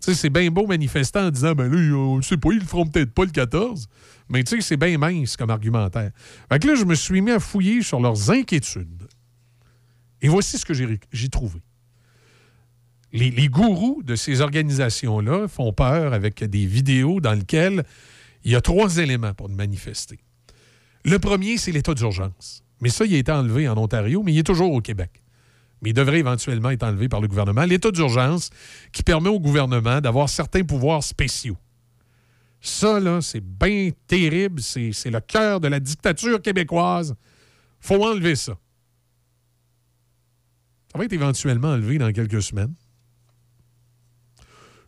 [0.00, 2.58] Tu sais, c'est bien beau manifester en disant, ben là, on ne sait pas, ils
[2.58, 3.86] le feront peut-être pas le 14.
[4.28, 6.10] Mais tu sais, c'est bien mince comme argumentaire.
[6.50, 9.06] Fait que là, je me suis mis à fouiller sur leurs inquiétudes.
[10.20, 11.60] Et voici ce que j'ai trouvé.
[13.12, 17.84] Les gourous de ces organisations-là font peur avec des vidéos dans lesquelles
[18.42, 20.18] il y a trois éléments pour manifester.
[21.04, 22.63] Le premier, c'est l'état d'urgence.
[22.80, 25.22] Mais ça, il a été enlevé en Ontario, mais il est toujours au Québec.
[25.82, 27.64] Mais il devrait éventuellement être enlevé par le gouvernement.
[27.64, 28.50] L'état d'urgence
[28.92, 31.56] qui permet au gouvernement d'avoir certains pouvoirs spéciaux.
[32.60, 34.62] Ça, là, c'est bien terrible.
[34.62, 37.14] C'est le cœur de la dictature québécoise.
[37.80, 38.56] faut enlever ça.
[40.90, 42.72] Ça va être éventuellement enlevé dans quelques semaines.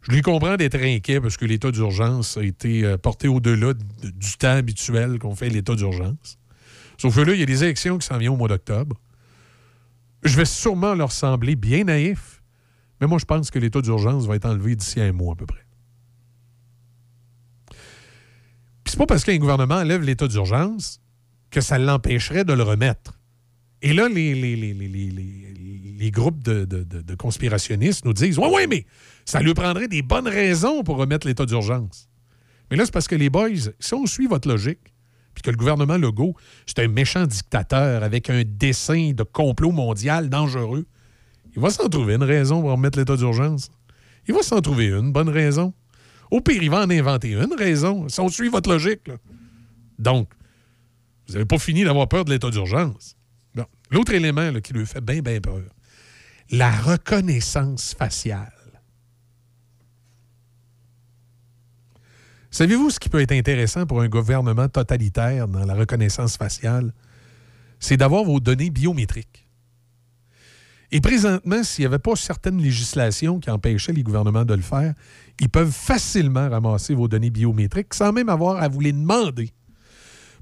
[0.03, 4.37] Je lui comprends d'être inquiet parce que l'état d'urgence a été euh, porté au-delà du
[4.39, 6.39] temps habituel qu'on fait l'état d'urgence.
[6.99, 8.97] Sauf que là, il y a des élections qui s'en viennent au mois d'octobre.
[10.23, 12.43] Je vais sûrement leur sembler bien naïf,
[13.01, 15.47] mais moi, je pense que l'état d'urgence va être enlevé d'ici un mois à peu
[15.47, 15.65] près.
[17.71, 21.01] Puis c'est pas parce qu'un gouvernement enlève l'état d'urgence
[21.51, 23.19] que ça l'empêcherait de le remettre.
[23.83, 28.87] Et là, les, groupes de, conspirationnistes nous disent Ouais, ouais, mais
[29.25, 32.09] ça lui prendrait des bonnes raisons pour remettre l'état d'urgence.
[32.71, 34.95] Mais là, c'est parce que les boys, si on suit votre logique,
[35.37, 36.35] puis que le gouvernement Legault,
[36.65, 40.87] c'est un méchant dictateur avec un dessin de complot mondial dangereux,
[41.55, 43.71] il va s'en trouver une raison pour remettre l'état d'urgence.
[44.27, 45.75] Il va s'en trouver une bonne raison.
[46.31, 49.07] Au pire, il va en inventer une raison, si on suit votre logique.
[49.07, 49.17] là.
[49.99, 50.31] Donc,
[51.29, 53.15] vous n'avez pas fini d'avoir peur de l'état d'urgence.
[53.91, 55.61] L'autre élément qui lui fait bien, bien peur,
[56.51, 58.56] la reconnaissance faciale.
[62.57, 66.95] Savez-vous ce qui peut être intéressant pour un gouvernement totalitaire dans la reconnaissance faciale?
[67.79, 69.47] C'est d'avoir vos données biométriques.
[70.91, 74.95] Et présentement, s'il n'y avait pas certaines législations qui empêchaient les gouvernements de le faire,
[75.39, 79.53] ils peuvent facilement ramasser vos données biométriques sans même avoir à vous les demander.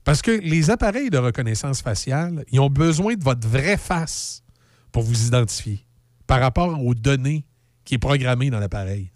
[0.04, 4.44] Parce que les appareils de reconnaissance faciale, ils ont besoin de votre vraie face
[4.92, 5.84] pour vous identifier
[6.28, 7.44] par rapport aux données
[7.84, 9.10] qui est programmées dans l'appareil.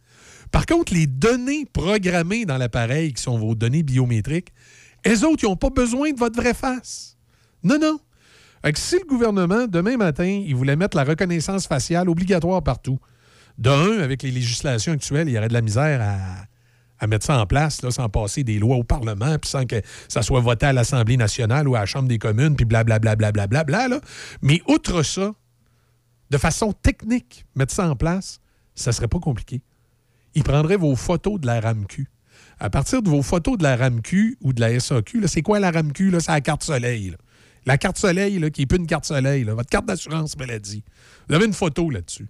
[0.50, 4.52] Par contre, les données programmées dans l'appareil, qui sont vos données biométriques,
[5.04, 7.16] elles autres, ils n'ont pas besoin de votre vraie face.
[7.62, 7.98] Non, non.
[8.74, 12.98] Si le gouvernement, demain matin, il voulait mettre la reconnaissance faciale obligatoire partout,
[13.56, 16.44] d'un, avec les législations actuelles, il y aurait de la misère à,
[16.98, 20.22] à mettre ça en place, sans passer des lois au Parlement, puis sans que ça
[20.22, 23.16] soit voté à l'Assemblée nationale ou à la Chambre des communes, puis blablabla.
[23.46, 23.88] Bla, bla.
[24.42, 25.32] Mais outre ça,
[26.30, 28.40] de façon technique, mettre ça en place,
[28.74, 29.62] ça serait pas compliqué.
[30.38, 32.06] Il prendrait vos photos de la RAMQ.
[32.60, 35.72] À partir de vos photos de la RAMQ ou de la SAQ, c'est quoi la
[35.72, 36.12] RAMQ?
[36.20, 37.16] C'est la carte soleil.
[37.66, 40.84] La carte soleil, qui n'est plus une carte soleil, votre carte d'assurance maladie.
[41.28, 42.28] Vous avez une photo là-dessus.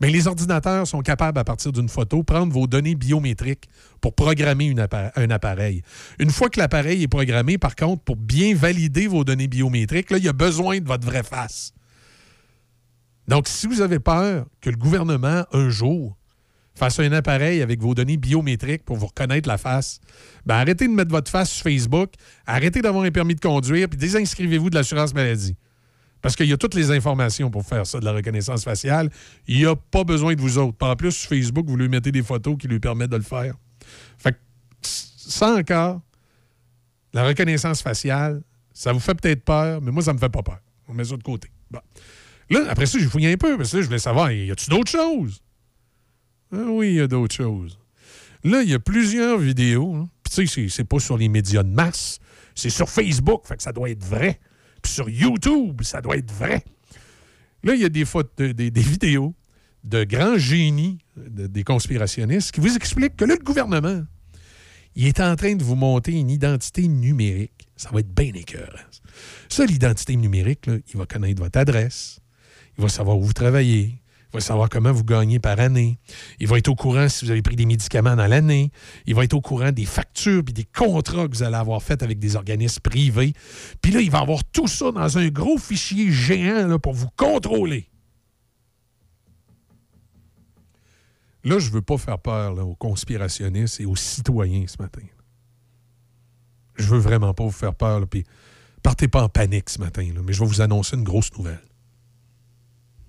[0.00, 3.68] Mais les ordinateurs sont capables, à partir d'une photo, prendre vos données biométriques
[4.00, 4.74] pour programmer
[5.14, 5.82] un appareil.
[6.18, 10.24] Une fois que l'appareil est programmé, par contre, pour bien valider vos données biométriques, il
[10.24, 11.74] y a besoin de votre vraie face.
[13.26, 16.16] Donc, si vous avez peur que le gouvernement, un jour,
[16.78, 20.00] fasse un appareil avec vos données biométriques pour vous reconnaître la face,
[20.46, 22.12] ben arrêtez de mettre votre face sur Facebook,
[22.46, 25.56] arrêtez d'avoir un permis de conduire, puis désinscrivez-vous de l'assurance maladie.
[26.20, 29.08] Parce qu'il y a toutes les informations pour faire ça, de la reconnaissance faciale.
[29.46, 30.76] Il n'y a pas besoin de vous autres.
[30.80, 33.54] En plus, sur Facebook, vous lui mettez des photos qui lui permettent de le faire.
[34.18, 34.38] Fait que,
[34.82, 36.00] ça encore,
[37.12, 38.42] la reconnaissance faciale,
[38.72, 40.58] ça vous fait peut-être peur, mais moi, ça me fait pas peur.
[40.88, 41.50] On met ça de côté.
[41.70, 41.80] Bon.
[42.50, 44.70] Là, après ça, j'ai fouillé un peu, parce que là, je voulais savoir, y a-tu
[44.70, 45.40] d'autres choses?
[46.52, 47.78] Ah oui, il y a d'autres choses.
[48.44, 49.94] Là, il y a plusieurs vidéos.
[49.94, 50.08] hein.
[50.22, 52.18] Puis tu sais, c'est- pas sur les médias de masse,
[52.54, 54.38] c'est sur Facebook, fait que ça doit être vrai.
[54.82, 56.64] Puis sur YouTube, ça doit être vrai.
[57.64, 58.04] Là, il y a des,
[58.80, 59.34] vidéos
[59.84, 64.04] de grands génies de- des conspirationnistes qui vous expliquent que là, le gouvernement,
[64.94, 67.68] il est en train de vous monter une identité numérique.
[67.76, 68.86] Ça va être bien écœurant.
[69.48, 72.20] Ça, l'identité numérique, il va connaître votre adresse,
[72.76, 74.00] il va savoir où vous travaillez,
[74.30, 75.98] il va savoir comment vous gagnez par année,
[76.38, 78.70] il va être au courant si vous avez pris des médicaments dans l'année,
[79.06, 82.02] il va être au courant des factures puis des contrats que vous allez avoir faits
[82.02, 83.32] avec des organismes privés.
[83.80, 87.88] Puis là, il va avoir tout ça dans un gros fichier géant pour vous contrôler.
[91.44, 95.06] Là, je veux pas faire peur aux conspirationnistes et aux citoyens ce matin.
[96.76, 98.06] Je veux vraiment pas vous faire peur.
[98.06, 98.24] Puis
[98.82, 101.62] partez pas en panique ce matin, mais je vais vous annoncer une grosse nouvelle.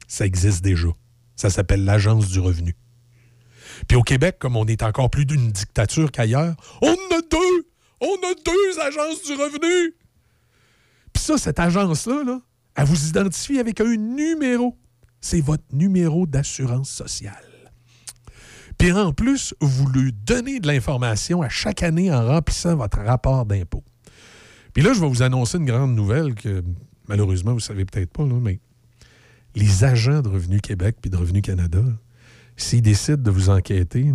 [0.07, 0.87] Ça existe déjà.
[1.39, 2.75] Ça s'appelle l'Agence du revenu.
[3.87, 7.65] Puis au Québec, comme on est encore plus d'une dictature qu'ailleurs, on a deux!
[8.01, 9.95] On a deux agences du revenu!
[11.13, 12.41] Puis ça, cette agence-là, là,
[12.75, 14.77] elle vous identifie avec un numéro.
[15.21, 17.33] C'est votre numéro d'assurance sociale.
[18.77, 23.45] Puis en plus, vous lui donnez de l'information à chaque année en remplissant votre rapport
[23.45, 23.85] d'impôt.
[24.73, 26.61] Puis là, je vais vous annoncer une grande nouvelle que
[27.07, 28.59] malheureusement, vous ne savez peut-être pas, là, mais
[29.55, 31.83] les agents de Revenu Québec puis de Revenu Canada,
[32.55, 34.13] s'ils décident de vous enquêter,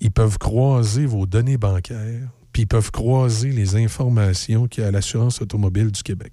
[0.00, 4.90] ils peuvent croiser vos données bancaires, puis ils peuvent croiser les informations qu'il y a
[4.90, 6.32] l'assurance automobile du Québec.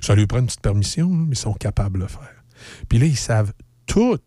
[0.00, 2.44] Ça lui prend une petite permission, mais ils sont capables de le faire.
[2.88, 3.52] Puis là, ils savent
[3.86, 4.18] tout,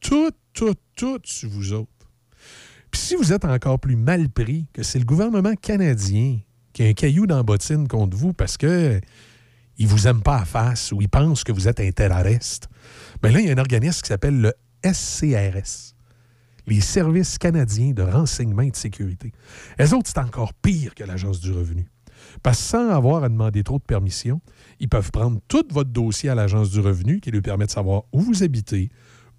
[0.00, 1.90] tout, tout, tout sur vous autres.
[2.90, 6.38] Puis si vous êtes encore plus mal pris que c'est le gouvernement canadien
[6.72, 9.00] qui a un caillou dans la bottine contre vous parce que
[9.78, 12.68] il vous aime pas à face ou il pense que vous êtes un terroriste,
[13.22, 14.54] bien là, il y a un organisme qui s'appelle le
[14.84, 15.94] SCRS,
[16.66, 19.32] les Services canadiens de renseignement et de sécurité.
[19.78, 21.86] Les autres, c'est encore pire que l'Agence du revenu.
[22.42, 24.40] Parce que sans avoir à demander trop de permission,
[24.80, 28.04] ils peuvent prendre tout votre dossier à l'Agence du revenu qui lui permet de savoir
[28.12, 28.90] où vous habitez,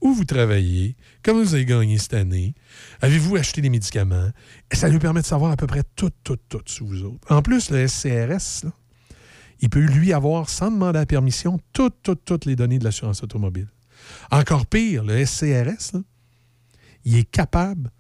[0.01, 2.53] où vous travaillez, comment vous avez gagné cette année,
[3.01, 4.30] avez-vous acheté des médicaments.
[4.72, 7.31] Et ça lui permet de savoir à peu près tout, tout, tout sur vous autres.
[7.31, 8.72] En plus, le SCRS, là,
[9.59, 13.23] il peut lui avoir, sans demander la permission, toutes, toutes, toutes les données de l'assurance
[13.23, 13.67] automobile.
[14.31, 15.97] Encore pire, le SCRS,
[17.05, 17.91] il est capable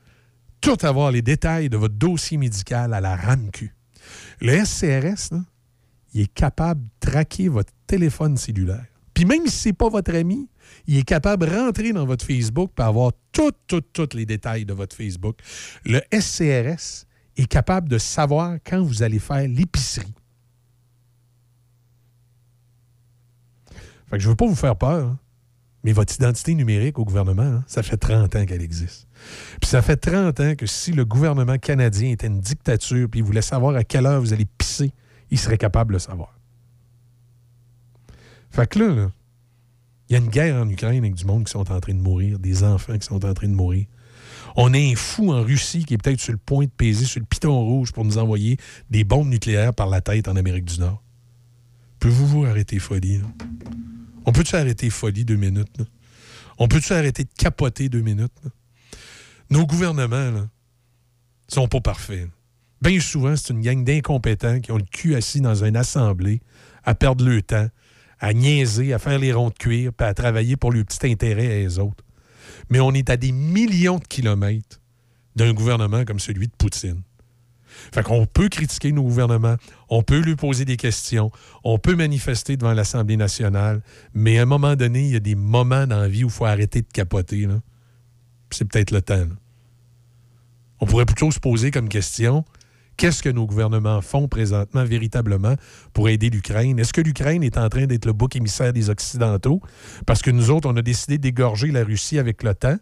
[0.61, 3.73] tout avoir les détails de votre dossier médical à la RAMQ.
[4.41, 5.33] Le SCRS,
[6.13, 8.85] il est capable de traquer votre téléphone cellulaire.
[9.13, 10.47] Puis même si ce n'est pas votre ami,
[10.85, 14.65] il est capable de rentrer dans votre Facebook pour avoir toutes, toutes, toutes les détails
[14.65, 15.39] de votre Facebook.
[15.85, 17.05] Le SCRS
[17.35, 20.13] est capable de savoir quand vous allez faire l'épicerie.
[24.09, 25.19] Fait que je veux pas vous faire peur, hein,
[25.83, 29.07] mais votre identité numérique au gouvernement, hein, ça fait 30 ans qu'elle existe.
[29.61, 33.23] Puis ça fait 30 ans que si le gouvernement canadien était une dictature puis il
[33.23, 34.91] voulait savoir à quelle heure vous allez pisser,
[35.29, 36.37] il serait capable de le savoir.
[38.49, 39.11] Fait que là,
[40.09, 42.01] il y a une guerre en Ukraine avec du monde qui sont en train de
[42.01, 43.85] mourir, des enfants qui sont en train de mourir.
[44.55, 47.19] On a un fou en Russie qui est peut-être sur le point de peser sur
[47.19, 48.57] le piton rouge pour nous envoyer
[48.89, 51.03] des bombes nucléaires par la tête en Amérique du Nord.
[51.99, 53.21] Pouvez-vous arrêter folie?
[54.27, 55.81] On peut-tu arrêter folie deux minutes?
[56.57, 58.33] On peut-tu arrêter de capoter deux minutes?
[59.49, 60.49] Nos gouvernements, là,
[61.47, 62.27] sont pas parfaits.
[62.81, 66.41] Bien souvent, c'est une gang d'incompétents qui ont le cul assis dans une assemblée
[66.83, 67.69] à perdre le temps,
[68.19, 71.63] à niaiser, à faire les ronds de cuir, puis à travailler pour le petit intérêt
[71.63, 72.03] à eux autres.
[72.69, 74.81] Mais on est à des millions de kilomètres
[75.37, 77.01] d'un gouvernement comme celui de Poutine.
[77.93, 79.55] Fait qu'on peut critiquer nos gouvernements,
[79.89, 81.31] on peut lui poser des questions,
[81.63, 83.81] on peut manifester devant l'Assemblée nationale,
[84.13, 86.33] mais à un moment donné, il y a des moments dans la vie où il
[86.33, 87.47] faut arrêter de capoter.
[88.51, 89.25] C'est peut-être le temps.
[90.79, 92.45] On pourrait plutôt se poser comme question
[92.97, 95.55] qu'est-ce que nos gouvernements font présentement véritablement
[95.93, 96.79] pour aider l'Ukraine?
[96.79, 99.61] Est-ce que l'Ukraine est en train d'être le bouc émissaire des Occidentaux?
[100.05, 102.77] Parce que nous autres, on a décidé d'égorger la Russie avec l'OTAN.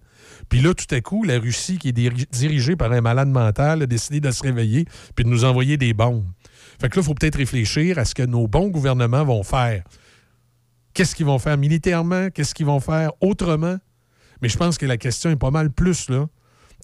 [0.50, 3.82] Puis là, tout à coup, la Russie, qui est diri- dirigée par un malade mental,
[3.82, 4.86] a décidé de se réveiller
[5.16, 6.26] puis de nous envoyer des bombes.
[6.80, 9.84] Fait que là, il faut peut-être réfléchir à ce que nos bons gouvernements vont faire.
[10.94, 12.30] Qu'est-ce qu'ils vont faire militairement?
[12.30, 13.78] Qu'est-ce qu'ils vont faire autrement?
[14.42, 16.28] Mais je pense que la question est pas mal plus là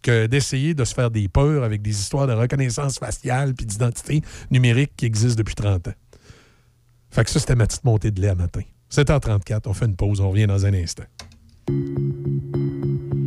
[0.04, 4.22] que d'essayer de se faire des peurs avec des histoires de reconnaissance faciale puis d'identité
[4.50, 5.94] numérique qui existent depuis 30 ans.
[7.12, 8.62] Fait que ça, c'était ma petite montée de lait à matin.
[8.92, 11.04] 7h34, on fait une pause, on revient dans un instant.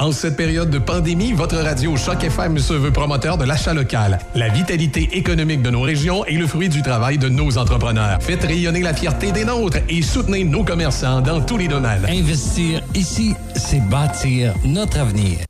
[0.00, 4.18] En cette période de pandémie, votre radio Choc FM se veut promoteur de l'achat local.
[4.34, 8.16] La vitalité économique de nos régions est le fruit du travail de nos entrepreneurs.
[8.22, 12.06] Faites rayonner la fierté des nôtres et soutenez nos commerçants dans tous les domaines.
[12.08, 15.40] Investir ici, c'est bâtir notre avenir.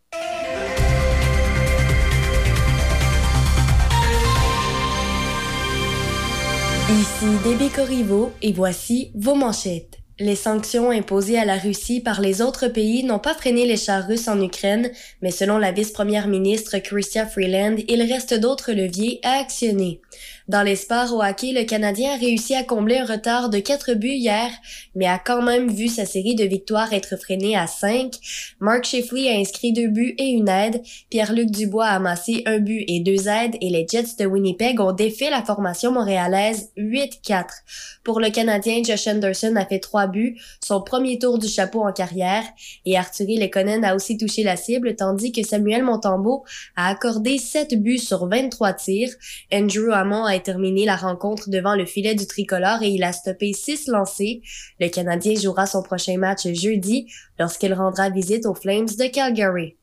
[6.90, 9.99] Ici Déby Corriveau et voici vos manchettes.
[10.22, 14.06] Les sanctions imposées à la Russie par les autres pays n'ont pas freiné les chars
[14.06, 14.90] russes en Ukraine,
[15.22, 20.02] mais selon la vice-première ministre Chrystia Freeland, il reste d'autres leviers à actionner.
[20.50, 20.74] Dans les
[21.12, 24.50] au hockey, le Canadien a réussi à combler un retard de 4 buts hier,
[24.96, 28.12] mais a quand même vu sa série de victoires être freinée à 5.
[28.58, 30.82] Mark Shifley a inscrit deux buts et une aide.
[31.08, 34.90] Pierre-Luc Dubois a amassé un but et deux aides et les Jets de Winnipeg ont
[34.90, 37.44] défait la formation montréalaise 8-4.
[38.02, 41.92] Pour le Canadien, Josh Anderson a fait trois buts, son premier tour du chapeau en
[41.92, 42.42] carrière,
[42.84, 46.42] et Arthurie Lekonen a aussi touché la cible, tandis que Samuel Montembeau
[46.74, 49.10] a accordé 7 buts sur 23 tirs.
[49.52, 53.52] Andrew Hammond a terminé la rencontre devant le filet du tricolore et il a stoppé
[53.52, 54.42] 6 lancés.
[54.80, 59.76] Le Canadien jouera son prochain match jeudi lorsqu'il rendra visite aux Flames de Calgary.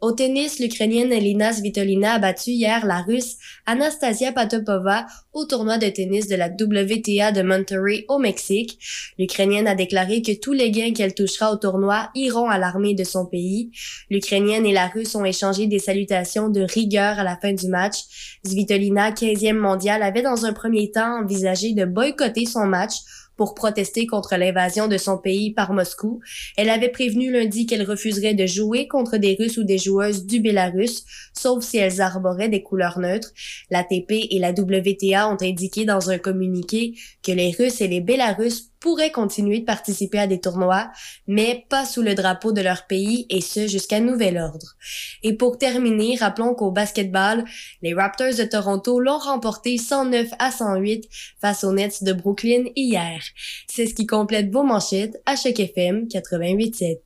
[0.00, 3.36] Au tennis, l'Ukrainienne Elina Svitolina a battu hier la Russe
[3.66, 8.78] Anastasia Patopova au tournoi de tennis de la WTA de Monterrey au Mexique.
[9.18, 13.04] L'Ukrainienne a déclaré que tous les gains qu'elle touchera au tournoi iront à l'armée de
[13.04, 13.70] son pays.
[14.10, 17.96] L'Ukrainienne et la Russe ont échangé des salutations de rigueur à la fin du match.
[18.44, 22.94] Svitolina, 15e mondiale, avait dans un premier temps envisagé de boycotter son match
[23.36, 26.20] pour protester contre l'invasion de son pays par Moscou.
[26.56, 30.40] Elle avait prévenu lundi qu'elle refuserait de jouer contre des Russes ou des joueuses du
[30.40, 33.32] Bélarus, sauf si elles arboraient des couleurs neutres.
[33.70, 38.70] L'ATP et la WTA ont indiqué dans un communiqué que les Russes et les Bélarusses
[38.84, 40.90] pourraient continuer de participer à des tournois,
[41.26, 44.74] mais pas sous le drapeau de leur pays et ce jusqu'à nouvel ordre.
[45.22, 47.46] Et pour terminer, rappelons qu'au basketball,
[47.80, 51.08] les Raptors de Toronto l'ont remporté 109 à 108
[51.40, 53.22] face aux Nets de Brooklyn hier.
[53.68, 56.98] C'est ce qui complète vos manchettes à chaque FM 88.7.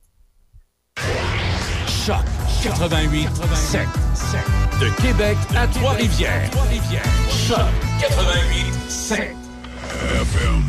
[2.05, 2.17] Choc
[2.61, 3.87] 88 7.
[4.81, 6.51] De Québec à Trois-Rivières.
[7.47, 9.19] Choc 88 7.
[10.21, 10.68] FM.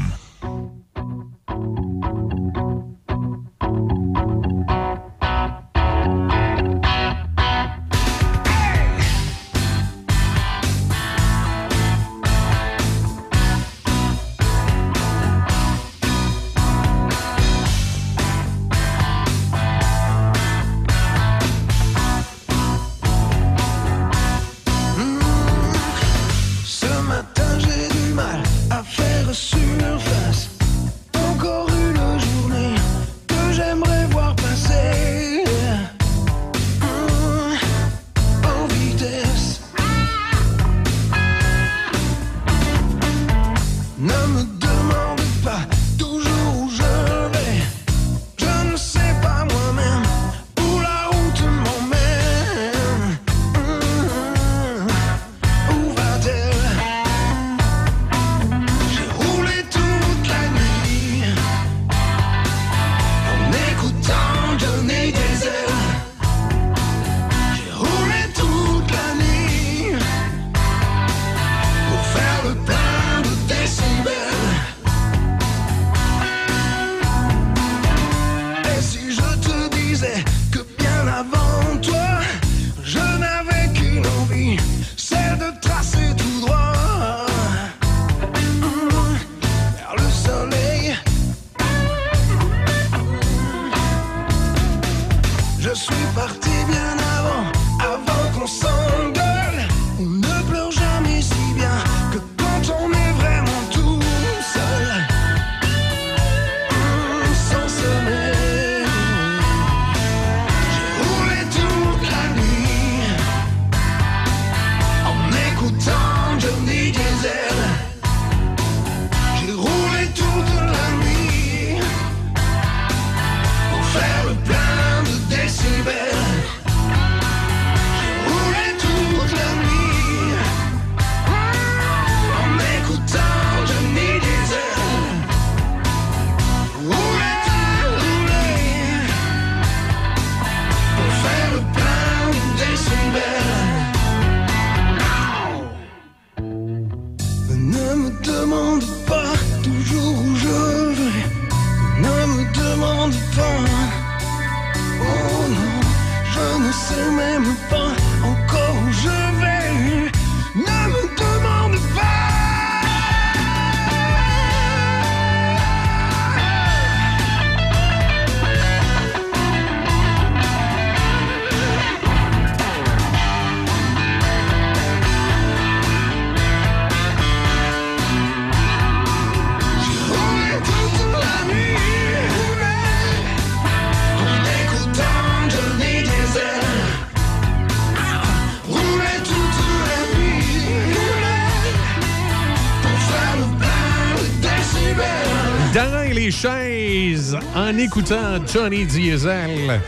[197.54, 199.80] en écoutant Johnny Diesel.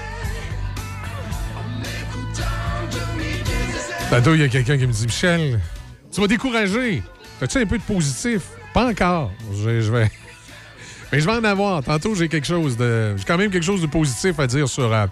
[4.09, 5.61] Tantôt, il y a quelqu'un qui me dit Michel,
[6.11, 7.03] tu m'as découragé.
[7.39, 8.43] T'as-tu un peu de positif?
[8.73, 9.31] Pas encore.
[9.55, 10.11] Je, vais.
[11.13, 11.83] Mais je vais en avoir.
[11.83, 13.15] Tantôt, j'ai quelque chose de.
[13.17, 14.93] J'ai quand même quelque chose de positif à dire sur.
[14.93, 15.07] Euh,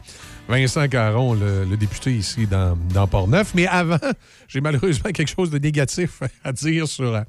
[0.50, 3.52] Vincent Caron, le, député ici dans, dans Port-Neuf.
[3.54, 4.00] Mais avant,
[4.48, 7.20] j'ai malheureusement quelque chose de négatif à dire sur euh,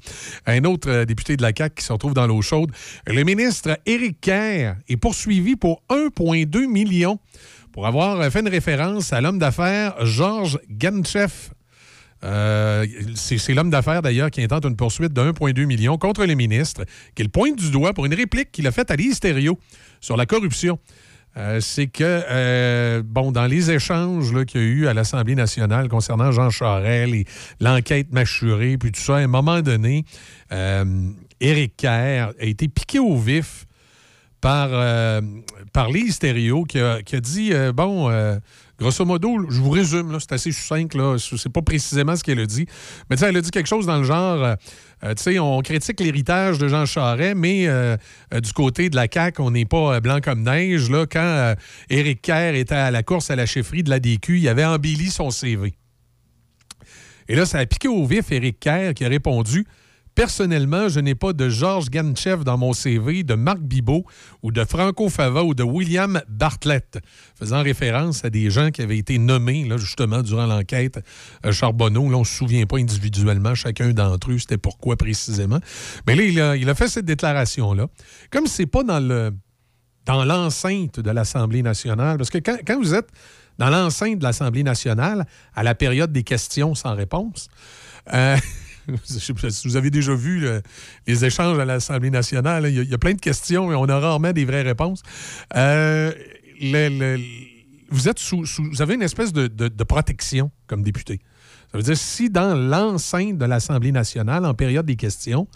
[0.46, 2.72] un autre euh, député de la CAQ qui se retrouve dans l'eau chaude.
[3.06, 7.20] Le ministre Éric Kerr est poursuivi pour 1,2 million
[7.70, 11.30] pour avoir fait une référence à l'homme d'affaires Georges Ganchev.
[12.24, 12.84] Euh,
[13.14, 16.84] c'est c'est l'homme d'affaires, d'ailleurs, qui intente une poursuite de 1,2 million contre le ministre,
[17.14, 19.58] qu'il pointe du doigt pour une réplique qu'il a faite à l'Hystério
[20.00, 20.78] sur la corruption.
[21.36, 25.88] Euh, c'est que, euh, bon, dans les échanges qu'il y a eu à l'Assemblée nationale
[25.88, 27.24] concernant Jean Charest et
[27.58, 30.04] l'enquête mâchurée, puis tout ça, à un moment donné,
[30.52, 30.84] euh,
[31.40, 33.66] Éric Kerr a été piqué au vif
[34.42, 35.22] par, euh,
[35.72, 38.10] par Lise qui a, dit bon,
[38.78, 42.46] grosso modo, je vous résume, c'est assez succinct, là, c'est pas précisément ce qu'elle a
[42.46, 42.66] dit,
[43.08, 44.56] mais elle a dit quelque chose dans le genre
[45.04, 47.96] euh, tu sais, on critique l'héritage de Jean Charest, mais euh,
[48.32, 50.90] euh, du côté de la CAQ, on n'est pas blanc comme neige.
[50.90, 51.54] Là, quand
[51.90, 55.10] Éric Kerr était à la course à la chefferie de la DQ, il avait embelli
[55.10, 55.74] son CV.
[57.28, 59.64] Et là, ça a piqué au vif Éric Kerr qui a répondu
[60.14, 64.04] Personnellement, je n'ai pas de Georges Ganchev dans mon CV, de Marc Bibot
[64.42, 66.98] ou de Franco Fava ou de William Bartlett,
[67.38, 71.00] faisant référence à des gens qui avaient été nommés là, justement durant l'enquête
[71.46, 72.10] euh, Charbonneau.
[72.10, 75.60] Là, on ne se souvient pas individuellement chacun d'entre eux, c'était pourquoi précisément.
[76.06, 77.86] Mais là, il a, fait cette déclaration-là.
[78.30, 79.32] Comme c'est pas dans le
[80.04, 83.08] dans l'enceinte de l'Assemblée nationale, parce que quand, vous êtes
[83.58, 87.48] dans l'enceinte de l'Assemblée nationale à la période des questions sans réponse,
[88.12, 88.36] euh,
[89.64, 90.62] vous avez déjà vu le-
[91.06, 93.98] les échanges à l'Assemblée nationale, là, il y, a- plein de questions et on a
[93.98, 95.02] rarement des vraies réponses.
[95.56, 96.12] Euh,
[97.90, 101.20] vous, êtes sous, vous avez une espèce de protection comme député.
[101.72, 105.48] Ça veut dire si dans l'enceinte de l'Assemblée nationale, en période des questions,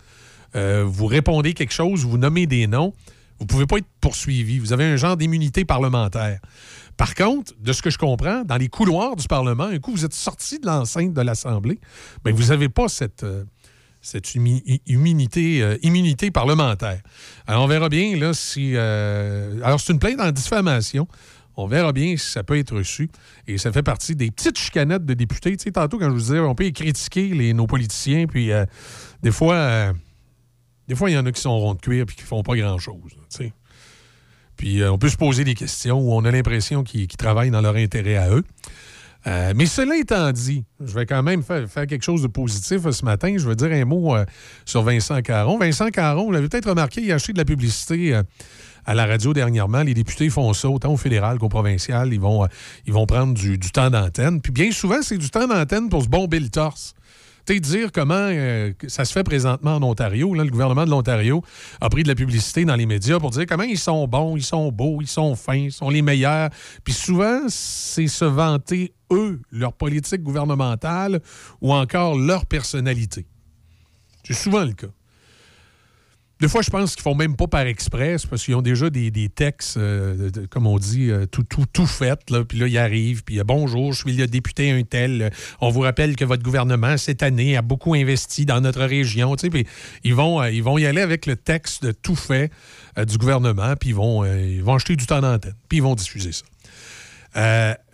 [0.54, 2.94] euh, vous répondez quelque chose, vous nommez des noms,
[3.38, 4.58] vous ne pouvez pas être poursuivi.
[4.58, 6.40] Vous avez un genre d'immunité parlementaire.
[6.96, 10.04] Par contre, de ce que je comprends, dans les couloirs du Parlement, un coup, vous
[10.04, 11.78] êtes sorti de l'enceinte de l'Assemblée,
[12.24, 13.44] mais vous n'avez pas cette, euh,
[14.00, 17.00] cette immunité, euh, immunité parlementaire.
[17.46, 18.72] Alors, on verra bien là, si.
[18.74, 21.06] euh, alors, c'est une plainte en diffamation.
[21.58, 23.10] On verra bien si ça peut être reçu.
[23.46, 25.56] Et ça fait partie des petites chicanettes de députés.
[25.56, 28.50] Tu sais, tantôt, quand je vous disais, on peut critiquer les, nos politiciens, puis
[29.22, 29.92] des fois.
[30.86, 32.56] des fois, il y en a qui sont ronds de cuir et qui font pas
[32.56, 33.00] grand-chose.
[33.10, 33.52] tu sais.
[34.56, 37.60] Puis euh, on peut se poser des questions où on a l'impression qu'ils travaillent dans
[37.60, 38.44] leur intérêt à eux.
[39.26, 42.92] Euh, mais cela étant dit, je vais quand même faire, quelque chose de positif euh,
[42.92, 43.34] ce matin.
[43.36, 44.16] Je veux dire un mot
[44.64, 45.58] sur Vincent Caron.
[45.58, 48.20] Vincent Caron, vous l'avez peut-être remarqué, il a acheté de la publicité
[48.84, 49.82] à la radio dernièrement.
[49.82, 52.12] Les députés font ça, autant au fédéral qu'au provincial.
[52.12, 52.46] Ils vont,
[52.86, 54.40] ils vont prendre du, du temps d'antenne.
[54.40, 56.94] Puis bien souvent, c'est du temps d'antenne pour se bomber le torse.
[57.48, 60.34] Dire comment euh, ça se fait présentement en Ontario.
[60.34, 61.42] Là, le gouvernement de l'Ontario
[61.80, 64.42] a pris de la publicité dans les médias pour dire comment ils sont bons, ils
[64.42, 66.50] sont beaux, ils sont fins, ils sont les meilleurs.
[66.82, 71.20] Puis souvent, c'est se vanter, eux, leur politique gouvernementale
[71.60, 73.26] ou encore leur personnalité.
[74.24, 74.88] C'est souvent le cas.
[76.38, 79.10] Des fois, je pense qu'ils font même pas par express parce qu'ils ont déjà des,
[79.10, 82.28] des textes, euh, comme on dit, euh, tout, tout, tout fait.
[82.28, 82.44] Là.
[82.44, 83.24] Puis là, ils arrivent.
[83.24, 85.30] Puis bonjour, je suis le député un tel.
[85.62, 89.34] On vous rappelle que votre gouvernement, cette année, a beaucoup investi dans notre région.
[89.34, 89.66] Puis
[90.04, 92.50] ils vont, euh, ils vont y aller avec le texte de tout fait
[93.06, 93.74] du gouvernement.
[93.74, 95.54] Puis ils vont, ils vont acheter du temps d'antenne.
[95.70, 96.44] Puis ils vont diffuser ça.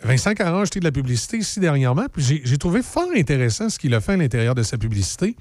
[0.03, 2.05] Vincent Caron a acheté de la publicité ici dernièrement.
[2.11, 5.35] Puis j'ai trouvé fort intéressant ce qu'il a fait à l'intérieur de sa publicité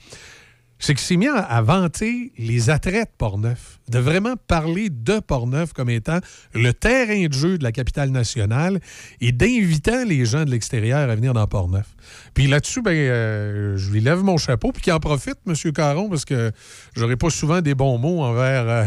[0.82, 5.72] c'est qu'il s'est mis à, vanter les attraits de Portneuf, de vraiment parler de Portneuf
[5.72, 6.18] comme étant
[6.54, 8.80] le terrain de jeu de la capitale nationale
[9.20, 11.86] et d'invitant les gens de l'extérieur à venir dans Portneuf.
[12.34, 15.54] Puis là-dessus, ben, euh, je lui lève mon chapeau, puis qu'il en profite, M.
[15.72, 16.50] Caron, parce que
[16.96, 18.84] j'aurais pas souvent des bons mots envers euh,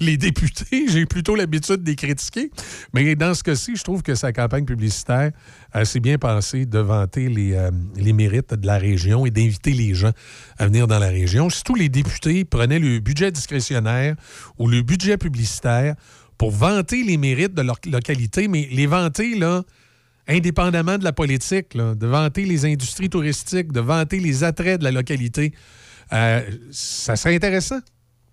[0.00, 0.86] les députés.
[0.88, 2.50] J'ai plutôt l'habitude de les critiquer.
[2.94, 5.32] Mais dans ce cas-ci, je trouve que sa campagne publicitaire
[5.72, 9.72] a assez bien pensé de vanter les, euh, les mérites de la région et d'inviter
[9.72, 10.12] les gens
[10.58, 11.50] à venir dans la région.
[11.50, 14.16] Si tous les députés prenaient le budget discrétionnaire
[14.58, 15.94] ou le budget publicitaire
[16.38, 19.38] pour vanter les mérites de leur localité, mais les vanter,
[20.28, 24.90] indépendamment de la politique, de vanter les industries touristiques, de vanter les attraits de la
[24.90, 25.52] localité,
[26.12, 26.40] euh,
[26.70, 27.80] ça serait intéressant.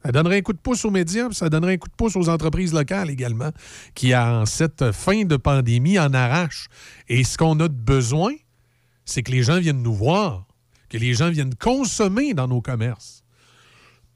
[0.04, 2.16] Ça donnerait un coup de pouce aux médias, puis ça donnerait un coup de pouce
[2.16, 3.52] aux entreprises locales également,
[3.96, 6.68] qui, en cette fin de pandémie, en arrachent.
[7.08, 8.34] Et ce qu'on a de besoin,
[9.06, 10.46] c'est que les gens viennent nous voir,
[10.90, 13.24] que les gens viennent consommer dans nos commerces.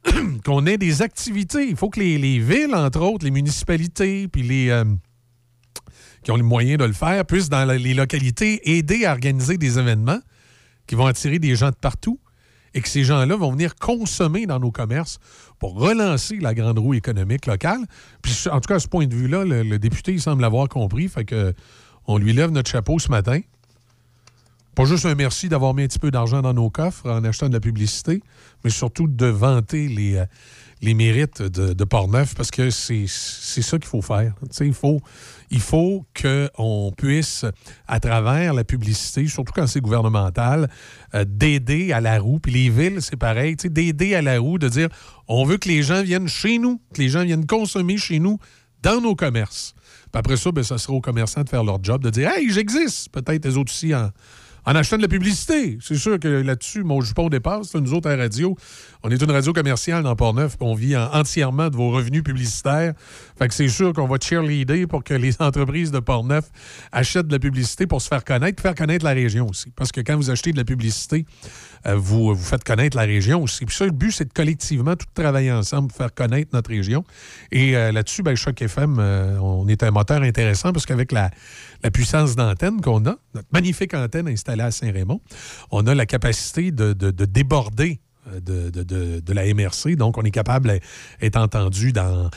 [0.46, 1.68] qu'on ait des activités.
[1.68, 4.70] Il faut que les, les villes, entre autres, les municipalités, puis les...
[4.70, 4.86] euh,
[6.24, 9.80] qui ont les moyens de le faire, puissent, dans les localités, aider à organiser des
[9.80, 10.20] événements
[10.86, 12.20] qui vont attirer des gens de partout
[12.74, 15.20] et que ces gens-là vont venir consommer dans nos commerces
[15.60, 17.82] pour relancer la grande roue économique locale.
[18.22, 21.08] Puis, en tout cas, à ce point de vue-là, le, député, semble l'avoir compris.
[21.08, 21.54] Fait que
[22.06, 23.42] on lui lève notre chapeau ce matin.
[24.76, 27.50] Pas juste un merci d'avoir mis un petit peu d'argent dans nos coffres en achetant
[27.50, 28.22] de la publicité,
[28.64, 30.26] mais surtout de vanter les, euh,
[30.82, 34.34] les mérites de, de Portneuf parce que c'est ça qu'il faut faire.
[34.60, 35.00] Il faut,
[35.50, 37.46] il faut qu'on puisse,
[37.88, 40.70] à travers la publicité, surtout quand c'est gouvernemental,
[41.16, 42.40] euh, d'aider à la roue.
[42.40, 44.90] Puis les villes, c'est pareil, d'aider à la roue, de dire
[45.28, 48.38] on veut que les gens viennent chez nous, que les gens viennent consommer chez nous
[48.84, 49.74] dans nos commerces.
[50.12, 52.50] Puis après ça, ben, ça sera aux commerçants de faire leur job, de dire Hey,
[52.52, 53.10] j'existe.
[53.10, 54.12] Peut-être les autres aussi en,
[54.70, 55.78] en achetant de la publicité.
[55.82, 57.74] C'est sûr que là-dessus, mon jupon dépasse.
[57.74, 58.56] Nous autres, à la radio,
[59.02, 62.94] on est une radio commerciale dans Port-Neuf, on vit en- entièrement de vos revenus publicitaires.
[63.40, 66.46] Fait que c'est sûr qu'on va cheerleader pour que les entreprises de Port-Neuf
[66.92, 69.72] achètent de la publicité pour se faire connaître, faire connaître la région aussi.
[69.74, 71.26] Parce que quand vous achetez de la publicité,
[71.96, 73.66] vous, vous faites connaître la région aussi.
[73.66, 77.04] Puis ça, le but, c'est de collectivement tout travailler ensemble pour faire connaître notre région.
[77.52, 81.32] Et euh, là-dessus, ben, Choc FM, euh, on est un moteur intéressant parce qu'avec la,
[81.94, 85.22] puissance d'antenne qu'on a, notre magnifique antenne installée à Saint-Raymond,
[85.72, 88.07] on a la capacité de, de- de déborder euh,
[88.42, 89.96] de, la MRC.
[89.96, 90.80] Donc, on est capable
[91.22, 92.30] d'être entendu dans,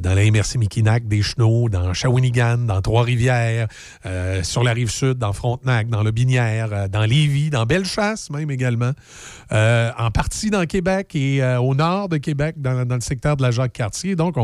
[0.00, 3.68] dans la MRC Mikinac, des Chenaux, dans Shawinigan, dans Trois-Rivières,
[4.06, 8.30] euh, sur la rive sud, dans Frontenac, dans le Binière, euh, dans Lévis, dans Bellechasse
[8.30, 8.92] même également,
[9.52, 13.50] euh, en partie dans Québec et au nord de Québec, dans, le secteur de la
[13.50, 14.16] Jacques-Cartier.
[14.16, 14.36] Donc,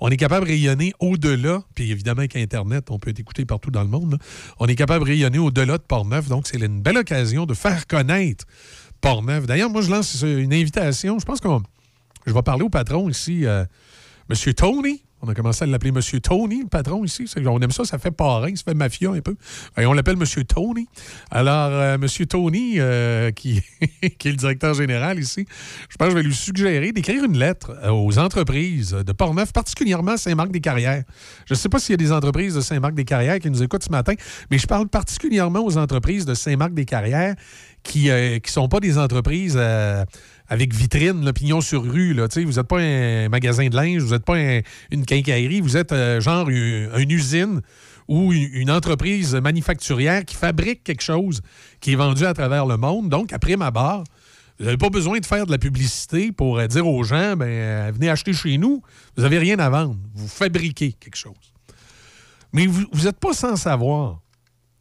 [0.00, 3.70] on, est capable de rayonner au-delà, puis évidemment avec Internet, on peut être écouté partout
[3.70, 4.18] dans le monde.
[4.58, 6.28] On est capable de rayonner au-delà de Port-Neuf.
[6.28, 8.44] Donc, c'est une belle occasion de faire connaître
[9.00, 9.46] Port-Neuf.
[9.46, 11.18] D'ailleurs, moi, je lance une invitation.
[11.18, 11.62] Je pense qu'on.
[12.26, 13.64] Je vais parler au patron ici, euh,
[14.28, 14.54] M.
[14.54, 15.02] Tony.
[15.22, 16.20] On a commencé à l'appeler M.
[16.20, 17.26] Tony, le patron ici.
[17.44, 19.36] On aime ça, ça fait parrain, ça fait mafia un peu.
[19.76, 20.44] On l'appelle M.
[20.44, 20.88] Tony.
[21.30, 22.26] Alors, euh, M.
[22.26, 23.60] Tony, euh, qui,
[24.18, 25.46] qui est le directeur général ici,
[25.90, 29.52] je pense que je vais lui suggérer d'écrire une lettre euh, aux entreprises de Portneuf,
[29.52, 31.04] particulièrement Saint-Marc-des-Carrières.
[31.44, 33.90] Je ne sais pas s'il y a des entreprises de Saint-Marc-des-Carrières qui nous écoutent ce
[33.90, 34.14] matin,
[34.50, 37.34] mais je parle particulièrement aux entreprises de Saint-Marc-des-Carrières
[37.82, 40.04] qui ne sont pas des entreprises euh,
[40.48, 42.12] avec vitrine, là, pignon sur rue.
[42.14, 45.76] Là, vous n'êtes pas un magasin de linge, vous n'êtes pas un- une quincaillerie, vous
[45.76, 47.60] êtes euh, genre une, usine
[48.08, 51.40] ou une, entreprise manufacturière qui fabrique quelque chose
[51.80, 53.08] qui est vendu à travers le monde.
[53.08, 54.04] Donc, après ma barre,
[54.58, 57.46] vous n'avez pas besoin de faire de la publicité pour euh, dire aux gens, ben,
[57.46, 58.82] euh, venez acheter chez nous.
[59.16, 59.96] Vous n'avez rien à vendre.
[60.14, 61.32] Vous fabriquez quelque chose.
[62.52, 64.20] Mais vous n'êtes pas sans savoir.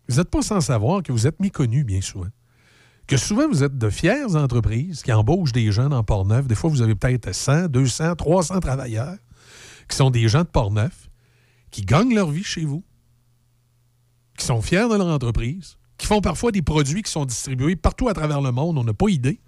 [0.09, 2.25] Vous n'êtes pas sans savoir que vous êtes méconnu bien souvent.
[3.09, 6.45] Que souvent, vous êtes de fières entreprises qui embauchent des gens dans Port-Neuf.
[6.45, 9.17] Des fois, vous avez peut-être 100, 200, 300 travailleurs
[9.89, 11.09] qui sont des gens de Port-Neuf,
[11.71, 12.83] qui gagnent leur vie chez vous,
[14.37, 18.09] qui sont fiers de leur entreprise, qui font parfois des produits qui sont distribués partout
[18.09, 18.77] à travers le monde.
[18.77, 19.41] On n'a pas idée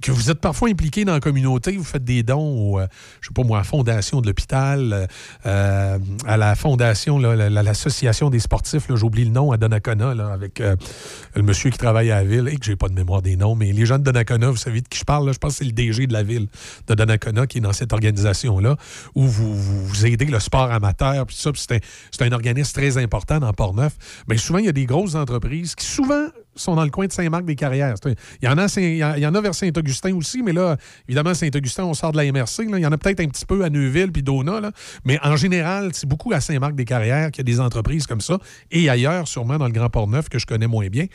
[0.00, 2.86] que vous êtes parfois impliqué dans la communauté, vous faites des dons, au, euh,
[3.20, 5.06] je sais pas moi, à la fondation de l'hôpital, euh,
[5.46, 11.70] euh, à la fondation, l'association des sportifs, j'oublie le nom, à Donnacona, avec le monsieur
[11.70, 13.86] qui travaille à la ville, et que j'ai pas de mémoire des noms, mais les
[13.86, 15.72] gens de Donnacona, vous savez de qui je parle, là, je pense que c'est le
[15.72, 16.48] DG de la ville
[16.86, 18.76] de Donnacona qui est dans cette organisation-là,
[19.14, 23.38] où vous, vous, aidez le sport amateur, puis ça, c'est un, un organisme très important
[23.38, 23.96] dans Port-Neuf.
[24.28, 26.28] Mais souvent, il y a des grosses entreprises qui souvent
[26.60, 27.94] sont dans le coin de Saint-Marc-des-Carrières.
[28.04, 30.76] Il y, en a, il y vers Saint-Augustin aussi, mais là,
[31.08, 32.64] évidemment, Saint-Augustin, on sort de la MRC.
[32.68, 34.70] Il y en a peut-être un petit peu à Neuville puis Dona.
[35.04, 38.38] Mais en général, c'est beaucoup à Saint-Marc-des-Carrières qu'il y a des entreprises comme ça.
[38.70, 41.06] Et ailleurs, sûrement dans le Grand Port-Neuf, que je connais moins bien.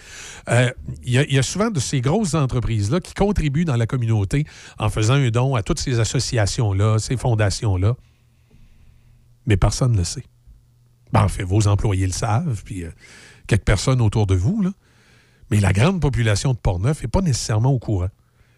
[0.50, 0.72] Euh,
[1.04, 3.88] il, y a, il y a souvent de ces grosses entreprises-là qui contribuent dans la
[3.88, 4.46] communauté
[4.80, 7.96] en faisant un don à toutes ces associations-là, ces fondations-là.
[9.46, 10.24] Mais personne ne le sait.
[11.12, 12.92] Ben, en fait, vos employés le savent, puis euh,
[13.48, 14.72] quelques personnes autour de vous, là.
[15.52, 18.10] Mais la grande population de Portneuf n'est pas nécessairement au courant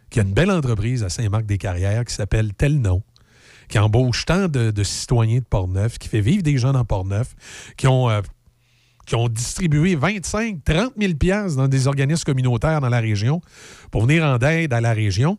[0.09, 3.03] qu'il y a une belle entreprise à Saint-Marc-des-Carrières qui s'appelle Tel Nom,
[3.67, 7.35] qui embauche tant de, citoyens de Portneuf, qui fait vivre des gens dans Portneuf,
[7.75, 8.21] qui ont, euh,
[9.05, 13.41] qui ont distribué 25, 30 000 piastres dans des organismes communautaires dans la région
[13.91, 15.37] pour venir en aide à la région.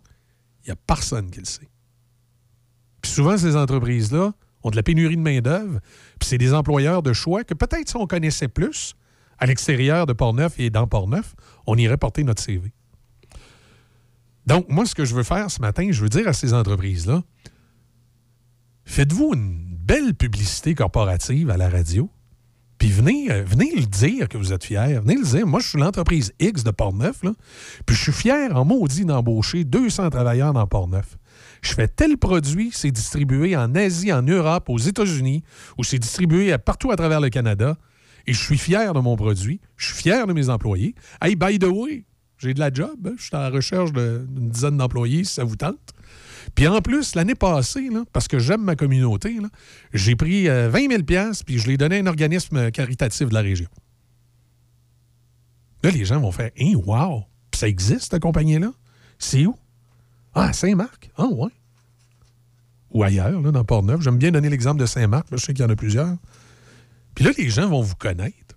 [0.64, 1.68] Il n'y a personne qui le sait.
[3.00, 4.32] Puis souvent, ces entreprises-là
[4.64, 5.80] ont de la pénurie de main-d'œuvre,
[6.18, 8.94] puis c'est des employeurs de choix que peut-être si on connaissait plus
[9.38, 11.34] à l'extérieur de Portneuf et dans Portneuf,
[11.66, 12.72] on irait porter notre CV.
[14.46, 17.22] Donc, moi, ce que je veux faire ce matin, je veux dire à ces entreprises-là,
[18.84, 22.10] faites-vous une belle publicité corporative à la radio,
[22.78, 25.02] puis venez, euh, le dire que vous êtes fier.
[25.02, 25.46] Venez le dire.
[25.46, 27.22] Moi, je suis l'entreprise X de Portneuf,
[27.84, 31.18] puis je suis fier en maudit d'embaucher 200 travailleurs dans Portneuf.
[31.60, 35.42] Je fais tel produit, c'est distribué en Asie, en Europe, aux États-Unis,
[35.76, 37.76] ou c'est distribué partout à travers le Canada.
[38.26, 39.60] Et je suis fier de mon produit.
[39.76, 40.94] Je suis fier de mes employés.
[41.22, 42.04] Hey, by the way,
[42.38, 43.06] j'ai de la job.
[43.06, 43.14] hein.
[43.16, 45.78] Je suis à la recherche d'une dizaine d'employés, si ça vous tente.
[46.54, 49.38] Puis en plus, l'année passée, parce que j'aime ma communauté,
[49.92, 53.34] j'ai pris euh, 20 000 piastres, puis je l'ai donné à un organisme caritatif de
[53.34, 53.68] la région.
[55.82, 57.24] Là, les gens vont faire Hein, wow!
[57.50, 58.72] Puis ça existe, cette compagnie-là?
[59.18, 59.56] C'est où?
[60.34, 61.10] Ah, à Saint-Marc.
[61.16, 61.50] Ah, ouais.
[62.90, 64.00] Ou ailleurs, là, dans Port-Neuf.
[64.00, 65.26] J'aime bien donner l'exemple de Saint-Marc.
[65.30, 66.16] Je sais qu'il y en a plusieurs.
[67.18, 68.56] Puis là, les gens vont vous connaître.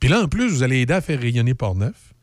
[0.00, 2.14] Puis là, en plus, vous allez aider à faire rayonner Port-Neuf.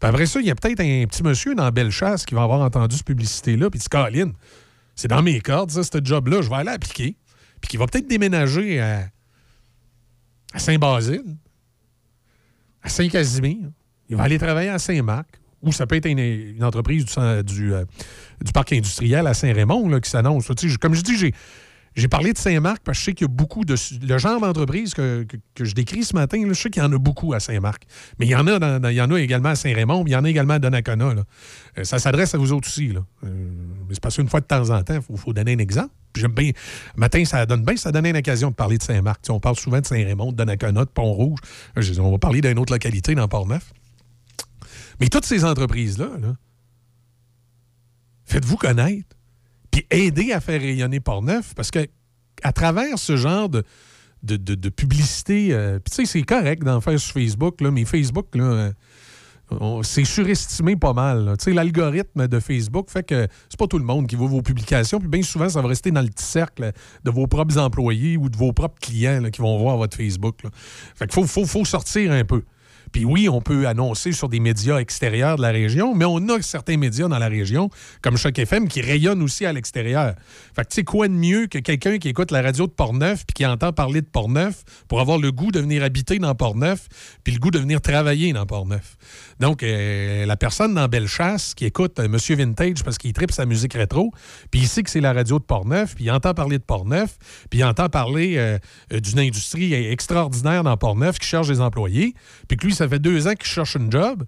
[0.00, 2.60] Puis après ça, il y a peut-être un petit monsieur dans Bellechasse qui va avoir
[2.60, 4.32] entendu cette publicité-là, puis il dit Caroline,
[4.96, 7.14] c'est dans mes cordes, ça, ce job-là, je vais aller appliquer.
[7.60, 9.10] Puis qui va peut-être déménager à,
[10.56, 11.36] Saint-Basile,
[12.82, 13.70] à Saint-Casimir.
[14.08, 17.84] Il va aller travailler à Saint-Marc, ou ça peut être une, entreprise du, du, euh,
[18.40, 20.50] du parc industriel à Saint-Raymond qui s'annonce.
[20.80, 21.32] Comme je dis, j'ai.
[21.94, 23.74] J'ai parlé de Saint-Marc parce que je sais qu'il y a beaucoup de.
[24.02, 25.24] Le genre d'entreprise que,
[25.54, 27.84] que- je décris ce matin, je sais qu'il y en a beaucoup à Saint-Marc.
[28.18, 30.16] Mais il y en a, dans- il y en a également à Saint-Raymond, il y
[30.16, 31.14] en a également à Donnacona.
[31.78, 32.88] Euh, ça s'adresse à vous autres aussi.
[32.88, 33.00] Là.
[33.24, 33.28] Euh,
[33.88, 35.90] mais c'est parce qu'une fois de temps en temps, il faut, donner un exemple.
[36.16, 36.52] J'aime bien.
[36.96, 39.24] Matin, ça donne bien, ça donne une occasion de parler de Saint-Marc.
[39.28, 41.40] On parle souvent de Saint-Raymond, de Donnacona, de Pont-Rouge.
[41.98, 43.72] On va parler d'une autre localité dans Port-Neuf.
[45.00, 46.34] Mais toutes ces entreprises-là, là,
[48.26, 49.16] faites-vous connaître,
[49.72, 51.80] puis aidez à faire rayonner Port-Neuf, parce que
[52.44, 53.64] à travers ce genre de,
[54.22, 57.84] de, de- publicité, euh, puis tu sais, c'est correct d'en faire sur Facebook, là, mais
[57.84, 58.72] Facebook, là, euh,
[59.82, 61.36] c'est surestimé pas mal.
[61.46, 65.08] l'algorithme de Facebook fait que c'est pas tout le monde qui voit vos publications, puis
[65.08, 66.72] bien souvent, ça va rester dans le petit cercle
[67.04, 70.36] de vos propres employés ou de vos propres clients qui vont voir votre Facebook.
[70.94, 72.42] Fait qu'il faut, faut, faut sortir un peu.
[72.92, 76.40] Puis oui, on peut annoncer sur des médias extérieurs de la région, mais on a
[76.42, 77.70] certains médias dans la région,
[78.02, 80.14] comme Choc FM, qui rayonnent aussi à l'extérieur.
[80.54, 83.24] Fait que tu sais quoi de mieux que quelqu'un qui écoute la radio de Portneuf
[83.26, 86.88] puis qui entend parler de Portneuf pour avoir le goût de venir habiter dans Portneuf
[87.24, 88.96] puis le goût de venir travailler dans Portneuf?
[89.40, 93.46] Donc, euh, la personne dans Bellechasse qui écoute euh, Monsieur Vintage parce qu'il tripe sa
[93.46, 94.12] musique rétro,
[94.50, 97.16] puis il sait que c'est la radio de Portneuf, puis il entend parler de Portneuf,
[97.50, 98.58] puis il entend parler euh,
[98.92, 102.14] euh, d'une industrie extraordinaire dans Portneuf qui cherche des employés,
[102.48, 104.24] puis que lui, ça fait deux ans qu'il cherche une job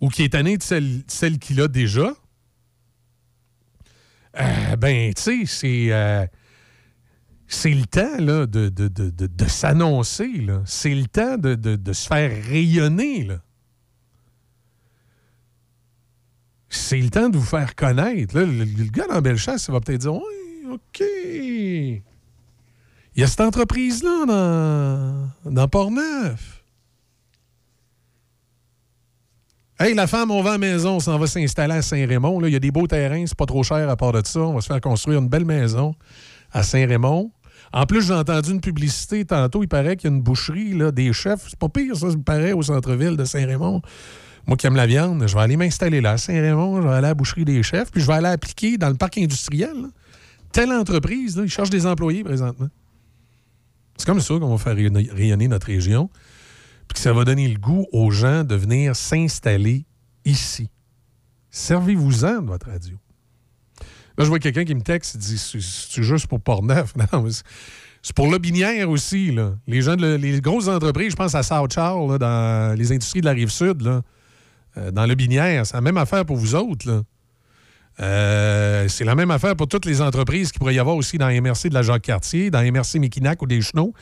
[0.00, 2.12] ou qui est tanné de celle, celle qu'il a déjà.
[4.40, 5.92] Euh, ben, tu sais, c'est.
[5.92, 6.26] euh,
[7.46, 10.46] c'est le temps là, de, de, de, de- s'annoncer.
[10.64, 13.28] C'est le temps de, se faire rayonner.
[16.68, 18.36] C'est le temps de vous faire connaître.
[18.36, 18.44] là.
[18.44, 21.00] Le, le gars dans Bellechasse, il va peut-être dire Oui, OK.
[21.00, 22.02] Il
[23.20, 26.53] y a cette entreprise-là dans, dans Port-Neuf.
[29.76, 32.40] Hey, la femme, on va à la maison, on s'en va s'installer à Saint-Raymond.
[32.46, 34.38] Il y a des beaux terrains, c'est pas trop cher à part de ça.
[34.38, 35.96] On va se faire construire une belle maison
[36.52, 37.32] à Saint-Raymond.
[37.72, 39.64] En plus, j'ai entendu une publicité tantôt.
[39.64, 41.48] Il paraît qu'il y a une boucherie là, des chefs.
[41.48, 43.82] C'est pas pire, ça, me paraît, au centre-ville de Saint-Raymond.
[44.46, 46.80] Moi qui aime la viande, je vais aller m'installer là à Saint-Raymond.
[46.80, 47.90] Je vais aller à la boucherie des chefs.
[47.90, 49.74] Puis je vais aller appliquer dans le parc industriel.
[50.52, 52.68] Telle entreprise, là, ils cherchent des employés présentement.
[53.96, 56.10] C'est comme ça qu'on va faire rayonner notre région.
[56.88, 59.84] Puis que ça va donner le goût aux gens de venir s'installer
[60.24, 60.70] ici.
[61.50, 62.96] Servez-vous-en de votre radio.
[64.16, 66.94] Là, je vois quelqu'un qui me texte, il dit C'est- juste pour Port-Neuf.
[67.12, 69.32] Non, c'est- pour Lobinière aussi.
[69.32, 69.54] Là.
[69.66, 73.20] Les gens, de le- les grosses entreprises, je pense à South Charles, dans les industries
[73.22, 74.02] de la rive sud, là,
[74.76, 77.02] euh, dans Lobinière, c'est la même affaire pour vous autres.
[78.00, 81.28] Euh, c'est la même affaire pour toutes les entreprises qu'il pourrait y avoir aussi dans
[81.30, 83.94] MRC de la Jacques-Cartier, dans MRC Méquinac ou des Chenaux,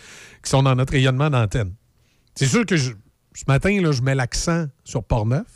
[0.43, 1.75] qui sont dans notre rayonnement d'antenne.
[2.35, 2.95] C'est sûr que ce
[3.47, 5.47] matin, là, je mets l'accent sur Port-Neuf.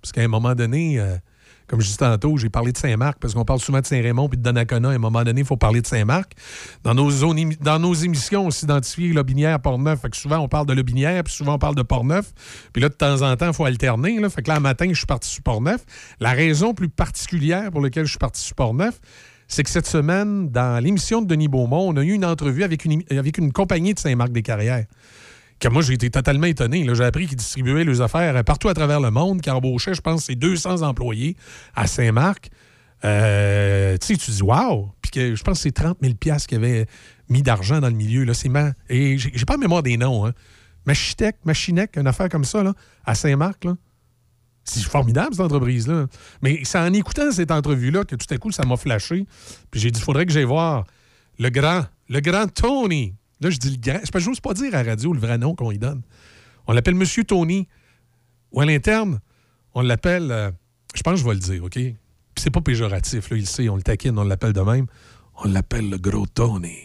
[0.00, 1.16] Parce qu'à un moment donné, euh,
[1.68, 4.36] comme je disais tantôt, j'ai parlé de Saint-Marc, parce qu'on parle souvent de Saint-Raymond puis
[4.36, 4.90] de Donnacona.
[4.90, 6.32] À un moment donné, il faut parler de Saint-Marc.
[6.82, 10.00] Dans nos, zones dans nos émissions, on s'identifie Lobinière, Port-Neuf.
[10.00, 12.32] Fait que souvent, on parle de Lobinière, puis souvent, on parle de Port-Neuf.
[12.72, 14.20] Puis là, de temps en temps, il faut alterner.
[14.20, 14.28] Là.
[14.28, 15.84] Fait que là, un matin, je suis parti sur Port-Neuf.
[16.20, 19.00] La raison plus particulière pour laquelle je suis parti sur Port-Neuf,
[19.48, 22.84] c'est que cette semaine, dans l'émission de Denis Beaumont, on a eu une entrevue avec
[22.84, 24.86] une, avec une compagnie de Saint-Marc-des-Carrières
[25.62, 26.86] que moi, j'ai été totalement étonné.
[26.92, 30.00] J'ai appris qu'ils distribuaient leurs affaires euh, partout à travers le monde, qu'ils embauchaient, je
[30.00, 31.36] pense, c'est 200 employés
[31.74, 32.50] à Saint-Marc.
[33.04, 34.90] Euh, tu sais, tu dis, waouh!
[35.00, 36.86] Puis que je pense que c'est 30 000 piastres qu'ils avaient
[37.28, 38.24] mis d'argent dans le milieu.
[38.24, 38.34] Là.
[38.34, 38.50] C'est.
[38.88, 40.26] Et j'ai pas mémoire des noms.
[40.26, 40.32] Hein.
[40.84, 42.74] Machitech, Machinec, une affaire comme ça, là,
[43.04, 43.66] à Saint-Marc.
[44.64, 46.06] C'est formidable, cette entreprise-là.
[46.42, 49.26] Mais c'est en écoutant cette entrevue-là que tout à coup, ça m'a flashé.
[49.70, 50.86] Puis j'ai dit, il faudrait que j'aille voir
[51.38, 53.14] le grand, le grand Tony.
[53.42, 54.00] Là, je dis le grand.
[54.14, 56.02] Je n'ose pas dire à la radio le vrai nom qu'on lui donne.
[56.66, 57.68] On l'appelle Monsieur Tony.
[58.52, 59.20] Ou à l'interne,
[59.74, 60.30] on l'appelle.
[60.30, 60.50] euh,
[60.94, 61.72] je pense que je vais le dire, OK?
[61.72, 61.94] Puis
[62.36, 64.86] c'est pas péjoratif, là, il sait, on le taquine, on l'appelle de même.
[65.42, 66.76] On l'appelle le gros Tony.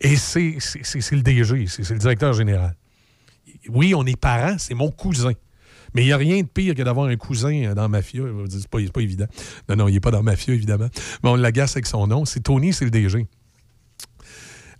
[0.00, 0.56] Et c'est
[1.12, 2.74] le DG, c'est le directeur général.
[3.68, 5.32] Oui, on est parents, c'est mon cousin.
[5.94, 8.22] Mais il n'y a rien de pire que d'avoir un cousin euh, dans Mafia.
[8.48, 9.26] C'est pas, pas évident.
[9.68, 10.88] Non, non, il n'est pas dans Mafia, évidemment.
[11.22, 12.24] Mais on l'agace avec son nom.
[12.24, 13.26] C'est Tony, c'est le DG.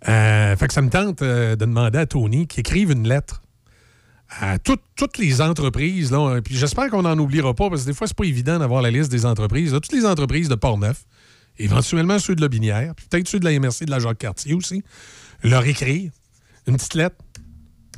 [0.07, 3.41] Euh, fait que ça me tente euh, de demander à Tony qu'il écrive une lettre
[4.39, 4.81] à toutes-
[5.17, 6.11] les entreprises.
[6.11, 8.57] Là, euh, puis j'espère qu'on n'en oubliera pas, parce que des fois, c'est pas évident
[8.59, 9.73] d'avoir la liste des entreprises.
[9.73, 9.79] là.
[9.79, 11.03] toutes les entreprises de Port-Neuf,
[11.59, 14.83] éventuellement ceux de la Binière, puis peut-être ceux de la MRC de la Jacques-Cartier aussi,
[15.43, 16.11] leur écrire
[16.67, 17.17] une petite lettre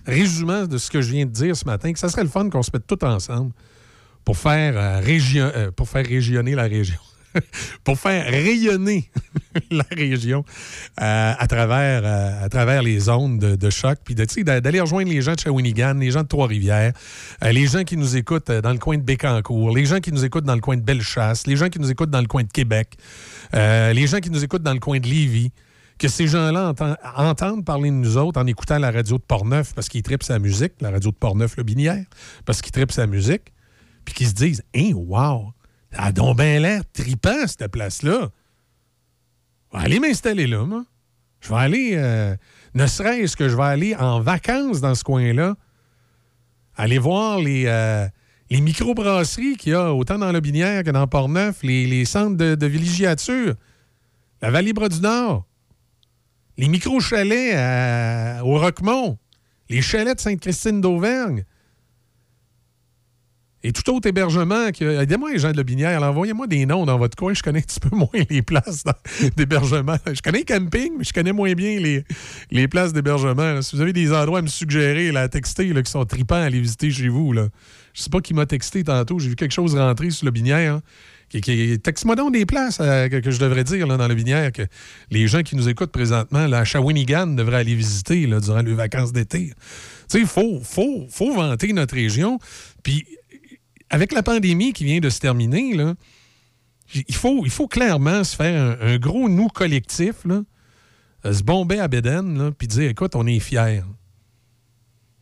[0.05, 2.49] résumant de ce que je viens de dire ce matin, que ça serait le fun
[2.49, 3.51] qu'on se mette tout ensemble
[4.25, 6.99] pour faire, région- pour faire régionner la région.
[7.83, 9.09] pour faire rayonner
[9.71, 10.43] la région
[11.01, 15.33] euh, à, travers, euh, à travers les zones de, choc, puis d'aller rejoindre les gens
[15.33, 16.93] de Shawinigan, les gens de Trois-Rivières,
[17.43, 20.25] euh, les gens qui nous écoutent dans le coin de Bécancour, les gens qui nous
[20.25, 22.51] écoutent dans le coin de Bellechasse, les gens qui nous écoutent dans le coin de
[22.51, 22.97] Québec,
[23.53, 25.51] les gens qui nous écoutent dans le coin de Lévis,
[25.97, 29.73] que ces gens-là enten- entendent parler de nous autres en écoutant la radio de Portneuf
[29.73, 32.05] parce qu'ils tripent sa musique, la radio de Portneuf, le Binière,
[32.45, 33.53] parce qu'ils tripent sa musique,
[34.03, 35.53] puis qu'ils se disent Hein, wow,
[35.97, 38.29] a donc bien l'air tripant, cette place-là.
[39.73, 40.85] Je vais aller m'installer là, moi.
[41.41, 42.35] Je vais aller, euh,
[42.73, 45.55] ne serait-ce que je vais aller en vacances dans ce coin-là,
[46.75, 48.07] aller voir les, euh,
[48.49, 52.55] les microbrasseries qu'il y a autant dans le Binière que dans Portneuf, les, centres de,
[52.55, 53.55] de villégiature,
[54.41, 55.45] la Vallée-Bras du Nord,
[56.57, 59.17] les micro-chalets à- au Roquemont,
[59.69, 61.43] les chalets de Sainte-Christine d'Auvergne,
[63.67, 64.71] et tout autre hébergement.
[64.71, 67.33] que- Aidez-moi les gens de la Binière, là, envoyez-moi des noms dans votre coin.
[67.33, 68.83] Je connais un petit peu moins les places
[69.37, 69.97] d'hébergement.
[70.05, 72.03] Je connais les campings, mais je connais moins bien les,
[72.51, 73.61] les places d'hébergement.
[73.61, 76.35] Si vous avez des endroits à me suggérer, là, à texter, là, qui sont tripants
[76.35, 77.47] à aller visiter chez vous, là.
[77.93, 79.17] je sais pas qui m'a texté tantôt.
[79.19, 80.75] J'ai vu quelque chose rentrer sur le Binière.
[80.75, 80.81] hein,
[81.27, 84.13] qui, qui- Texte-moi donc des places euh, que, que je devrais dire là, dans le
[84.13, 84.61] Binière que
[85.09, 88.75] les gens qui nous écoutent présentement, là, à Shawinigan, devraient aller visiter là, durant les
[88.75, 89.47] vacances d'été.
[89.47, 89.53] Tu
[90.07, 92.37] sais, il faut, faut, faut vanter notre région.
[92.83, 93.05] Puis
[93.95, 95.73] avec la pandémie qui vient de se terminer,
[96.93, 100.43] il, faut, clairement se faire un, gros nous collectif, euh,
[101.31, 103.83] se bomber à Béden, là, puis dire écoute, on est fiers.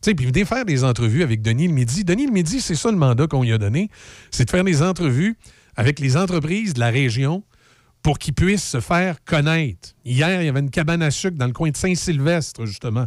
[0.02, 2.02] Tu sais, puis venez faire des entrevues avec Denis le Midi.
[2.02, 3.90] Denis le Midi, c'est ça le mandat qu'on lui a donné,
[4.32, 5.36] c'est de faire des entrevues
[5.76, 7.44] avec les entreprises de la région
[8.02, 9.90] pour qu'ils puissent se faire connaître.
[10.04, 13.06] Hier, il y avait une cabane à sucre dans le coin de Saint-Sylvestre, justement,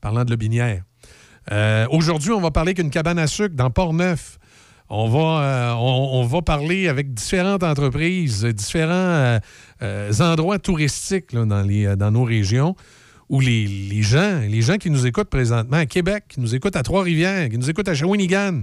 [0.00, 0.84] parlant de Lobinière.
[1.50, 4.38] Euh, Aujourd'hui, on va parler qu'une cabane à sucre dans Port-Neuf.
[4.90, 9.38] On va, euh, on, va parler avec différentes entreprises, différents euh,
[9.82, 12.74] euh, endroits touristiques dans, nos régions
[13.28, 16.76] où les, les gens, les gens qui nous écoutent présentement à Québec, qui nous écoutent
[16.76, 18.62] à Trois-Rivières, qui nous écoutent à Shawinigan,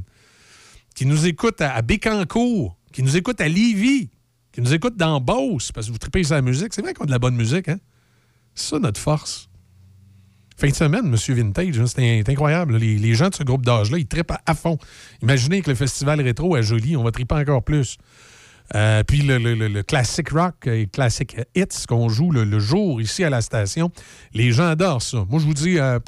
[0.96, 4.10] qui nous écoutent à, à Bécancour, qui nous écoutent à Lévis,
[4.52, 6.74] qui nous écoutent dans Beauce, parce que vous tripez sur la musique.
[6.74, 7.78] C'est vrai qu'on a de la bonne musique, hein?
[8.56, 9.48] C'est ça notre force.
[10.58, 12.78] Fin de semaine, Monsieur Vintage, hein, c'est incroyable.
[12.78, 14.78] Les, gens de ce groupe d'âge-là, ils trippent à, fond.
[15.22, 17.98] Imaginez que le festival rétro à Jolie, on va tripper encore plus.
[18.74, 23.30] Euh, puis le, le- classic rock et classic hits qu'on joue le, jour ici à
[23.30, 23.92] la station,
[24.34, 25.26] les gens adorent ça.
[25.30, 26.00] Moi, je vous dis, euh,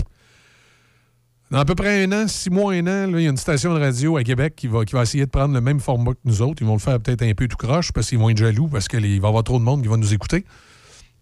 [1.51, 3.73] dans à peu près un an, six mois, un an, il y a une station
[3.73, 6.61] de radio à Québec qui va, essayer de prendre le même format que nous autres.
[6.61, 8.87] Ils vont le faire peut-être un peu tout croche parce qu'ils vont être jaloux parce
[8.87, 10.45] qu'il va y avoir trop de monde qui va nous écouter.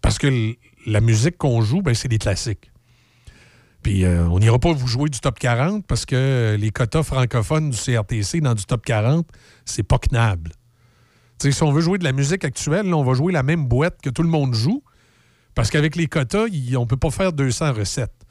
[0.00, 0.54] Parce que
[0.86, 2.70] la musique qu'on joue, ben, c'est des classiques.
[3.86, 7.70] Puis euh, on n'ira pas vous jouer du top 40 parce que les quotas francophones
[7.70, 9.28] du CRTC dans du top 40,
[9.64, 10.50] c'est pas knable.
[11.38, 13.44] Tu sais, si on veut jouer de la musique actuelle, là, on va jouer la
[13.44, 14.82] même boîte que tout le monde joue.
[15.54, 16.46] Parce qu'avec les quotas,
[16.76, 18.26] on ne peut pas faire 200 recettes.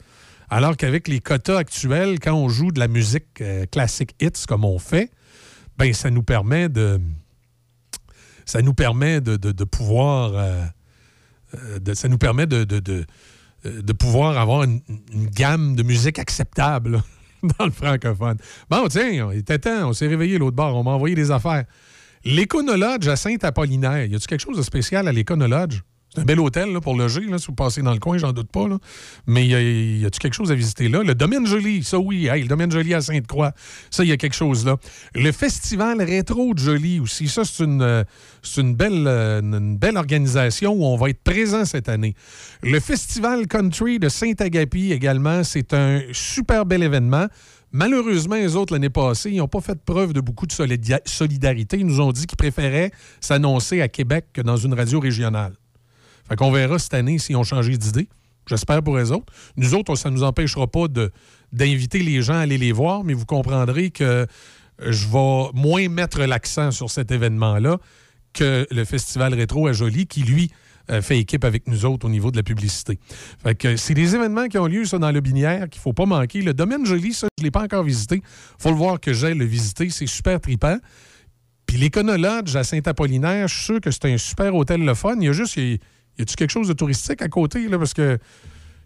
[0.50, 4.66] Alors qu'avec les quotas actuels, quand on joue de la musique euh, classique hits comme
[4.66, 5.10] on fait,
[5.78, 7.00] ben ça nous permet de
[8.44, 13.06] ça nous permet de, pouvoir euh, ça nous permet de-
[13.66, 14.80] de- euh, de pouvoir avoir une,
[15.34, 17.02] gamme de musique acceptable
[17.58, 18.36] dans le francophone.
[18.70, 21.64] Bon, tiens, il était temps, on s'est réveillé l'autre bord, on m'a envoyé des affaires.
[22.24, 25.82] L'Éconolodge à Saint-Apollinaire, y a-tu quelque chose de spécial à l'Éconolodge?
[26.14, 28.32] C'est un bel hôtel là, pour loger, là, si vous passez dans le coin, j'en
[28.32, 28.66] doute pas.
[28.68, 28.78] là.
[29.26, 31.02] Mais y a-tu quelque chose à visiter là?
[31.02, 33.52] Le domaine Joli, ça oui, hey, le domaine Joli à Sainte-Croix,
[33.90, 34.76] ça, il y a quelque chose là.
[35.14, 38.04] Le festival rétro de Joli aussi, ça, c'est une, euh,
[38.56, 42.14] une, belle, euh, belle organisation où on va être présent cette année.
[42.62, 47.26] Le festival country de Saint-Agapi également, c'est un super bel événement.
[47.72, 51.76] Malheureusement, les autres, l'année passée, ils n'ont pas fait preuve de beaucoup de solida- solidarité.
[51.78, 55.52] Ils nous ont dit qu'ils préféraient s'annoncer à Québec que dans une radio régionale.
[56.28, 58.08] Fait qu'on verra cette année s'ils ont changé d'idée.
[58.46, 59.32] J'espère pour eux autres.
[59.56, 60.86] Nous autres, ça ne nous empêchera pas
[61.52, 64.26] d'inviter les gens à aller les voir, mais vous comprendrez que euh,
[64.78, 67.78] je vais moins mettre l'accent sur cet événement-là
[68.32, 70.50] que le Festival Rétro à Jolie, qui, lui,
[70.90, 73.00] euh, fait équipe avec nous autres au niveau de la publicité.
[73.42, 76.06] Fait que c'est des événements qui ont lieu, ça, dans le Binière, qu'il faut pas
[76.06, 76.42] manquer.
[76.42, 78.22] Le domaine Jolie, ça, je l'ai pas encore visité.
[78.58, 79.90] faut le voir que j'aille le visiter.
[79.90, 80.78] C'est super trippant.
[81.66, 85.16] Puis l'Éconolodge à Saint-Apollinaire, je suis sûr que c'est un super hôtel le fun.
[85.18, 85.58] Il y a juste,
[86.18, 87.78] y a-tu quelque chose de touristique à côté, là?
[87.78, 88.18] Parce que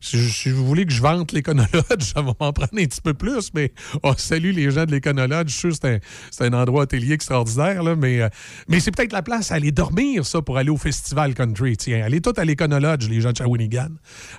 [0.01, 3.51] si, vous voulez que je vante l'Éconolodge, ça va m'en prendre un petit peu plus,
[3.55, 5.51] mais on salue les gens de l'Éconolodge.
[5.51, 6.01] Je suis sûr que
[6.31, 8.29] c'est un, endroit hôtelier extraordinaire, là, mais, euh,
[8.69, 11.77] mais c'est peut-être la place à aller dormir, ça, pour aller au Festival Country.
[11.77, 13.91] Tiens, allez tout à l'Éconolodge, les gens de Shawinigan.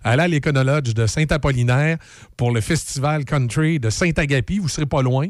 [0.03, 1.97] Allez à l'Éconolodge de Saint-Apollinaire
[2.37, 4.59] pour le Festival Country de Saint-Agapi.
[4.59, 5.27] Vous serez pas loin.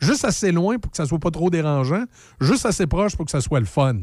[0.00, 2.04] Juste assez loin pour que ça soit pas trop dérangeant,
[2.40, 4.02] juste assez proche pour que ça soit le fun.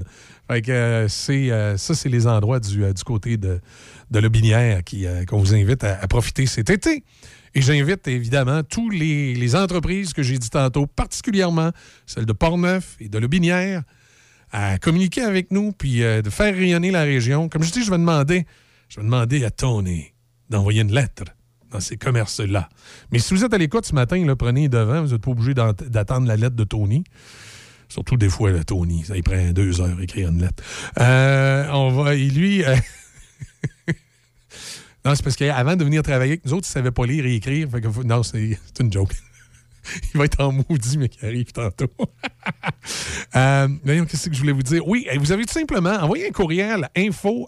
[0.49, 3.61] Fait que euh, c'est euh, ça, c'est les endroits du, euh, du côté de,
[4.09, 4.81] de Lobinière
[5.27, 7.03] qu'on vous invite à, profiter cet été.
[7.53, 11.69] Et j'invite évidemment tous les, entreprises que j'ai dit tantôt, particulièrement
[12.07, 13.83] celles de Portneuf et de Lobinière,
[14.51, 17.49] à communiquer avec nous puis de faire rayonner la région.
[17.49, 18.47] Comme je dis, je vais demander,
[18.89, 20.13] je vais demander à Tony
[20.49, 21.25] d'envoyer une lettre
[21.73, 22.69] dans ces commerces-là.
[23.11, 25.53] Mais si vous êtes à l'écoute ce matin, là, prenez devant, vous n'êtes pas obligé
[25.53, 27.03] d'attendre la lettre de Tony.
[27.89, 30.63] Surtout des fois, Tony, ça il prend deux heures à écrire une lettre.
[30.99, 32.75] Euh, on va, et lui, euh,
[35.05, 37.25] non, c'est parce qu'avant de venir travailler avec nous autres, il ne savait pas lire
[37.25, 37.67] et écrire.
[38.05, 39.13] Non, c'est une joke.
[40.13, 41.91] il va être en maudit, mais qui arrive tantôt.
[43.35, 43.67] Euh,
[44.05, 44.87] qu'est-ce que je voulais vous dire?
[44.87, 47.47] Oui, vous avez tout simplement envoyé un courriel info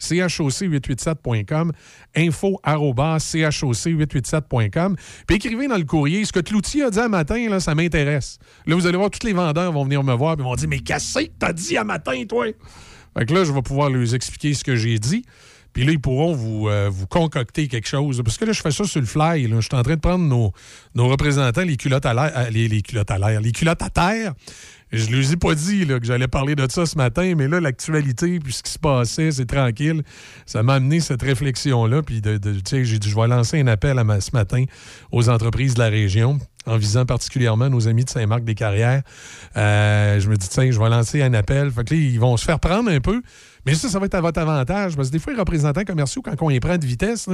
[0.00, 1.72] choc887.com
[2.16, 4.96] info choc887.com
[5.26, 8.38] puis écrivez dans le courrier ce que Cloutier a dit un matin, là, ça m'intéresse.
[8.66, 10.80] Là, vous allez voir, tous les vendeurs vont venir me voir et vont dire Mais
[10.80, 12.46] qu'est-ce que t'as dit un matin, toi?
[13.16, 15.24] Fait que là, je vais pouvoir leur expliquer ce que j'ai dit.
[15.72, 18.22] Puis là, ils pourront vous, euh, vous concocter quelque chose.
[18.24, 19.46] Parce que là, je fais ça sur le fly.
[19.46, 19.60] là.
[19.60, 20.52] Je suis en train de prendre nos,
[20.94, 23.90] nos représentants, les culottes à l'air, euh, les, les culottes à l'air, les culottes à
[23.90, 24.34] terre.
[24.92, 27.46] Je ne les ai pas dit là, que j'allais parler de ça ce matin, mais
[27.48, 30.02] là, l'actualité, puis ce qui se passait, c'est tranquille.
[30.46, 32.02] Ça m'a amené cette réflexion-là.
[32.02, 32.54] Puis, de, de-
[32.84, 34.64] j'ai dit, je vais lancer un appel à ce matin
[35.12, 39.02] aux entreprises de la région en visant particulièrement nos amis de Saint-Marc-des-Carrières.
[39.56, 41.70] Euh, je me dis, tiens, je vais lancer un appel.
[41.70, 43.22] Fait que là, ils vont se faire prendre un peu.
[43.68, 44.96] Mais ça, ça va être à votre avantage.
[44.96, 47.28] Parce que des fois, les représentants commerciaux, quand on les prend de vitesse,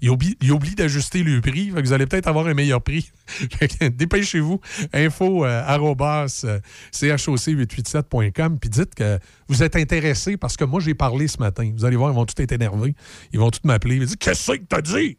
[0.00, 1.70] ils oublient, oublient d'ajuster le prix.
[1.70, 3.10] Vous allez peut-être avoir un meilleur prix.
[3.80, 4.60] Dépêchez-vous.
[4.92, 6.60] Info euh, arrobas, euh,
[6.92, 8.58] choc887.com.
[8.58, 11.70] Puis dites que vous êtes intéressé parce que moi, j'ai parlé ce matin.
[11.74, 12.94] Vous allez voir, ils vont tous être énervés.
[13.32, 13.96] Ils vont tous m'appeler.
[13.96, 15.16] Ils vont dire Qu'est-ce que t'as dit?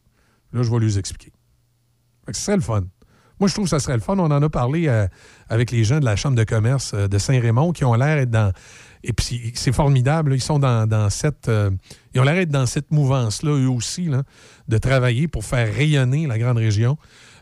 [0.54, 1.32] Là, je vais les expliquer.
[2.26, 2.84] Fait ce serait le fun.
[3.40, 4.18] Moi, je trouve que ça serait le fun.
[4.18, 5.08] On en a parlé euh,
[5.48, 8.52] avec les gens de la Chambre de commerce de Saint-Raymond qui ont l'air d'être dans.
[9.03, 10.34] Et puis, c'est formidable.
[10.34, 11.47] Ils sont dans, dans cette.
[11.47, 11.71] euh,
[12.13, 14.23] ils ont l'air d'être dans cette mouvance-là, eux aussi, là,
[14.67, 16.97] de travailler pour faire rayonner la grande région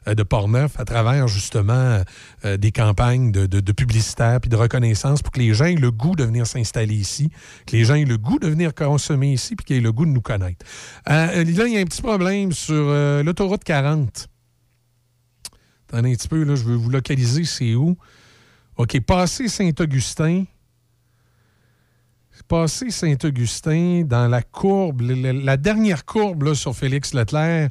[0.07, 2.01] euh, de Portneuf à travers, justement,
[2.45, 6.15] euh, des campagnes de, publicitaires puis de reconnaissance pour que les gens aient le goût
[6.15, 7.29] de venir s'installer ici,
[7.65, 10.05] que les gens aient le goût de venir consommer ici puis qu'ils aient le goût
[10.05, 10.65] de nous connaître.
[11.09, 12.93] Euh, là, il y a un petit problème sur
[13.23, 14.27] l'autoroute 40.
[15.89, 17.97] Attendez un petit peu, là, je veux vous localiser, c'est où?
[18.75, 20.43] OK, passé Saint-Augustin.
[22.47, 27.69] Passé Saint-Augustin, dans la courbe, la, dernière courbe là, sur Félix Leclerc,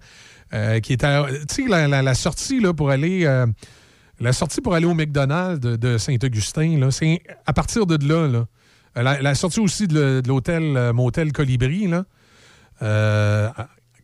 [0.53, 1.27] euh, qui est à.
[1.69, 3.25] La, la- sortie là, pour aller.
[3.25, 3.47] euh,
[4.21, 8.29] la sortie pour aller au McDonald's de, Saint-Augustin, c'est à partir de là.
[8.29, 8.47] là.
[8.99, 12.05] Euh, La, sortie aussi de l'hôtel Motel Colibri, là.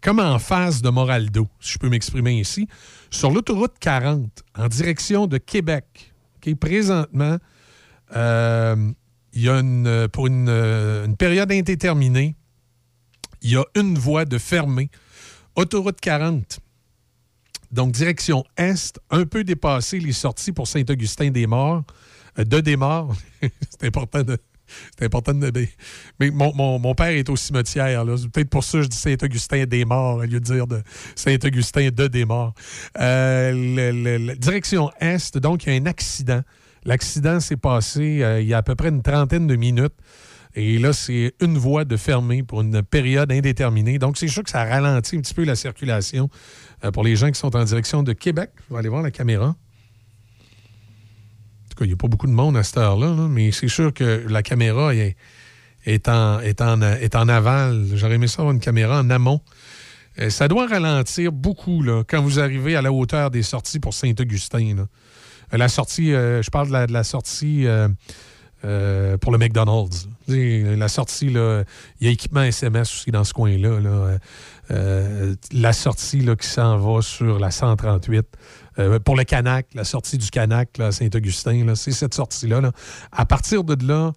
[0.03, 2.67] Comme en face de Moraldo, si je peux m'exprimer ici,
[3.11, 6.13] sur l'autoroute 40, en direction de Québec.
[6.37, 7.37] OK, présentement,
[9.33, 12.37] il y a une, pour une, euh, une période indéterminée,
[13.41, 14.91] il y a une voie de fermée.
[15.57, 16.61] Autoroute 40.
[17.71, 21.83] Donc, direction Est, un peu dépassé les sorties pour Saint-Augustin-des-Morts,
[22.39, 23.17] euh, de Des-Morts.
[23.43, 24.39] c'est important de.
[24.99, 25.51] C'est important de.
[26.21, 28.05] Mais- mon, mon- mon père est au cimetière.
[28.17, 30.83] C'est peut-être pour ça je dis Saint-Augustin-des-Morts au lieu de dire de
[31.17, 32.55] Saint-Augustin de Des-Morts.
[32.99, 36.43] Euh, direction Est, donc, il y a un accident.
[36.85, 39.95] L'accident s'est passé euh, il y a à peu près une trentaine de minutes.
[40.55, 43.99] Et là, c'est une voie de fermée pour une période indéterminée.
[43.99, 46.29] Donc, c'est sûr que ça ralentit un petit peu la circulation
[46.85, 48.51] euh, pour les gens qui sont en direction de Québec.
[48.69, 49.47] Je vais aller voir la caméra.
[49.47, 49.55] En
[51.71, 53.69] tout cas, il n'y a pas beaucoup de monde à cette heure-là, là, mais c'est
[53.69, 55.17] sûr que la caméra est,
[55.87, 57.87] est, en, est, en, est en aval.
[57.95, 59.41] J'aurais aimé ça avoir une caméra en amont.
[60.19, 63.95] Euh, ça doit ralentir beaucoup là, quand vous arrivez à la hauteur des sorties pour
[63.95, 64.87] Saint-Augustin.
[65.53, 67.67] Euh, La sortie, euh, je parle de la, sortie
[68.65, 70.09] euh, pour le McDonald's.
[70.29, 71.65] La sortie, il
[72.01, 73.81] y a équipement SMS aussi dans ce coin-là.
[73.81, 74.19] là.
[75.53, 78.27] La sortie là, qui s'en va sur la 138.
[78.79, 82.61] euh, pour le Canac, la sortie du Canac à Saint-Augustin, c'est cette sortie-là.
[82.61, 82.73] là.
[83.11, 84.13] À partir de là,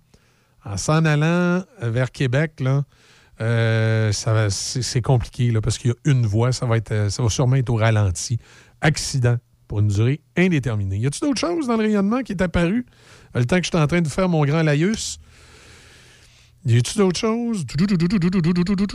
[0.63, 2.63] en s'en allant vers Québec,
[3.41, 7.29] euh, c'est compliqué là, parce qu'il y a une voie, ça va, être, ça va
[7.29, 8.39] sûrement être au ralenti.
[8.81, 10.97] Accident pour une durée indéterminée.
[10.97, 12.85] Y a-t-il d'autres choses dans le rayonnement qui est apparu?
[13.35, 15.19] Euh, le temps que je suis en train de faire mon grand laïus?
[16.67, 17.63] Y a-t-il d'autres choses?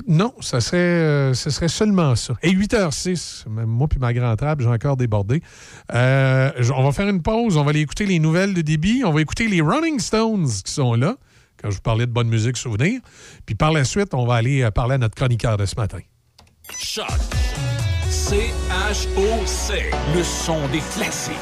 [0.09, 2.35] Non, ça serait, euh, ce serait seulement ça.
[2.43, 5.41] Et 8h06, même moi puis ma grande trappe, j'ai encore débordé.
[5.95, 9.13] Euh, on va faire une pause, on va aller écouter les nouvelles de débit, on
[9.13, 11.17] va écouter les Rolling Stones qui sont là,
[11.63, 13.01] quand je vous parlais de bonne musique souvenir.
[13.47, 16.01] Puis par la suite, on va aller euh, parler à notre chroniqueur de ce matin.
[16.77, 17.07] Choc.
[18.31, 19.91] C-H-O-C.
[20.15, 21.35] Le son des classiques.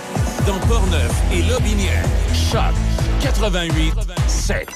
[0.47, 2.02] Dans Portneuf et Lobinière.
[2.32, 2.73] Choc
[3.20, 3.93] 88
[4.27, 4.66] 7.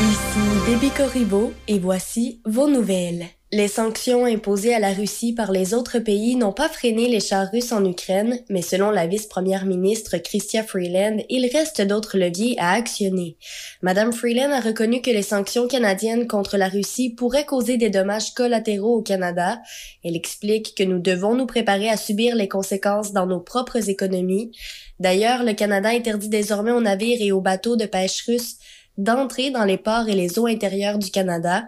[0.00, 0.38] Ici
[0.68, 3.26] Déby Corriveau et voici vos nouvelles.
[3.54, 7.50] Les sanctions imposées à la Russie par les autres pays n'ont pas freiné les chars
[7.52, 12.70] russes en Ukraine, mais selon la vice-première ministre Chrystia Freeland, il reste d'autres leviers à
[12.70, 13.36] actionner.
[13.82, 18.32] Madame Freeland a reconnu que les sanctions canadiennes contre la Russie pourraient causer des dommages
[18.32, 19.60] collatéraux au Canada.
[20.02, 24.50] Elle explique que nous devons nous préparer à subir les conséquences dans nos propres économies.
[24.98, 28.56] D'ailleurs, le Canada interdit désormais aux navires et aux bateaux de pêche russes
[28.98, 31.64] d'entrer dans les ports et les eaux intérieures du Canada.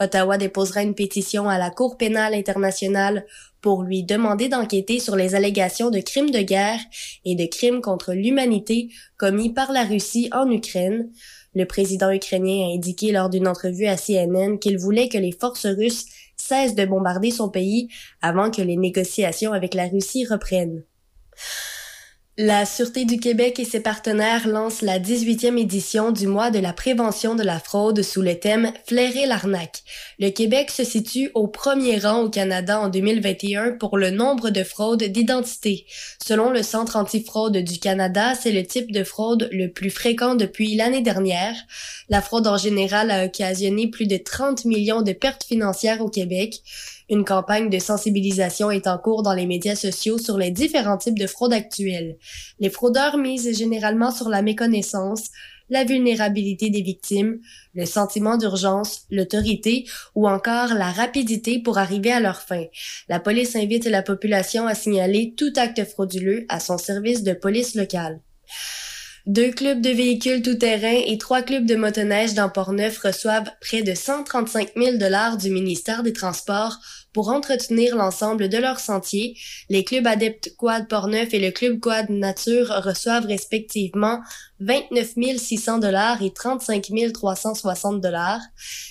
[0.00, 3.24] Ottawa déposera une pétition à la Cour pénale internationale
[3.60, 6.80] pour lui demander d'enquêter sur les allégations de crimes de guerre
[7.24, 11.10] et de crimes contre l'humanité commis par la Russie en Ukraine.
[11.54, 15.66] Le président ukrainien a indiqué lors d'une entrevue à CNN qu'il voulait que les forces
[15.66, 16.06] russes
[16.36, 17.88] cessent de bombarder son pays
[18.20, 20.82] avant que les négociations avec la Russie reprennent.
[22.36, 26.72] La Sûreté du Québec et ses partenaires lancent la 18e édition du mois de la
[26.72, 29.84] prévention de la fraude sous le thème Flairer l'arnaque.
[30.18, 34.64] Le Québec se situe au premier rang au Canada en 2021 pour le nombre de
[34.64, 35.86] fraudes d'identité.
[36.26, 40.74] Selon le Centre antifraude du Canada, c'est le type de fraude le plus fréquent depuis
[40.74, 41.54] l'année dernière.
[42.08, 46.62] La fraude en général a occasionné plus de 30 millions de pertes financières au Québec.
[47.10, 51.18] Une campagne de sensibilisation est en cours dans les médias sociaux sur les différents types
[51.18, 52.16] de fraudes actuelles.
[52.60, 55.30] Les fraudeurs misent généralement sur la méconnaissance,
[55.70, 57.40] la vulnérabilité des victimes,
[57.74, 62.64] le sentiment d'urgence, l'autorité ou encore la rapidité pour arriver à leur fin.
[63.08, 67.74] La police invite la population à signaler tout acte frauduleux à son service de police
[67.74, 68.20] locale.
[69.26, 73.94] Deux clubs de véhicules tout-terrain et trois clubs de motoneige dans Portneuf reçoivent près de
[73.94, 76.76] 135 000 dollars du ministère des Transports
[77.14, 79.34] pour entretenir l'ensemble de leurs sentiers.
[79.70, 84.20] Les clubs adeptes Quad Portneuf et le club Quad Nature reçoivent respectivement
[84.60, 88.42] 29 600 dollars et 35 360 dollars.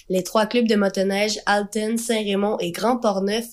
[0.09, 3.45] Les trois clubs de motoneige Alton, Saint-Raymond et Grand Portneuf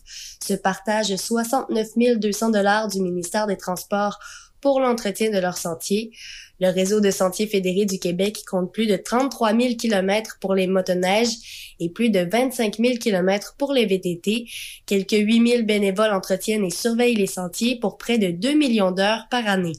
[0.43, 4.19] se partagent 69 200 dollars du ministère des Transports
[4.61, 6.12] pour l'entretien de leurs sentiers.
[6.61, 10.66] Le réseau de sentiers fédérés du Québec compte plus de 33 000 km pour les
[10.66, 14.47] motoneiges et plus de 25 000 km pour les VTT.
[14.85, 19.27] Quelques 8 000 bénévoles entretiennent et surveillent les sentiers pour près de 2 millions d'heures
[19.31, 19.73] par année.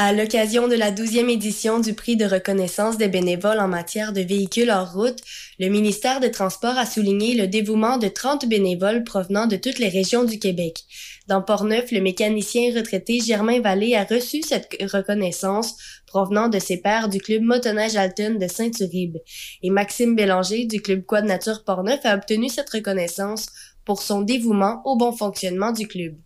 [0.00, 4.20] À l'occasion de la 12e édition du prix de reconnaissance des bénévoles en matière de
[4.20, 5.18] véhicules hors route,
[5.58, 9.88] le ministère des Transports a souligné le dévouement de 30 bénévoles provenant de toutes les
[9.88, 10.84] régions du Québec.
[11.28, 15.76] Dans Portneuf, le mécanicien retraité Germain Vallée a reçu cette reconnaissance
[16.06, 19.18] provenant de ses pairs du club motoneige Alton de Saint-Uribe.
[19.62, 23.50] Et Maxime Bélanger du club Quad Nature Portneuf a obtenu cette reconnaissance
[23.84, 26.16] pour son dévouement au bon fonctionnement du club.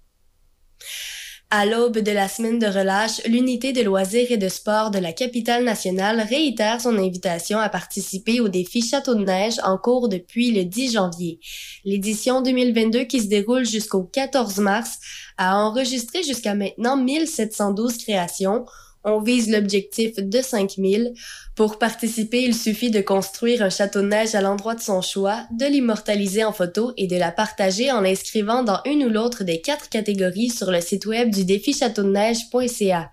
[1.55, 5.13] À l'aube de la semaine de relâche, l'unité de loisirs et de sport de la
[5.13, 10.51] capitale nationale réitère son invitation à participer au défi Château de neige en cours depuis
[10.53, 11.41] le 10 janvier.
[11.85, 14.99] L'édition 2022 qui se déroule jusqu'au 14 mars
[15.37, 18.65] a enregistré jusqu'à maintenant 1712 créations.
[19.05, 21.15] On vise l'objectif de 5000.
[21.57, 25.45] Pour participer, il suffit de construire un château de neige à l'endroit de son choix,
[25.51, 29.61] de l'immortaliser en photo et de la partager en l'inscrivant dans une ou l'autre des
[29.61, 33.11] quatre catégories sur le site web du défi châteaudeneige.ca.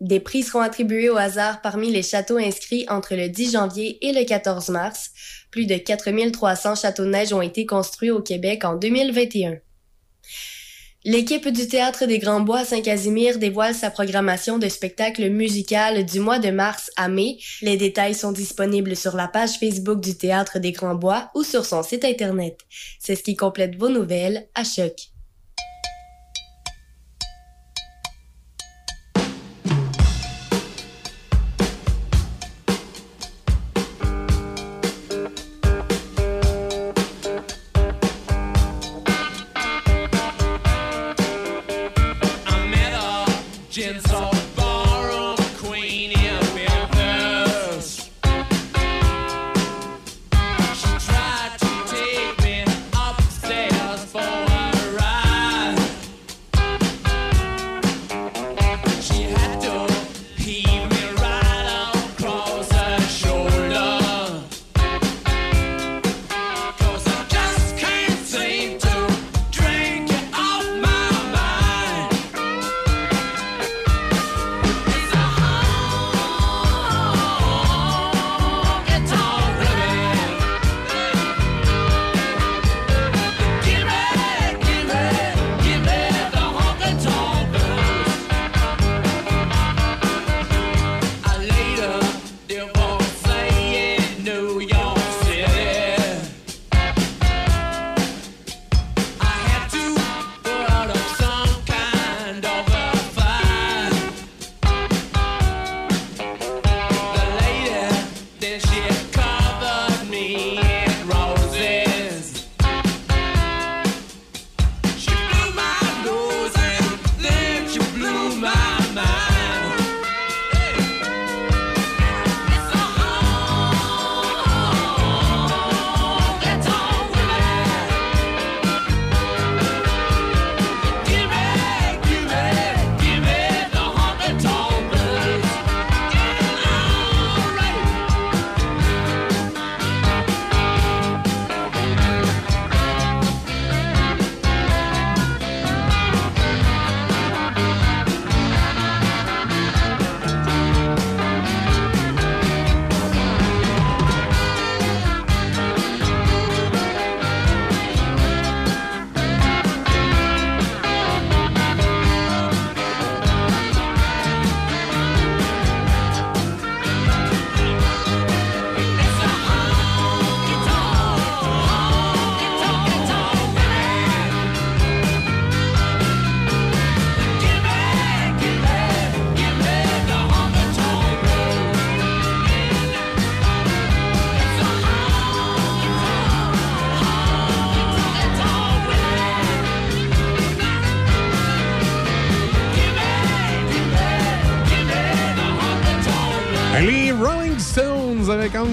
[0.00, 4.12] Des prix seront attribués au hasard parmi les châteaux inscrits entre le 10 janvier et
[4.12, 5.10] le 14 mars.
[5.50, 9.58] Plus de 4300 châteaux de neige ont été construits au Québec en 2021.
[11.06, 16.38] L'équipe du Théâtre des Grands Bois Saint-Casimir dévoile sa programmation de spectacle musical du mois
[16.38, 17.38] de mars à mai.
[17.62, 21.64] Les détails sont disponibles sur la page Facebook du Théâtre des Grands Bois ou sur
[21.64, 22.58] son site Internet.
[22.98, 25.09] C'est ce qui complète vos nouvelles à Choc.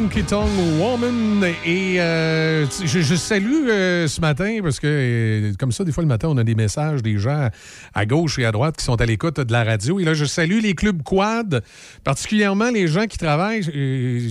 [0.07, 0.23] Honky
[0.79, 1.43] Woman.
[1.65, 6.07] Et euh, je, salue euh, ce matin parce que, euh, comme ça, des fois le
[6.07, 7.49] matin, on a des messages des gens
[7.93, 9.99] à gauche et à droite qui sont à l'écoute de la radio.
[9.99, 11.61] Et là, je salue les clubs quad,
[12.05, 13.63] particulièrement les gens qui travaillent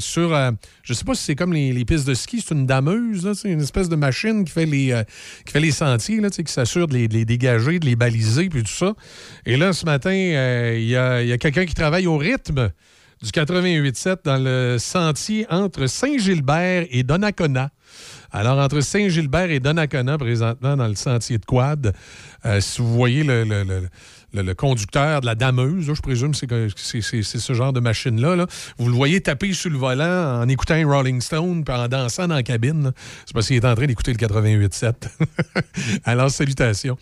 [0.00, 0.34] sur,
[0.82, 3.60] je sais pas si c'est comme les, pistes de ski, c'est une dameuse, c'est une
[3.60, 5.02] espèce de machine qui fait les,
[5.44, 8.72] qui fait les sentiers, là, qui s'assure de les, dégager, de les baliser, puis tout
[8.72, 8.94] ça.
[9.44, 12.70] Et là, ce matin, il y a, il y a quelqu'un qui travaille au rythme
[13.22, 17.70] du 88.7 dans le sentier entre Saint-Gilbert et Donnacona.
[18.30, 21.94] Alors, entre Saint-Gilbert et Donnacona, présentement, dans le sentier de quad,
[22.44, 27.22] euh, si vous voyez le, le- le- le- conducteur de la dameuse, je présume c'est
[27.24, 31.22] ce genre de machine-là, là, vous le voyez taper sur le volant en écoutant Rolling
[31.22, 32.92] Stone puis en dansant dans la cabine.
[33.24, 34.92] C'est parce qu'il est en train d'écouter le 88.7.
[36.04, 36.98] Alors, salutations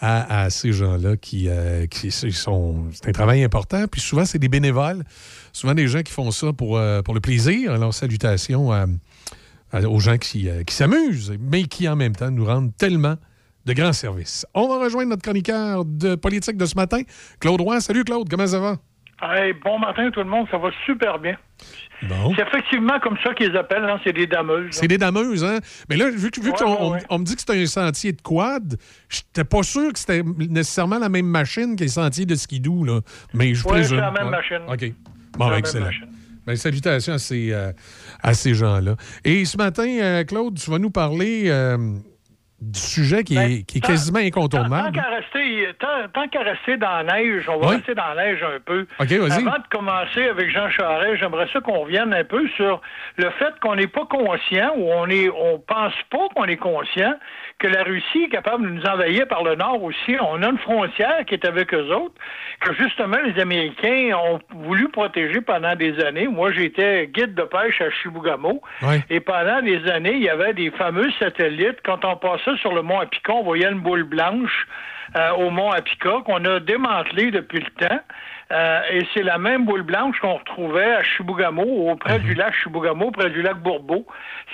[0.00, 2.86] à, ces gens-là qui, euh, qui sont.
[2.92, 3.84] C'est un travail important.
[3.90, 5.04] Puis souvent, c'est des bénévoles.
[5.58, 7.72] Souvent, des gens qui font ça pour, euh, pour le plaisir.
[7.72, 8.86] Alors, salutations à-
[9.72, 13.16] à- aux gens qui, euh, qui s'amusent, mais qui, en même temps, nous rendent tellement
[13.66, 14.46] de grands services.
[14.54, 17.00] On va rejoindre notre chroniqueur de politique de ce matin,
[17.40, 17.80] Claude Roy.
[17.80, 18.28] Salut, Claude.
[18.30, 18.76] Comment ça va?
[19.20, 21.36] Hey, bon matin tout le monde, ça va super bien.
[22.08, 22.32] Bon.
[22.36, 24.68] C'est effectivement comme ça qu'ils appellent, hein, c'est des dameuses.
[24.70, 25.58] C'est des dameuses, hein?
[25.90, 27.18] Mais là, vu, que- vu Ouais, qu'on ouais, ouais.
[27.18, 28.78] me dit que c'est un sentier de quad,
[29.08, 33.00] j'étais pas sûr que c'était nécessairement la même machine que les sentiers de skidoo, là.
[33.34, 33.96] Mais je présume.
[33.98, 34.60] c'est la même machine.
[34.68, 34.92] OK.
[35.38, 35.90] Bon, excellent.
[36.46, 37.72] Ben, salutations à ces, euh,
[38.22, 38.94] à ces gens-là.
[39.24, 41.76] Et ce matin, euh, Claude, tu vas nous parler euh,
[42.60, 44.92] du sujet qui est, qui est tant- quasiment Tant, incontournable.
[44.96, 47.76] qu'à rester, tant, tant qu'à rester dans la neige, on va Oui.
[47.76, 48.86] rester dans la neige un peu.
[48.98, 49.42] OK, vas-y.
[49.46, 52.80] Avant de commencer avec Jean Charest, j'aimerais ça qu'on revienne un peu sur
[53.16, 57.14] le fait qu'on n'est pas conscient ou on est, on pense pas qu'on est conscient
[57.58, 60.16] que la Russie est capable de nous envahir par le nord aussi.
[60.20, 62.14] On a une frontière qui est avec eux autres
[62.60, 66.28] que justement les Américains ont voulu protéger pendant des années.
[66.28, 68.62] Moi, j'étais guide de pêche à Chibougamau.
[68.82, 69.02] Ouais.
[69.10, 71.78] Et pendant des années, il y avait des fameux satellites.
[71.84, 74.66] Quand on passait sur le mont Apicon, on voyait une boule blanche
[75.16, 78.00] euh, au mont Apica qu'on a démantelé depuis le temps.
[78.50, 83.10] Euh, et c'est la même boule blanche qu'on retrouvait à Chibougamau, auprès du lac Chibougamau,
[83.10, 84.06] près du lac Bourbeau.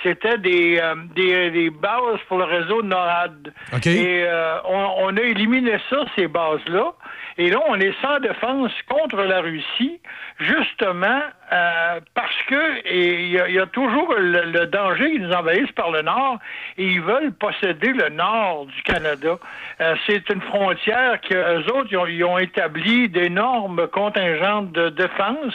[0.03, 3.53] C'était des, euh, des, des bases pour le réseau NORAD.
[3.73, 3.87] OK.
[3.87, 6.93] Et euh, on, on a éliminé ça, ces bases-là.
[7.37, 9.99] Et là, on est sans défense contre la Russie,
[10.39, 11.19] justement
[11.51, 15.33] euh, parce que il y, a- il y a toujours le, le danger qu'ils nous
[15.33, 16.37] envahissent par le nord
[16.77, 19.37] et ils veulent posséder le nord du Canada.
[19.81, 25.53] Euh, c'est une frontière qu'eux autres, ils ont, ils ont établi d'énormes contingents de défense.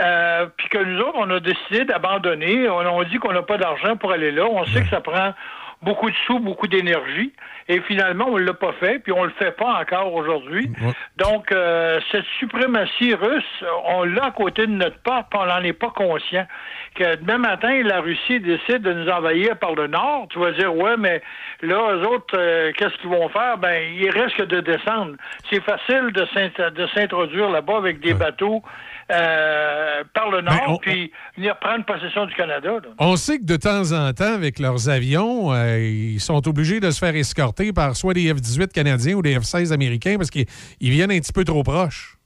[0.00, 2.68] Euh, puis que nous autres, on a décidé d'abandonner.
[2.68, 4.44] On, on dit qu'on n'a pas d'argent pour aller là.
[4.46, 5.32] On sait que ça prend
[5.82, 7.32] beaucoup de sous, beaucoup d'énergie.
[7.68, 10.70] Et finalement, on ne l'a pas fait, puis on le fait pas encore aujourd'hui.
[11.16, 15.62] Donc, euh, cette suprématie russe, on l'a à côté de notre porte, puis on n'en
[15.62, 16.46] est pas conscient.
[16.94, 20.26] Que demain matin, la Russie décide de nous envahir par le nord.
[20.30, 21.22] Tu vas dire, ouais, mais
[21.60, 23.58] là, eux autres, euh, qu'est-ce qu'ils vont faire?
[23.58, 25.16] Ben, ils risquent de descendre.
[25.50, 28.62] C'est facile de s'introduire là-bas avec des bateaux
[29.10, 32.70] euh, par le nord, Ben, on- puis venir prendre possession du Canada.
[32.70, 32.88] là.
[32.98, 36.90] On sait que de temps en temps, avec leurs avions, euh, ils sont obligés de
[36.90, 40.46] se faire escorter par soit des F-18 canadiens ou des F-16 américains parce qu'ils
[40.80, 42.16] ils viennent un petit peu trop proches.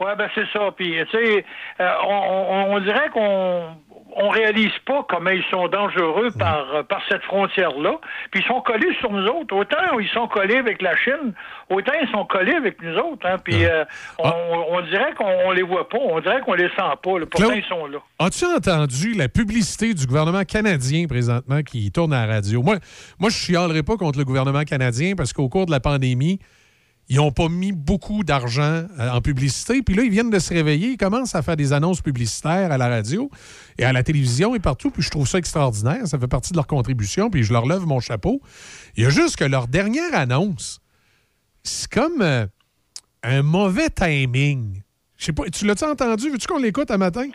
[0.00, 0.70] Ouais, ben c'est ça.
[0.76, 1.44] Puis, tu sais,
[1.80, 3.76] euh, on, on- on dirait qu'on
[4.16, 7.98] on réalise pas comment ils sont dangereux par, par cette frontière-là.
[8.30, 9.54] Puis ils sont collés sur nous autres.
[9.54, 11.34] Autant ils sont collés avec la Chine,
[11.70, 13.26] autant ils sont collés avec nous autres.
[13.26, 13.36] Hein.
[13.42, 13.84] Puis euh,
[14.18, 14.30] on,
[14.70, 15.98] on dirait qu'on on les voit pas.
[16.00, 17.18] On dirait qu'on les sent pas.
[17.18, 17.26] là.
[17.26, 17.98] Pourtant, Claude, ils sont là.
[18.18, 22.62] As-tu entendu la publicité du gouvernement canadien présentement qui tourne à la radio?
[22.62, 22.76] Moi,
[23.18, 26.38] moi je ne chialerai pas contre le gouvernement canadien parce qu'au cours de la pandémie,
[27.10, 28.62] ils n'ont pas mis beaucoup d'argent
[28.98, 29.82] euh, en publicité.
[29.82, 30.88] Puis là, ils viennent de se réveiller.
[30.90, 33.30] Ils commencent à faire des annonces publicitaires à la radio
[33.78, 34.90] et à la télévision et partout.
[34.90, 36.06] Puis je trouve ça extraordinaire.
[36.06, 37.30] Ça fait partie de leur contribution.
[37.30, 38.42] Puis je leur lève mon chapeau.
[38.96, 40.80] Il y a juste que leur dernière annonce,
[41.62, 42.46] c'est comme euh,
[43.22, 44.82] un mauvais timing.
[45.16, 46.30] Je sais pas, tu l'as-tu entendu?
[46.30, 47.28] Veux-tu qu'on l'écoute un matin?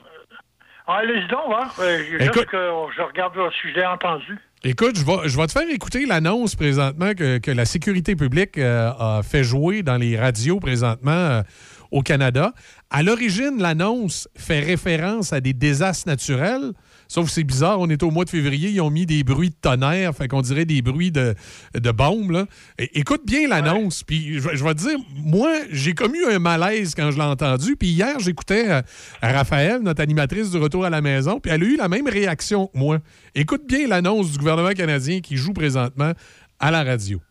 [0.85, 1.67] Ah, Allez-y donc, hein.
[1.79, 4.37] Euh, juste Écoute- que je regarde je l'ai entendu.
[4.65, 5.03] Écoute, je
[5.37, 9.83] vais, te faire écouter l'annonce présentement que, que la sécurité publique euh, a fait jouer
[9.83, 11.43] dans les radios présentement euh,
[11.91, 12.53] au Canada.
[12.89, 16.71] À l'origine, l'annonce fait référence à des désastres naturels.
[17.13, 19.51] Sauf que c'est bizarre, on est au mois de février, ils ont mis des bruits
[19.51, 21.35] de tonnerre, fait qu'on dirait des bruits de,
[21.75, 22.31] de bombes.
[22.31, 22.45] là.
[22.79, 26.39] É- écoute bien l'annonce, puis je, vais- je vais te dire, moi, j'ai commis un
[26.39, 28.81] malaise quand je l'ai entendu, puis hier, j'écoutais euh,
[29.21, 32.65] Raphaël, notre animatrice du Retour à la maison, puis elle a eu la même réaction
[32.65, 32.97] que moi.
[33.35, 36.13] Écoute bien l'annonce du gouvernement canadien qui joue présentement
[36.59, 37.21] à la radio.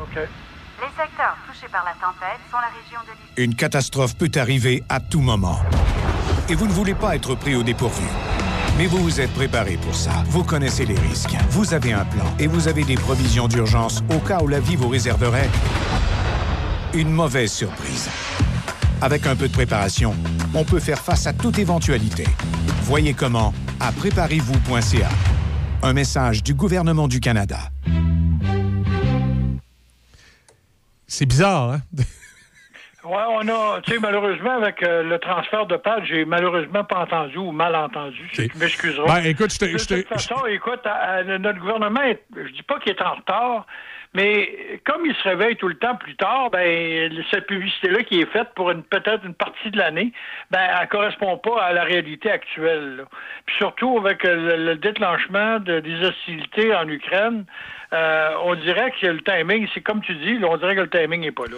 [0.00, 0.14] OK.
[0.14, 3.10] Les secteurs touchés par la tempête sont la région de
[3.42, 3.44] l'île.
[3.44, 5.58] Une catastrophe peut arriver à tout moment.
[6.48, 8.04] et vous ne voulez pas être pris au dépourvu.
[8.76, 10.24] Mais vous vous êtes préparé pour ça.
[10.26, 11.36] Vous connaissez les risques.
[11.50, 14.74] Vous avez un plan et vous avez des provisions d'urgence au cas où la vie
[14.74, 15.48] vous réserverait
[16.92, 18.08] une mauvaise surprise.
[19.00, 20.14] Avec un peu de préparation,
[20.54, 22.24] on peut faire face à toute éventualité.
[22.82, 25.08] Voyez comment à préparez-vous.ca.
[25.82, 27.58] Un message du gouvernement du Canada.
[31.06, 31.80] C'est bizarre, hein?
[33.04, 37.00] Oui, on a, tu sais, malheureusement, avec euh, le transfert de Pat, j'ai malheureusement pas
[37.00, 38.28] entendu ou mal entendu.
[38.32, 39.06] Tu m'excuseras.
[39.20, 42.62] Ben, écoute, je te- De toute façon, écoute, à- à- notre gouvernement, est- je dis
[42.62, 43.66] pas qu'il est en retard,
[44.14, 48.30] mais comme il se réveille tout le temps plus tard, ben, cette publicité-là qui est
[48.32, 50.12] faite pour une peut-être une partie de l'année,
[50.50, 52.96] ben, elle correspond pas à la réalité actuelle.
[52.96, 53.02] là.
[53.44, 57.44] Puis surtout avec euh, le, le déclenchement de- des hostilités en Ukraine,
[57.94, 60.90] euh, on dirait que le timing, c'est comme tu dis, là, on dirait que le
[60.90, 61.56] timing n'est pas là.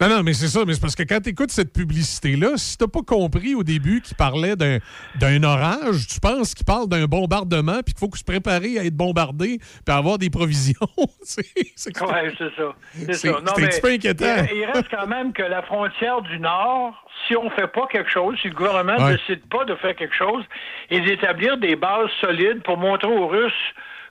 [0.00, 0.06] là.
[0.08, 0.60] Non, non, mais c'est ça.
[0.66, 4.00] Mais c'est parce que quand tu écoutes cette publicité-là, si t'as pas compris au début
[4.02, 8.78] qu'il parlait d'un, orage, tu penses qu'il parle d'un bombardement puis qu'il faut se préparer
[8.78, 10.74] à être bombardé puis à avoir des provisions.
[11.22, 12.74] c'est, Oui, c'est ça.
[12.92, 13.40] C'est C'est- ça.
[13.40, 14.36] Non, c'est un mais petit peu inquiétant.
[14.52, 18.10] Il, il reste quand même que la frontière du Nord, si on fait pas quelque
[18.10, 19.16] chose, si le gouvernement ne Ouais.
[19.16, 20.44] décide pas de faire quelque chose
[20.90, 23.52] et d'établir des bases solides pour montrer aux Russes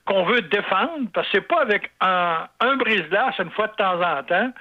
[0.08, 4.02] qu'on veut défendre, parce que c'est pas avec un, un brise-glace une fois de temps
[4.02, 4.52] en temps,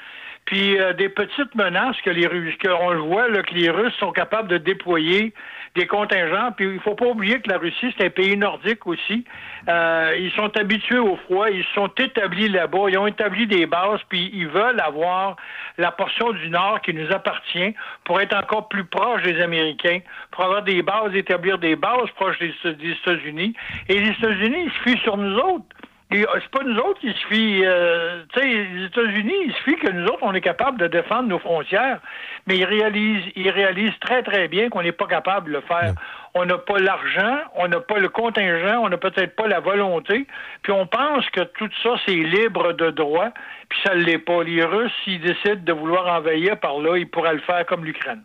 [0.44, 4.12] puis euh, des petites menaces que les Russes, qu'on le voit, que les Russes sont
[4.12, 5.32] capables de déployer
[5.76, 6.50] des contingents.
[6.56, 9.24] Puis il faut pas oublier que la Russie, c'est un pays nordique aussi.
[9.68, 14.00] Euh, ils sont habitués au froid, ils sont établis là-bas, ils ont établi des bases,
[14.08, 15.36] puis ils veulent avoir
[15.78, 17.74] la portion du Nord qui nous appartient
[18.04, 22.38] pour être encore plus proche des Américains, pour avoir des bases, établir des bases proches
[22.38, 23.54] des, des États-Unis.
[23.88, 25.66] Et les États-Unis, ils se fient sur nous autres.
[26.12, 27.64] Et, euh, C'est pas nous autres qui se fient.
[27.64, 31.28] euh, tu sais, les États-Unis, il suffit que nous autres, on est capable de défendre
[31.28, 32.00] nos frontières,
[32.46, 35.94] mais ils réalisent, ils réalisent très, très bien qu'on n'est pas capable de le faire.
[36.34, 40.26] On n'a pas l'argent, on n'a pas le contingent, on n'a peut-être pas la volonté,
[40.62, 43.30] puis on pense que tout ça, c'est libre de droit,
[43.68, 44.42] puis ça ne l'est pas.
[44.44, 48.22] Les Russes, s'ils décident de vouloir envahir par là, ils pourraient le faire comme l'Ukraine.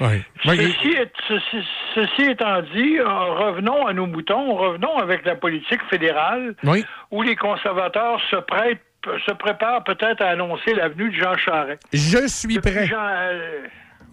[0.00, 5.34] Ouais, Ceci, est- ceci- ceci étant dit, euh, revenons à nos moutons, revenons avec la
[5.34, 6.84] politique fédérale, Oui.
[7.10, 8.80] où les conservateurs se prêtent,
[9.26, 11.82] se préparent peut-être à annoncer l'avenue de Jean Charest.
[11.92, 12.86] Je suis prêt.
[12.86, 13.60] Jean- euh,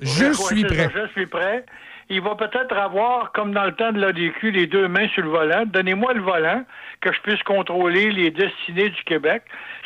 [0.01, 0.89] Je suis prêt.
[0.95, 1.65] je suis prêt.
[2.09, 5.29] Il va peut-être avoir, comme dans le temps de l'ADQ, les deux mains sur le
[5.29, 5.63] volant.
[5.65, 6.63] Donnez-moi le volant,
[7.01, 9.41] que je puisse contrôler les destinées du Québec.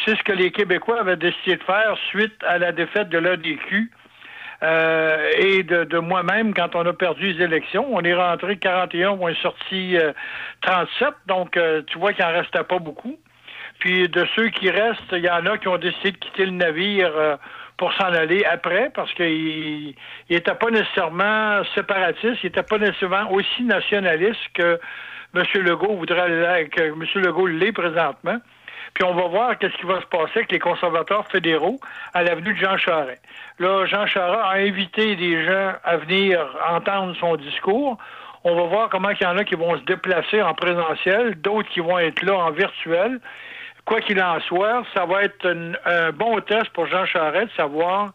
[0.05, 3.89] C'est ce que les Québécois avaient décidé de faire suite à la défaite de l'ADQ.
[4.61, 9.11] Euh, et de, de moi-même, quand on a perdu les élections, on est rentré 41,
[9.11, 10.11] on est sorti euh,
[10.61, 13.17] 37, donc euh, tu vois qu'il en restait pas beaucoup.
[13.79, 16.51] Puis de ceux qui restent, il y en a qui ont décidé de quitter le
[16.51, 17.37] navire euh,
[17.77, 19.95] pour s'en aller après, parce qu'ils
[20.29, 24.77] n'étaient pas nécessairement séparatistes, ils n'étaient pas nécessairement aussi nationalistes que
[25.33, 25.43] M.
[25.55, 27.05] Legault voudrait que M.
[27.15, 28.39] Legault l'est présentement.
[28.99, 31.79] Puis on va voir qu'est-ce qui va se passer avec les conservateurs fédéraux
[32.13, 33.21] à l'avenue de Jean Charest.
[33.57, 37.97] Là, Jean Charest a invité des gens à venir entendre son discours.
[38.43, 41.69] On va voir comment il y en a qui vont se déplacer en présentiel, d'autres
[41.69, 43.21] qui vont être là en virtuel.
[43.85, 48.09] Quoi qu'il en soit, ça va être un, bon test pour Jean Charest de savoir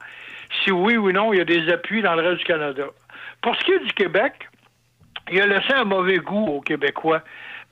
[0.62, 2.84] si oui ou non il y a des appuis dans le reste du Canada.
[3.40, 4.34] Pour ce qui est du Québec,
[5.30, 7.22] il a laissé un mauvais goût aux Québécois.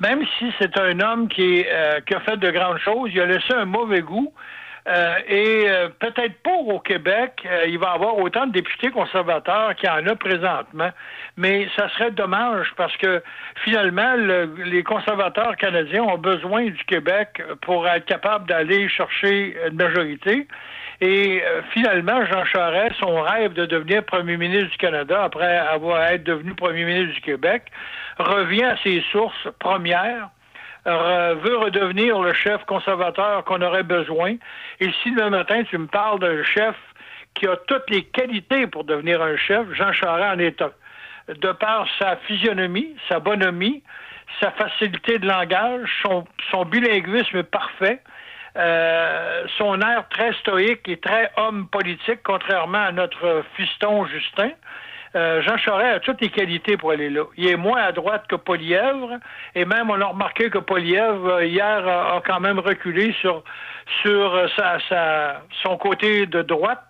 [0.03, 3.27] Même si c'est un homme qui, euh, qui a fait de grandes choses, il a
[3.27, 4.33] laissé un mauvais goût.
[4.89, 9.77] Euh, et euh, peut-être pas au Québec, euh, il va avoir autant de députés conservateurs
[9.77, 10.91] qu'il y en a présentement.
[11.37, 13.23] Mais ça serait dommage parce que
[13.65, 19.77] finalement, le- les conservateurs canadiens ont besoin du Québec pour être capables d'aller chercher une
[19.77, 20.49] majorité.
[21.01, 26.11] Et euh, finalement, Jean Charest, son rêve de devenir premier ministre du Canada après avoir
[26.11, 27.63] été devenu premier ministre du Québec,
[28.19, 30.31] revient à ses sources premières,
[30.85, 34.35] veut redevenir le chef conservateur qu'on aurait besoin.
[34.81, 36.75] Et si demain matin tu me parles d'un chef
[37.35, 40.73] qui a toutes les qualités pour devenir un chef, Jean Charest en est un.
[41.29, 43.83] De par sa physionomie, sa bonhomie,
[44.41, 48.01] sa facilité de langage, son, son bilinguisme parfait,
[48.57, 54.51] euh, son air très stoïque et très homme politique, contrairement à notre fiston Justin.
[55.15, 57.25] Euh, Jean Charest a toutes les qualités pour aller là.
[57.37, 59.19] Il est moins à droite que Polièvre,
[59.55, 63.43] et même on a remarqué que Polièvre, euh, hier, a, quand même reculé sur,
[64.01, 66.81] sur euh, sa, son côté de droite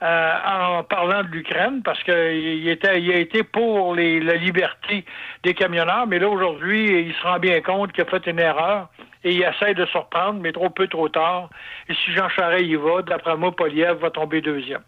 [0.00, 5.02] en parlant de l'Ukraine, parce qu'il était, il a été pour les, la liberté
[5.42, 8.88] des camionneurs, mais là, aujourd'hui, il se rend bien compte qu'il a fait une erreur
[9.22, 11.48] et il essaie de se reprendre, mais trop peu, trop tard.
[11.88, 14.82] Et si Jean Charest y va, d'après moi, Polièvre va tomber deuxième.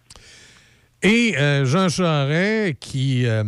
[1.03, 3.43] Et euh, Jean Charest, qui, euh,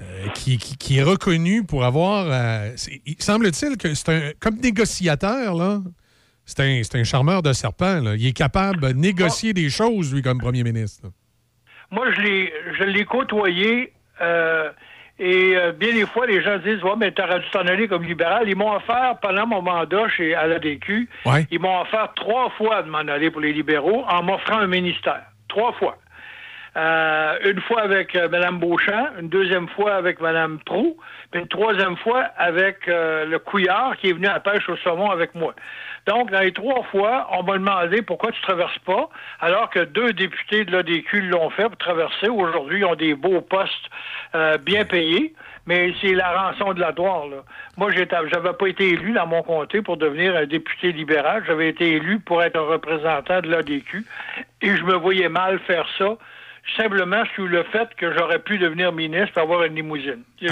[0.00, 2.26] euh, qui, qui- qui est reconnu pour avoir.
[2.28, 2.70] euh,
[3.06, 4.30] il semble-t-il que c'est un.
[4.40, 5.80] Comme négociateur, là.
[6.44, 8.00] C'est un, un charmeur de serpent.
[8.00, 8.14] là.
[8.16, 11.02] Il est capable de négocier des choses, lui, comme premier ministre.
[11.04, 11.10] là.
[11.92, 13.92] Moi, je l'ai, je l'ai côtoyé.
[15.18, 18.02] et euh, bien des fois, les gens disent Ouais, mais t'aurais dû t'en aller comme
[18.04, 18.48] libéral.
[18.48, 21.46] Ils m'ont offert, pendant mon mandat chez, à l'ADQ, Ouais.
[21.50, 25.22] ils m'ont offert trois fois de m'en aller pour les libéraux en m'offrant un ministère.
[25.48, 25.98] Trois fois.
[26.76, 30.96] Euh, une fois avec euh, Mme Beauchamp, une deuxième fois avec Mme Prou,
[31.30, 34.76] puis une troisième fois avec euh, le Couillard qui est venu à la pêche au
[34.76, 35.54] saumon avec moi.
[36.06, 39.08] Donc, dans les trois fois, on m'a demandé pourquoi tu traverses pas,
[39.40, 42.28] alors que deux députés de l'ADQ l'ont fait pour traverser.
[42.28, 43.90] Aujourd'hui, ils ont des beaux postes
[44.34, 45.34] euh, bien payés,
[45.66, 47.26] mais c'est la rançon de la gloire.
[47.26, 47.38] Là.
[47.76, 51.44] Moi, j'avais pas été élu dans mon comté pour devenir un député libéral.
[51.46, 54.04] J'avais été élu pour être un représentant de l'ADQ
[54.62, 56.16] et je me voyais mal faire ça
[56.76, 60.22] simplement sous le fait que j'aurais pu devenir ministre et avoir une limousine.
[60.40, 60.46] J'y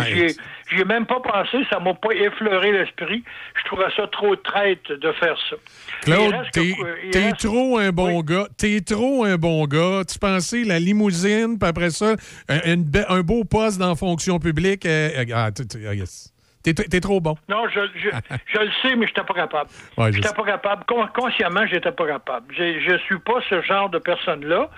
[0.77, 3.23] ai, même pas pensé, ça m'a pas effleuré l'esprit.
[3.59, 5.57] Je trouvais ça trop traite de faire ça.
[6.03, 6.75] Claude, t'es
[7.15, 8.47] reste- trop un bon gars.
[8.57, 10.03] T'es trop un bon gars.
[10.11, 12.15] Tu pensais la limousine, puis après ça,
[12.49, 14.85] un, une be- un beau poste dans la fonction publique.
[14.87, 15.51] euh, euh, ah,
[15.89, 16.33] ah, yes.
[16.63, 17.35] T'es trop bon.
[17.49, 18.09] Non, je, je,
[18.53, 19.71] je le sais, mais je n'étais pas capable.
[19.97, 20.35] Ouais, je j'étais sais.
[20.35, 20.85] pas capable.
[20.87, 22.53] Con- consciemment, j'étais pas capable.
[22.55, 24.69] Je, je suis pas ce genre de personne-là.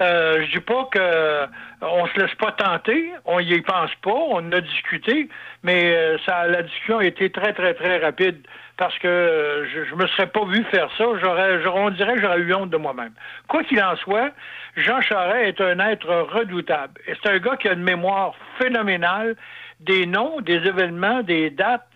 [0.00, 1.46] Euh, je dis pas que euh,
[1.80, 5.28] on se laisse pas tenter, on y pense pas, on a discuté,
[5.62, 8.44] mais euh, ça, la discussion a été très très très rapide
[8.76, 11.04] parce que je, je me serais pas vu faire ça.
[11.22, 13.12] J'aurais, j'aurais- on dirait j'aurais eu honte de moi-même.
[13.46, 14.30] Quoi qu'il en soit,
[14.76, 17.00] Jean Charest est un être redoutable.
[17.06, 19.36] Et c'est un gars qui a une mémoire phénoménale
[19.78, 21.86] des noms, des événements, des dates.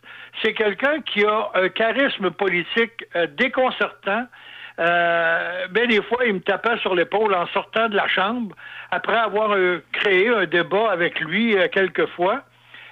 [0.41, 3.05] C'est quelqu'un qui a un charisme politique
[3.36, 4.27] déconcertant.
[4.78, 8.55] Euh, ben des fois, il me tapait sur l'épaule en sortant de la chambre
[8.90, 12.42] après avoir euh, créé un débat avec lui euh, quelques fois.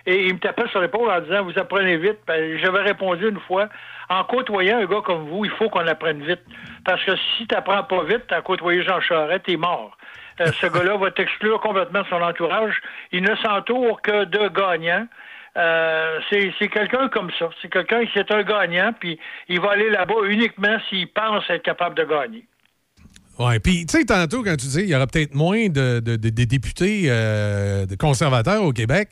[0.04, 2.18] Et il me tapait sur l'épaule en disant Vous apprenez vite.
[2.26, 3.68] Ben, J'avais répondu une fois
[4.08, 6.42] En côtoyant un gars comme vous, il faut qu'on apprenne vite.
[6.84, 9.96] Parce que si tu n'apprends pas vite, à côtoyer Jean Charest, t'es mort.
[10.40, 12.80] Euh, ce gars-là va t'exclure complètement de son entourage.
[13.12, 15.06] Il ne s'entoure que de gagnants.
[15.56, 17.48] Euh, c'est quelqu'un comme ça.
[17.62, 19.18] C'est quelqu'un qui est un gagnant, puis
[19.48, 22.46] il va aller là-bas uniquement s'il pense être capable de gagner.
[23.38, 26.16] Ouais, puis tu sais, tantôt, quand tu dis il y aura peut-être moins de, de-
[26.16, 29.10] députés euh, conservateurs au Québec,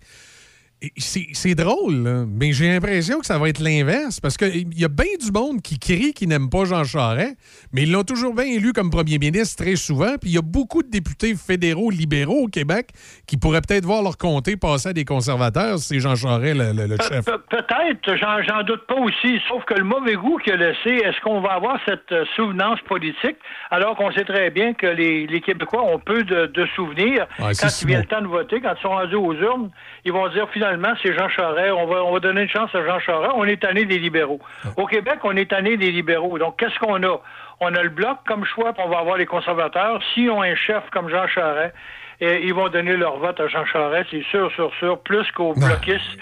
[0.96, 4.88] c'est drôle, là, mais j'ai l'impression que ça va être l'inverse parce qu'il y a
[4.88, 7.36] bien du monde qui crie qu'ils n'aiment pas Jean Charest,
[7.72, 10.16] mais ils l'ont toujours bien élu comme premier ministre très souvent.
[10.20, 12.90] Puis il y a beaucoup de députés fédéraux libéraux au Québec
[13.26, 16.72] qui pourraient peut-être voir leur comté passer à des conservateurs si c'est Jean Charest le,
[16.86, 17.24] le- chef.
[17.24, 21.20] pe- Peut-être, j'en, doute pas aussi, sauf que le mauvais goût qu'il a laissé, est-ce
[21.22, 23.36] qu'on va avoir cette euh, souvenance politique,
[23.70, 27.52] alors qu'on sait très bien que les, les Québécois ont peu de, de souvenirs Ouais,
[27.58, 28.02] quand il vient bon.
[28.02, 29.70] le temps de voter, quand ils sont rendus aux urnes,
[30.04, 32.84] ils vont dire finalement c'est Jean Charest, on va, on va donner une chance à
[32.84, 34.40] Jean Charest, on est tanné des libéraux.
[34.76, 36.38] Au Québec, on est tanné des libéraux.
[36.38, 37.20] Donc qu'est-ce qu'on a?
[37.60, 40.00] On a le bloc comme choix, puis on va avoir les conservateurs.
[40.12, 41.74] S'ils ont un chef comme Jean Charest,
[42.20, 45.54] eh, ils vont donner leur vote à Jean Charest, c'est sûr, sûr, sûr, plus qu'aux
[45.54, 46.18] bloquistes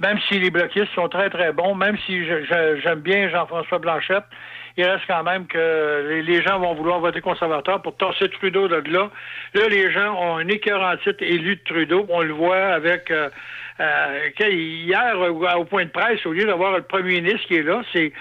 [0.00, 4.24] même si les bloquistes sont très, très bons, même si j'aime bien Jean-François Blanchette,
[4.80, 8.68] il reste quand même que les, les gens vont vouloir voter conservateur pour tasser Trudeau
[8.68, 9.10] de là.
[9.54, 12.06] Là, les gens ont un écœurant titre élu de Trudeau.
[12.08, 13.10] On le voit avec...
[13.10, 13.28] euh,
[13.80, 17.62] euh, hier, au, au point de presse, au lieu d'avoir le premier ministre qui est
[17.62, 18.12] là, c'est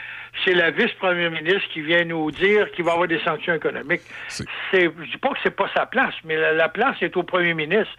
[0.45, 4.03] c'est la vice-première ministre qui vient nous dire qu'il va y avoir des sanctions économiques.
[4.27, 7.23] C'est, je dis pas que c'est pas sa place, mais la, la place est au
[7.23, 7.91] premier ministre.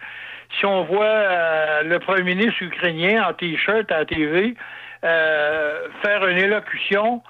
[0.57, 4.55] Si on voit euh, le premier ministre ukrainien en t-shirt à la TV
[5.03, 7.21] euh, faire une élocution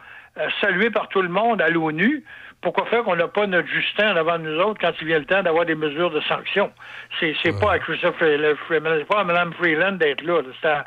[0.60, 2.24] saluée par tout le monde à l'ONU,
[2.62, 5.42] pourquoi faire qu'on n'a pas notre Justin devant nous autres quand il vient le temps
[5.42, 6.72] d'avoir des mesures de sanctions?
[7.20, 10.86] C'est, c'est pas à Christophe Freeland, c'est pas à Mme Freeland d'être là, c'est à,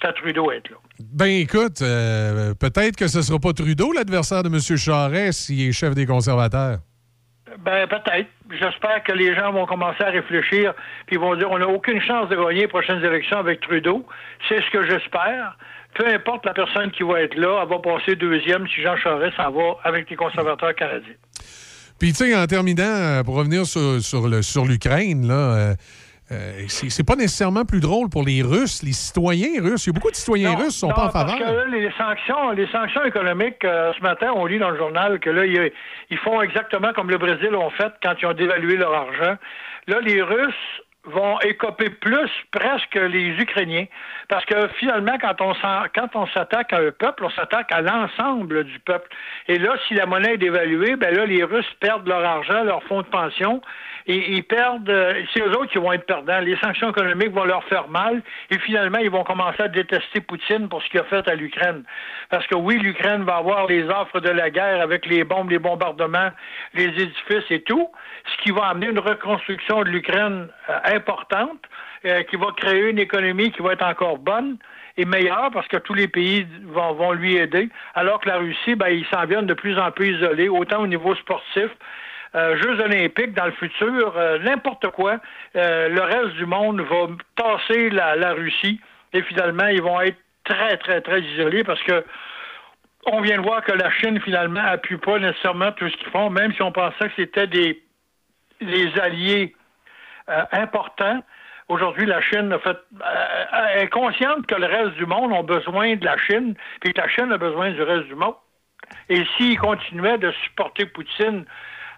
[0.00, 0.76] c'est à Trudeau d'être là.
[1.00, 4.60] Ben écoute, euh, peut-être que ce sera pas Trudeau l'adversaire de M.
[4.78, 6.78] Charest s'il est chef des conservateurs.
[7.58, 8.28] Ben, peut-être.
[8.50, 10.72] J'espère que les gens vont commencer à réfléchir
[11.06, 14.06] puis vont dire on n'a aucune chance de gagner les prochaines élections avec Trudeau.
[14.48, 15.56] C'est ce que j'espère.
[15.96, 19.36] Peu importe la personne qui va être là, elle va passer deuxième si Jean Charest
[19.36, 21.14] s'en va avec les conservateurs canadiens.
[21.98, 25.74] Puis, tu sais, en terminant, euh, pour revenir sur, sur l'Ukraine, là, euh,
[26.32, 29.86] euh, c'est pas nécessairement plus drôle pour les Russes, les citoyens russes.
[29.86, 31.38] Il y a beaucoup de citoyens russes qui sont Non, pas en parce faveur.
[31.48, 35.20] que là, les sanctions, les sanctions économiques, euh, ce matin, on lit dans le journal
[35.20, 35.70] que là, ils,
[36.10, 39.36] ils font exactement comme le Brésil ont fait quand ils ont dévalué leur argent.
[39.86, 43.86] Là, les Russes vont écoper plus presque les Ukrainiens.
[44.28, 45.40] Parce que finalement, quand
[46.14, 49.08] on s'attaque à un peuple, on s'attaque à l'ensemble du peuple.
[49.48, 52.82] Et là, si la monnaie est dévaluée, ben là, les Russes perdent leur argent, leur
[52.84, 53.62] fonds de pension.
[54.08, 56.38] Et ils perdent, euh, c'est eux autres qui vont être perdants.
[56.38, 60.68] Les sanctions économiques vont leur faire mal et finalement, ils vont commencer à détester Poutine
[60.68, 61.82] pour ce qu'il a fait à l'Ukraine.
[62.30, 65.58] Parce que oui, l'Ukraine va avoir les offres de la guerre avec les bombes, les
[65.58, 66.30] bombardements,
[66.74, 67.90] les édifices et tout,
[68.26, 71.62] ce qui va amener une reconstruction de l'Ukraine euh, importante,
[72.04, 74.58] euh, qui va créer une économie qui va être encore bonne
[74.96, 78.76] et meilleure parce que tous les pays vont, vont lui aider, alors que la Russie,
[78.76, 81.70] ben, ils s'en viennent de plus en plus isolés, autant au niveau sportif,
[82.36, 85.18] euh, Jeux olympiques dans le futur, euh, n'importe quoi,
[85.56, 88.78] euh, le reste du monde va tasser la, la Russie
[89.14, 92.04] et finalement, ils vont être très, très, très isolés parce que
[93.06, 96.28] on vient de voir que la Chine, finalement, appuie pas nécessairement tout ce qu'ils font,
[96.28, 97.80] même si on pensait que c'était des,
[99.00, 99.54] alliés
[100.50, 101.22] importants.
[101.68, 102.52] Aujourd'hui, la Chine
[103.76, 107.06] est consciente que le reste du monde a besoin de la Chine, puis que la
[107.06, 108.34] Chine a besoin du reste du monde.
[109.08, 111.44] Et s'ils continuaient de supporter Poutine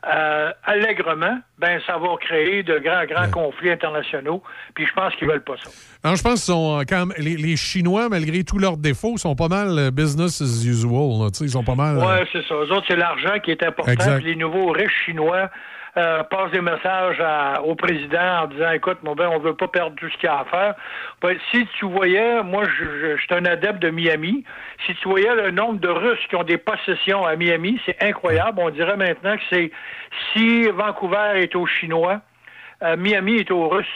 [0.07, 4.43] euh, allègrement, ben ça va créer de grands, grands conflits internationaux.
[4.75, 5.71] Puis je pense qu'ils veulent pas ça.
[6.05, 9.17] Alors, je pense qu'ils sont euh, quand même, les, les Chinois, malgré tous leurs défauts,
[9.17, 11.19] sont pas mal euh, business as usual.
[11.25, 11.99] là, ils sont pas mal.
[11.99, 12.55] euh, Oui, c'est ça.
[12.55, 13.93] Eux autres, c'est l'argent qui est important.
[14.19, 15.51] Puis les nouveaux riches chinois
[15.99, 19.69] euh, passent des messages à- au président en disant Écoute, mon ben, on veut pas
[19.69, 20.75] perdre tout ce qu'il y a à faire.
[21.21, 24.45] Ben, si tu voyais, moi, je, je, je suis un adepte de Miami.
[24.87, 28.61] Si tu voyais le nombre de Russes qui ont des possessions à Miami, c'est incroyable.
[28.63, 29.71] On dirait maintenant que c'est
[30.33, 32.21] si Vancouver est aux Chinois,
[32.83, 33.87] euh, Miami est aux Russes.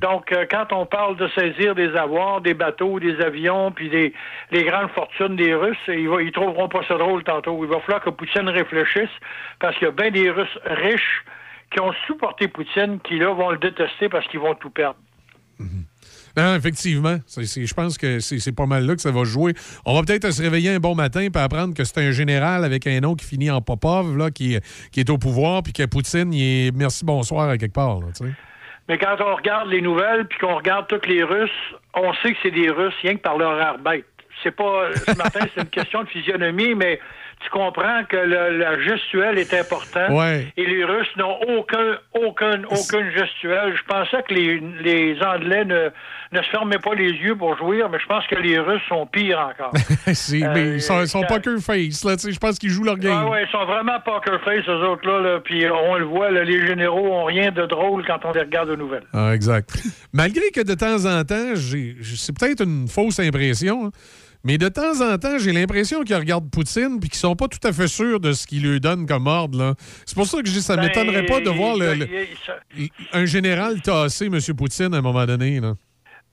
[0.00, 4.12] Donc, euh, quand on parle de saisir des avoirs, des bateaux, des avions, puis des
[4.50, 7.58] les grandes fortunes des Russes, ils, va- ils trouveront pas ça drôle tantôt.
[7.64, 9.10] Il va falloir que Poutine réfléchisse,
[9.60, 11.24] parce qu'il y a bien des Russes riches
[11.74, 14.96] qui ont supporté Poutine, qui là vont le détester parce qu'ils vont tout perdre.
[16.36, 17.18] Non, effectivement.
[17.26, 19.52] C'est- c'est- je pense que c'est pas mal là que ça va jouer.
[19.86, 22.88] On va peut-être se réveiller un bon matin et apprendre que c'est un général avec
[22.88, 24.58] un nom qui finit en Popov, là, qui,
[24.90, 28.00] qui est au pouvoir, puis que Poutine, il est merci, bonsoir à quelque part.
[28.00, 28.06] Là.
[28.88, 31.50] Mais quand on regarde les nouvelles, puis qu'on regarde tous les Russes,
[31.94, 34.04] on sait que c'est des Russes rien que par leur air bête.
[34.42, 36.98] C'est pas, ce matin, c'est une question de physionomie, mais
[37.44, 40.14] tu comprends que le, la gestuelle est important.
[40.14, 40.46] Ouais.
[40.56, 43.74] Et les Russes n'ont aucun, aucun, aucune gestuelle.
[43.76, 45.90] Je pensais que les, les Anglais ne,
[46.32, 49.06] ne se fermaient pas les yeux pour jouir, mais je pense que les Russes sont
[49.06, 49.72] pires encore.
[50.06, 52.04] Mais ils sont, ils sont poker face.
[52.04, 53.24] Là, je pense qu'ils jouent leur game.
[53.26, 55.20] Ah ouais, ils sont vraiment poker face, eux autres-là.
[55.20, 58.40] Là, puis on le voit, là, les généraux ont rien de drôle quand on les
[58.40, 59.04] regarde aux nouvelles.
[59.12, 59.76] Ah, exact.
[60.12, 63.90] Malgré que de temps en temps, c'est peut-être une fausse impression, hein,
[64.44, 67.66] mais de temps en temps, j'ai l'impression qu'ils regardent Poutine puis qu'ils sont pas tout
[67.66, 69.58] à fait sûrs de ce qu'il lui donne comme ordre.
[69.58, 69.74] là.
[70.06, 72.06] C'est pour ça que je dis, ça Ben, m'étonnerait pas de voir le-
[73.12, 74.38] un général tasser M.
[74.56, 75.60] Poutine à un moment donné.
[75.60, 75.72] Là.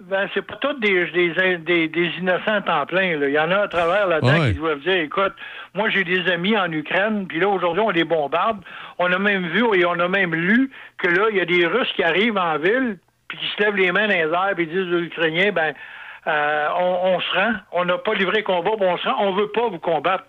[0.09, 3.17] Ben, c'est pas tous des, des, des, des innocents temps plein.
[3.19, 3.27] Là.
[3.29, 4.51] Il y en a à travers là-dedans Ouais.
[4.53, 5.33] qui doivent dire écoute,
[5.75, 8.57] moi j'ai des amis en Ukraine, puis là aujourd'hui on les bombarde.
[8.97, 11.67] On a même vu et on a même lu que là, il y a des
[11.67, 14.65] Russes qui arrivent en ville, puis qui se lèvent les mains dans les airs, puis
[14.65, 15.73] disent aux Ukrainiens, ben
[16.27, 19.33] euh, on, on se rend, on n'a pas livré combat, puis on se rend, on
[19.33, 20.25] veut pas vous combattre.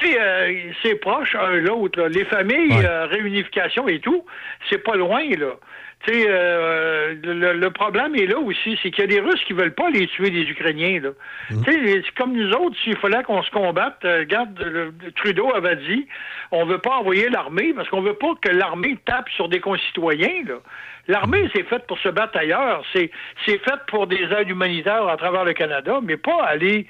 [0.00, 2.00] Tu sais, euh, c'est proche un l'autre.
[2.00, 2.08] là.
[2.08, 4.24] Les familles, euh, réunification et tout,
[4.70, 5.52] c'est pas loin là.
[6.04, 9.42] Tu sais, euh, le, le problème est là aussi, c'est qu'il y a des Russes
[9.46, 10.98] qui veulent pas les tuer des Ukrainiens.
[11.00, 11.10] Là.
[11.64, 15.54] Tu sais, c'est comme nous autres, s'il fallait qu'on se combatte, regarde, le- le Trudeau
[15.54, 16.08] avait dit,
[16.50, 20.42] on veut pas envoyer l'armée parce qu'on veut pas que l'armée tape sur des concitoyens.
[20.48, 20.54] Là.
[21.08, 22.82] L'armée, c'est faite pour se battre ailleurs.
[22.92, 23.10] C'est,
[23.44, 26.86] fait pour des aides humanitaires à travers le Canada, mais pas aller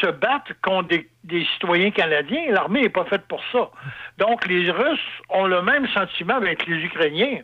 [0.00, 0.88] se battre contre
[1.22, 2.50] des, citoyens canadiens.
[2.50, 3.70] L'armée n'est pas faite pour ça.
[4.18, 7.38] Donc, les Russes ont le même sentiment avec les Ukrainiens.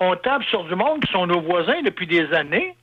[0.00, 2.74] On tape sur du monde qui sont nos voisins depuis des années,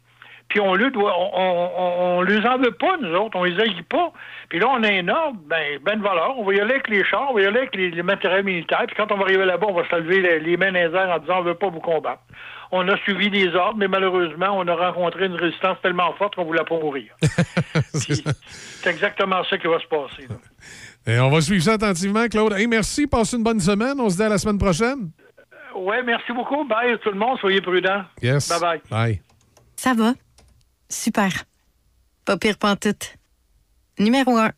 [0.49, 3.81] puis on doit, on, on, on- les en veut pas, nous autres, on les haït
[3.83, 4.11] pas.
[4.49, 6.89] Puis là, on a un ordre, ben, ben de valeur, on va y aller avec
[6.89, 9.23] les chars, on va y aller avec les, les matériels militaires, puis quand on va
[9.23, 11.43] arriver là-bas, on va se lever les, les mains dans les airs en disant on
[11.43, 12.22] veut pas vous combattre.
[12.76, 16.43] On a suivi des ordres, mais malheureusement, on a rencontré une résistance tellement forte qu'on
[16.43, 17.16] voulait pas mourir.
[17.93, 20.27] C'est exactement ça qui va se passer.
[20.27, 20.35] là.
[21.14, 22.53] Et on va suivre ça attentivement, Claude.
[22.53, 24.00] Hey, merci, passe une bonne semaine.
[24.00, 25.11] On se dit à la semaine prochaine.
[25.76, 26.64] Ouais, merci beaucoup.
[26.66, 28.06] Bye tout le monde, soyez prudents.
[28.24, 28.50] Yes.
[28.50, 28.82] Bye bye.
[28.90, 29.22] Bye.
[29.76, 30.14] Ça va?
[30.90, 31.30] Super.
[32.26, 33.18] Pas pire pantoute.
[34.00, 34.52] Numéro un.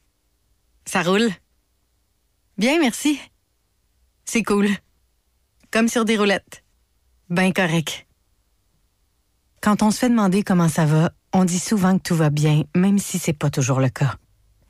[0.85, 1.27] Ça roule.
[2.57, 3.19] Bien, merci.
[4.23, 4.67] C'est cool.
[5.69, 6.63] Comme sur des roulettes.
[7.29, 8.04] Ben correct.
[9.61, 12.63] Quand on se fait demander comment ça va, on dit souvent que tout va bien,
[12.75, 14.15] même si c'est pas toujours le cas.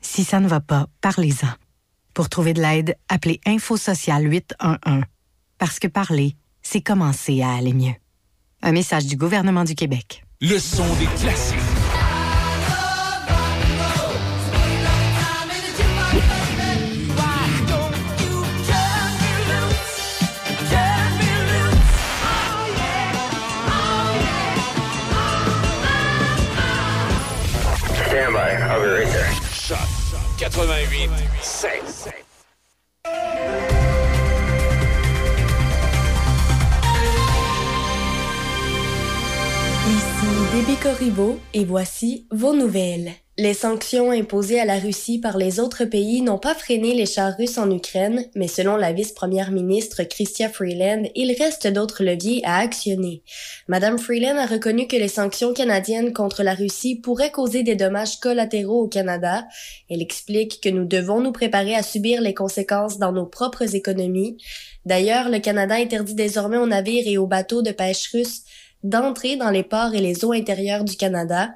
[0.00, 1.48] Si ça ne va pas, parlez-en.
[2.14, 5.02] Pour trouver de l'aide, appelez Info Social 811.
[5.58, 7.94] Parce que parler, c'est commencer à aller mieux.
[8.62, 10.24] Un message du gouvernement du Québec.
[10.40, 11.65] Le son des classiques.
[30.46, 31.10] 88
[31.42, 32.14] 7.
[39.88, 43.10] Ici Déby Corriveau et voici vos nouvelles.
[43.38, 47.36] Les sanctions imposées à la Russie par les autres pays n'ont pas freiné les chars
[47.36, 52.56] russes en Ukraine, mais selon la vice-première ministre Chrystia Freeland, il reste d'autres leviers à
[52.56, 53.22] actionner.
[53.68, 58.20] Madame Freeland a reconnu que les sanctions canadiennes contre la Russie pourraient causer des dommages
[58.20, 59.46] collatéraux au Canada.
[59.90, 64.38] Elle explique que nous devons nous préparer à subir les conséquences dans nos propres économies.
[64.86, 68.44] D'ailleurs, le Canada interdit désormais aux navires et aux bateaux de pêche russes
[68.82, 71.50] d'entrer dans les ports et les eaux intérieures du Canada.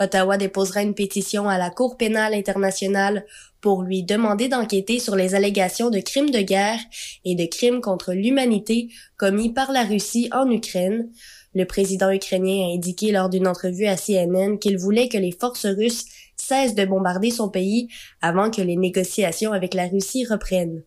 [0.00, 3.24] Ottawa déposera une pétition à la Cour pénale internationale
[3.60, 6.80] pour lui demander d'enquêter sur les allégations de crimes de guerre
[7.24, 11.10] et de crimes contre l'humanité commis par la Russie en Ukraine.
[11.54, 15.66] Le président ukrainien a indiqué lors d'une entrevue à CNN qu'il voulait que les forces
[15.66, 16.06] russes
[16.36, 17.88] cessent de bombarder son pays
[18.20, 20.82] avant que les négociations avec la Russie reprennent.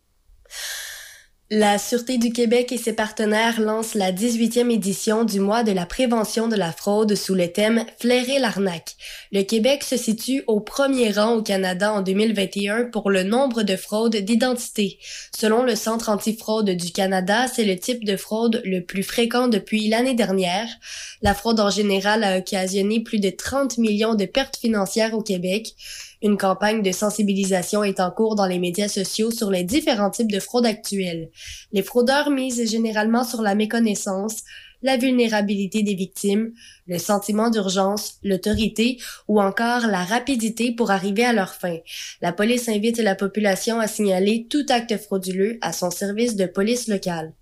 [1.51, 5.85] La Sûreté du Québec et ses partenaires lancent la 18e édition du mois de la
[5.85, 8.95] prévention de la fraude sous le thème Flairer l'arnaque.
[9.32, 13.75] Le Québec se situe au premier rang au Canada en 2021 pour le nombre de
[13.75, 14.98] fraudes d'identité.
[15.38, 19.88] Selon le Centre antifraude du Canada, c'est le type de fraude le plus fréquent depuis
[19.88, 20.67] l'année dernière.
[21.22, 25.75] La fraude en général a occasionné plus de 30 millions de pertes financières au Québec.
[26.21, 30.31] Une campagne de sensibilisation est en cours dans les médias sociaux sur les différents types
[30.31, 31.29] de fraudes actuelles.
[31.71, 34.43] Les fraudeurs misent généralement sur la méconnaissance,
[34.81, 36.53] la vulnérabilité des victimes,
[36.87, 41.77] le sentiment d'urgence, l'autorité ou encore la rapidité pour arriver à leur fin.
[42.21, 46.87] La police invite la population à signaler tout acte frauduleux à son service de police
[46.87, 47.33] locale.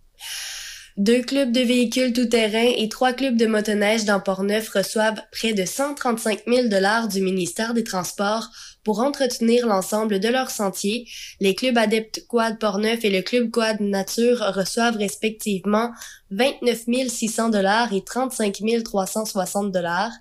[0.98, 5.66] Deux clubs de véhicules tout-terrain et trois clubs de motoneige dans Port-Neuf reçoivent près de
[5.66, 8.52] 135 000 dollars du ministère des Transports
[8.84, 11.08] pour entretenir l'ensemble de leurs sentiers.
[11.40, 15.90] Les clubs adeptes Quad Port-Neuf et le club Quad Nature reçoivent respectivement
[16.30, 20.12] 29 600 dollars et 35 360 dollars.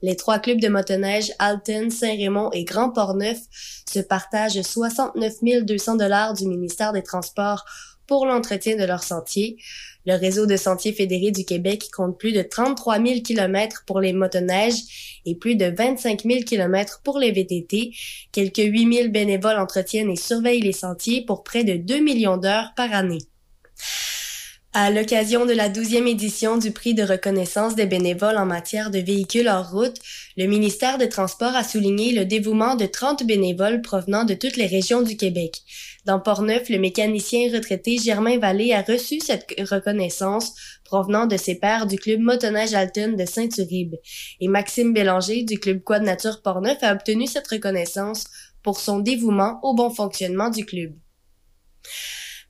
[0.00, 3.40] Les trois clubs de motoneige Alton, Saint-Raymond et Grand Port-Neuf
[3.92, 7.66] se partagent 69 200 dollars du ministère des Transports
[8.06, 9.58] pour l'entretien de leurs sentiers.
[10.06, 14.12] Le réseau de sentiers fédérés du Québec compte plus de 33 000 km pour les
[14.12, 17.92] motoneiges et plus de 25 000 km pour les VTT.
[18.30, 22.72] Quelques 8 000 bénévoles entretiennent et surveillent les sentiers pour près de 2 millions d'heures
[22.76, 23.22] par année.
[24.76, 28.98] À l'occasion de la 12e édition du prix de reconnaissance des bénévoles en matière de
[28.98, 29.96] véhicules hors route,
[30.36, 34.66] le ministère des Transports a souligné le dévouement de 30 bénévoles provenant de toutes les
[34.66, 35.62] régions du Québec.
[36.04, 41.86] Dans Portneuf, le mécanicien retraité Germain Vallée a reçu cette reconnaissance provenant de ses pairs
[41.86, 43.94] du club motoneige Alton de Saint-Uribe.
[44.40, 48.24] Et Maxime Bélanger du club Quad Nature Portneuf a obtenu cette reconnaissance
[48.62, 50.92] pour son dévouement au bon fonctionnement du club.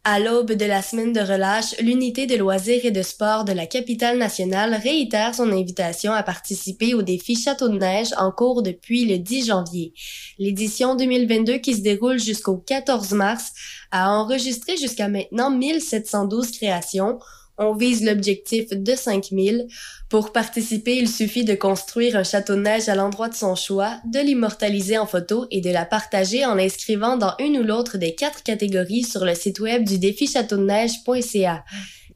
[0.07, 3.65] À l'aube de la semaine de relâche, l'unité de loisirs et de sport de la
[3.65, 9.07] capitale nationale réitère son invitation à participer au défi Château de neige en cours depuis
[9.07, 9.95] le 10 janvier.
[10.39, 13.53] L'édition 2022 qui se déroule jusqu'au 14 mars
[13.93, 17.19] a enregistré jusqu'à maintenant 1712 créations.
[17.57, 19.69] On vise l'objectif de 5000.
[20.09, 24.01] Pour participer, il suffit de construire un château de neige à l'endroit de son choix,
[24.05, 28.15] de l'immortaliser en photo et de la partager en l'inscrivant dans une ou l'autre des
[28.15, 31.65] quatre catégories sur le site web du défi châteaudeneige.ca.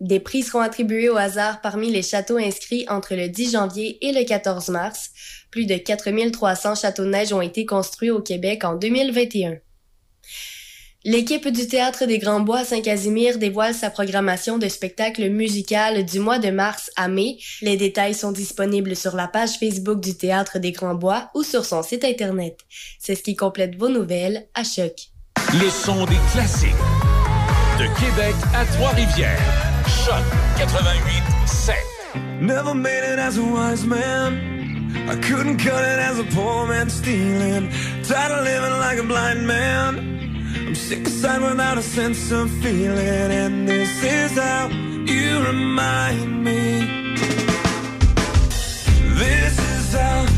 [0.00, 4.12] Des prix seront attribués au hasard parmi les châteaux inscrits entre le 10 janvier et
[4.12, 5.10] le 14 mars.
[5.50, 9.58] Plus de 4300 châteaux de neige ont été construits au Québec en 2021.
[11.04, 16.40] L'équipe du Théâtre des Grands Bois Saint-Casimir dévoile sa programmation de spectacle musical du mois
[16.40, 17.38] de mars à mai.
[17.62, 21.64] Les détails sont disponibles sur la page Facebook du Théâtre des Grands Bois ou sur
[21.64, 22.58] son site Internet.
[22.98, 24.92] C'est ce qui complète vos nouvelles à Choc.
[25.52, 26.70] Le son des classiques.
[27.78, 29.38] De Québec à Trois-Rivières.
[30.04, 30.24] Choc
[30.58, 31.76] 88 7.
[32.40, 34.58] Never made it as a wise man.
[35.08, 37.70] I couldn't cut it as a poor man stealing.
[38.02, 40.27] Tired of living like a blind man.
[40.56, 43.30] I'm sick aside without a sense of feeling.
[43.42, 47.14] And this is how you remind me.
[49.14, 50.37] This is how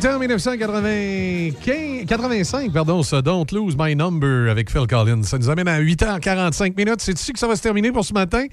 [0.00, 5.24] C'était en 1985, pardon, ce Don't Lose My Number avec Phil Collins.
[5.24, 7.00] Ça nous amène à 8h45 minutes.
[7.00, 8.46] C'est ici que ça va se terminer pour ce matin?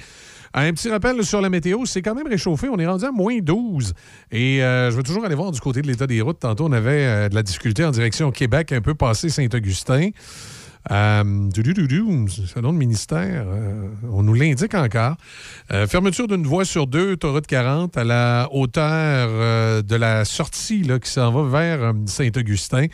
[0.55, 2.67] Un petit rappel sur la météo, c'est quand même réchauffé.
[2.67, 3.93] On est rendu à moins 12.
[4.31, 6.39] Et euh, je vais toujours aller voir du côté de l'état des routes.
[6.39, 10.09] Tantôt, on avait euh, de la difficulté en direction Québec, un peu passé Saint-Augustin.
[10.91, 15.15] Euh, du-du-du-du, selon le ministère, euh, on nous l'indique encore.
[15.71, 18.83] Euh, fermeture d'une voie sur deux, autoroute 40, à la hauteur
[19.31, 22.85] euh, de la sortie là, qui s'en va vers Saint-Augustin.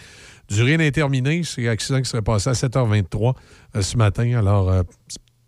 [0.48, 3.36] Durée indéterminée, c'est accident qui serait passé à 7h23
[3.76, 4.38] euh, ce matin.
[4.38, 4.84] Alors,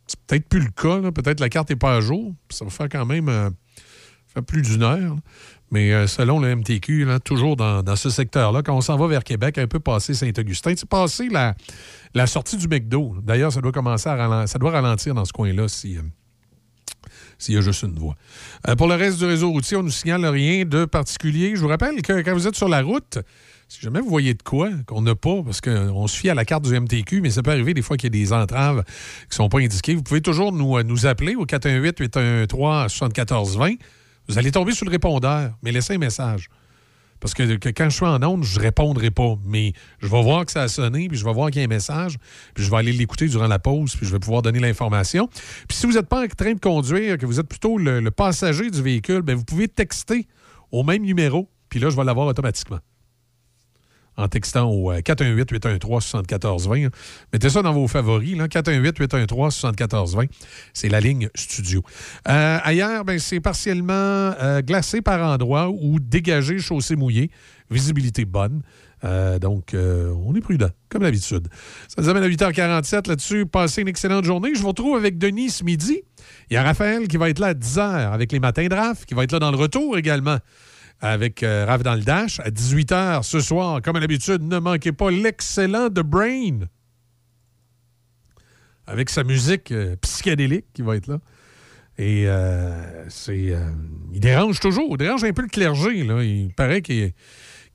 [0.08, 1.12] c'est peut-être plus le cas.
[1.12, 2.34] Peut-être la carte n'est pas à jour.
[2.50, 3.52] Ça va faire quand même
[4.42, 5.16] plus d'une heure.
[5.74, 9.58] Mais euh, selon le MTQ, toujours dans, ce secteur-là, quand on s'en va vers Québec,
[9.58, 11.56] un peu passé Saint-Augustin, c'est passé la,
[12.14, 13.16] la sortie du McDo.
[13.24, 16.02] D'ailleurs, ça doit commencer à ralentir, ça doit ralentir dans ce coin-là si, euh,
[17.40, 18.14] s'il y a juste une voie.
[18.68, 21.56] Euh, pour le reste du réseau routier, on nous signale rien de particulier.
[21.56, 23.18] Je vous rappelle que quand vous êtes sur la route,
[23.68, 26.46] si jamais vous voyez de quoi qu'on n'a pas, parce qu'on se fie à la
[26.46, 29.32] carte du MTQ, mais ça peut arriver des fois qu'il y a des entraves qui
[29.32, 33.80] ne sont pas indiquées, vous pouvez toujours nous, nous appeler au 418-813-7420.
[34.28, 36.50] Vous allez tomber sur le répondeur, mais laissez un message.
[37.20, 39.36] Parce que, quand je suis en onde, je ne répondrai pas.
[39.46, 39.72] Mais
[40.02, 41.70] je vais voir que ça a sonné, puis je vais voir qu'il y a un
[41.70, 42.18] message,
[42.54, 45.30] puis je vais aller l'écouter durant la pause, puis je vais pouvoir donner l'information.
[45.68, 48.12] Puis si vous n'êtes pas en train de conduire, que vous êtes plutôt le, le
[48.12, 50.28] passager du véhicule, bien, vous pouvez texter
[50.72, 52.80] au même numéro, puis là, je vais l'avoir automatiquement.
[54.16, 56.90] En textant au euh, 418-813-7420.
[57.32, 60.30] Mettez ça dans vos favoris, là, 418-813-7420.
[60.74, 61.82] C'est la ligne studio.
[62.28, 67.32] Euh, ailleurs, ben, c'est partiellement euh, glacé par endroits ou dégagé, chaussée mouillée.
[67.72, 68.62] Visibilité bonne.
[69.04, 71.48] Euh, donc, euh, on est prudent, comme d'habitude.
[71.88, 73.46] Ça nous amène à 8h47 là-dessus.
[73.46, 74.56] Passez une excellente journée.
[74.56, 76.04] Je vous retrouve avec Denis ce midi.
[76.50, 79.06] Il y a Raphaël qui va être là à 10h avec les matins de RAF,
[79.06, 80.38] qui va être là dans le retour également
[81.04, 82.40] avec euh, Raph dans le Dash.
[82.40, 86.62] À 18h ce soir, comme à l'habitude, ne manquez pas l'excellent The Brain
[88.88, 91.20] avec sa musique euh, psychédélique qui va être là.
[91.98, 93.52] Et euh, c'est.
[93.52, 93.70] euh,
[94.14, 94.88] il dérange toujours.
[94.92, 96.04] Il dérange un peu le clergé.
[96.04, 96.24] Là.
[96.24, 97.12] Il paraît qu'il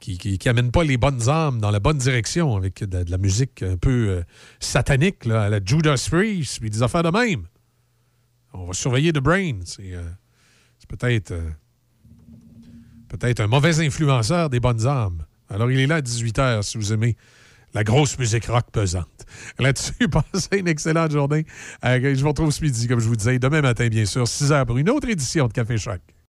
[0.00, 3.18] qui, qui, qui amène pas les bonnes âmes dans la bonne direction avec de, la
[3.18, 4.23] musique un peu
[4.60, 7.47] satanique, là, à la Judas Priest, puis des affaires de même.
[8.52, 9.58] On va surveiller The Brain.
[9.65, 11.34] C'est peut-être
[13.08, 15.24] peut-être un mauvais influenceur des bonnes âmes.
[15.50, 17.16] Alors, il est là à 18h si vous aimez
[17.74, 19.26] la grosse musique rock pesante.
[19.58, 21.44] Là-dessus, passez une excellente journée.
[21.84, 24.66] Euh, je vous retrouve ce midi, comme je vous disais, demain matin, bien sûr, 6h
[24.66, 26.00] pour une autre édition de Café Choc.